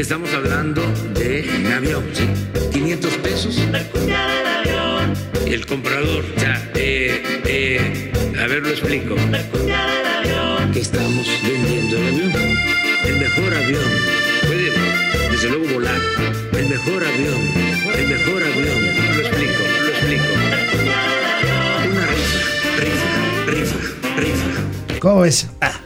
Estamos 0.10 0.34
hablando 0.34 0.82
de 1.14 1.48
un 1.60 1.72
avión, 1.72 2.04
¿sí? 2.14 2.28
500 2.74 3.14
pesos. 3.18 3.60
El 5.46 5.68
comprador, 5.68 6.26
ya, 6.36 6.68
eh, 6.74 7.22
eh, 7.46 8.12
a 8.42 8.48
ver, 8.48 8.64
lo 8.64 8.70
explico. 8.70 9.14
Que 10.74 10.80
estamos 10.80 11.28
vendiendo 11.44 11.98
el 11.98 12.08
avión. 12.08 12.58
El 13.06 13.18
mejor 13.20 13.54
avión. 13.54 13.84
Puede, 14.48 14.72
desde 15.30 15.50
luego, 15.50 15.74
volar. 15.76 16.02
El 16.58 16.70
mejor 16.70 17.04
avión. 17.06 17.42
El 17.96 18.08
mejor 18.08 18.42
avión. 18.42 18.86
Lo 19.16 19.22
explico, 19.22 19.62
lo 19.84 19.90
explico. 19.90 20.24
Una 21.92 22.06
rifa, 22.08 22.40
rifa, 22.80 23.12
rifa, 23.46 24.20
rifa. 24.20 25.00
¿Cómo 25.00 25.22
ves? 25.22 25.48
Ah, 25.62 25.80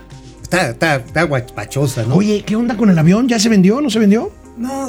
está, 0.54 0.70
está, 0.70 0.94
está 0.96 1.22
guapachosa, 1.24 2.04
¿no? 2.04 2.16
Oye, 2.16 2.42
¿qué 2.46 2.56
onda 2.56 2.76
con 2.76 2.90
el 2.90 2.98
avión? 2.98 3.28
¿Ya 3.28 3.38
se 3.38 3.48
vendió? 3.48 3.80
¿No 3.80 3.90
se 3.90 3.98
vendió? 3.98 4.32
No. 4.56 4.88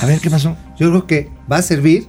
A 0.00 0.06
ver, 0.06 0.20
¿qué 0.20 0.30
pasó? 0.30 0.56
Yo 0.78 0.90
creo 0.90 1.06
que 1.06 1.30
va 1.50 1.58
a 1.58 1.62
servir 1.62 2.06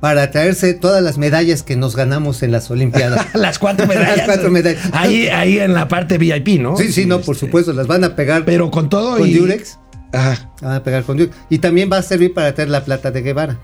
para 0.00 0.30
traerse 0.30 0.72
todas 0.74 1.02
las 1.02 1.18
medallas 1.18 1.62
que 1.62 1.76
nos 1.76 1.94
ganamos 1.94 2.42
en 2.42 2.52
las 2.52 2.70
Olimpiadas. 2.70 3.26
Las 3.34 3.58
cuatro 3.58 3.86
medallas. 3.86 4.16
Las 4.16 4.26
cuatro 4.26 4.50
medallas. 4.50 4.82
Ahí, 4.92 5.28
ahí 5.28 5.58
en 5.58 5.74
la 5.74 5.88
parte 5.88 6.16
VIP, 6.16 6.60
¿no? 6.60 6.76
Sí, 6.76 6.90
sí, 6.90 7.04
no, 7.04 7.20
por 7.20 7.34
Este, 7.34 7.46
supuesto, 7.46 7.72
las 7.74 7.86
van 7.86 8.04
a 8.04 8.16
pegar 8.16 8.44
Pero 8.46 8.70
con 8.70 8.88
todo 8.88 9.18
con 9.18 9.28
y. 9.28 9.34
Durex. 9.34 9.78
Ajá. 10.12 10.50
Van 10.62 10.72
a 10.72 10.82
pegar 10.82 11.04
con 11.04 11.18
Durex. 11.18 11.36
Y 11.50 11.58
también 11.58 11.90
va 11.92 11.98
a 11.98 12.02
servir 12.02 12.32
para 12.32 12.54
traer 12.54 12.70
la 12.70 12.84
plata 12.84 13.10
de 13.10 13.20
Guevara. 13.20 13.58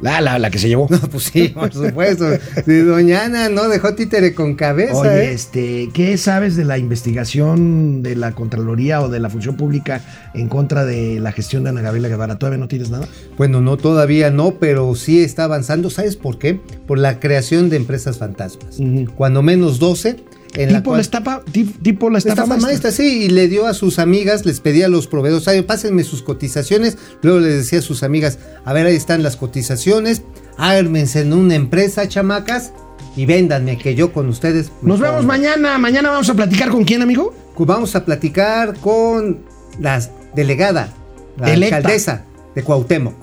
La, 0.00 0.20
la, 0.20 0.38
la 0.38 0.50
que 0.50 0.58
se 0.58 0.68
llevó. 0.68 0.88
No, 0.94 1.00
pues 1.00 1.24
sí, 1.24 1.48
por 1.48 1.72
supuesto. 1.72 2.26
De 2.66 2.84
Doña 2.84 3.24
Ana 3.24 3.48
no 3.48 3.68
dejó 3.68 3.94
títere 3.94 4.34
con 4.34 4.54
cabeza. 4.54 4.94
Oye, 4.94 5.24
¿eh? 5.24 5.32
este, 5.32 5.90
¿qué 5.92 6.16
sabes 6.18 6.56
de 6.56 6.64
la 6.64 6.78
investigación 6.78 8.02
de 8.02 8.14
la 8.14 8.32
Contraloría 8.32 9.02
o 9.02 9.08
de 9.08 9.18
la 9.18 9.28
Función 9.28 9.56
Pública 9.56 10.02
en 10.34 10.48
contra 10.48 10.84
de 10.84 11.18
la 11.20 11.32
gestión 11.32 11.64
de 11.64 11.70
Ana 11.70 11.80
Gabriela 11.80 12.08
Guevara? 12.08 12.38
¿Todavía 12.38 12.58
no 12.58 12.68
tienes 12.68 12.90
nada? 12.90 13.08
Bueno, 13.36 13.60
no, 13.60 13.76
todavía 13.76 14.30
no, 14.30 14.54
pero 14.60 14.94
sí 14.94 15.22
está 15.22 15.44
avanzando. 15.44 15.90
¿Sabes 15.90 16.16
por 16.16 16.38
qué? 16.38 16.60
Por 16.86 16.98
la 16.98 17.18
creación 17.18 17.68
de 17.70 17.76
empresas 17.76 18.18
fantasmas. 18.18 18.78
Cuando 19.16 19.42
menos 19.42 19.78
12. 19.78 20.16
En 20.54 20.72
la 20.72 20.78
tipo, 20.78 20.90
cual- 20.90 20.98
la 20.98 21.02
estafa, 21.02 21.40
ti- 21.50 21.64
tipo 21.82 22.10
la 22.10 22.18
estafa, 22.18 22.42
Estafa 22.44 22.48
maestra. 22.60 22.68
maestra, 22.68 22.90
sí, 22.92 23.24
y 23.24 23.28
le 23.28 23.48
dio 23.48 23.66
a 23.66 23.74
sus 23.74 23.98
amigas, 23.98 24.46
les 24.46 24.60
pedía 24.60 24.86
a 24.86 24.88
los 24.88 25.06
proveedores, 25.06 25.46
"Ay, 25.48 25.62
pásenme 25.62 26.04
sus 26.04 26.22
cotizaciones, 26.22 26.96
luego 27.22 27.40
les 27.40 27.54
decía 27.56 27.80
a 27.80 27.82
sus 27.82 28.02
amigas, 28.02 28.38
a 28.64 28.72
ver, 28.72 28.86
ahí 28.86 28.94
están 28.96 29.22
las 29.22 29.36
cotizaciones, 29.36 30.22
ármense 30.56 31.20
en 31.20 31.32
una 31.32 31.54
empresa, 31.56 32.06
chamacas, 32.08 32.72
y 33.16 33.26
véndanme, 33.26 33.78
que 33.78 33.94
yo 33.94 34.12
con 34.12 34.28
ustedes... 34.28 34.70
Nos 34.82 34.98
vemos 35.00 35.16
pongo". 35.18 35.28
mañana. 35.28 35.78
Mañana 35.78 36.10
vamos 36.10 36.28
a 36.30 36.34
platicar 36.34 36.68
con 36.70 36.84
quién, 36.84 37.02
amigo. 37.02 37.32
Vamos 37.58 37.94
a 37.94 38.04
platicar 38.04 38.74
con 38.78 39.40
la 39.80 40.00
delegada, 40.34 40.92
la 41.38 41.52
Electa. 41.52 41.76
alcaldesa 41.76 42.24
de 42.54 42.62
Cuauhtémoc. 42.64 43.14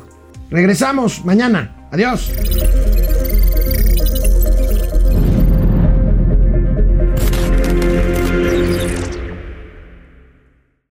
Regresamos 0.50 1.26
mañana. 1.26 1.88
Adiós. 1.92 2.32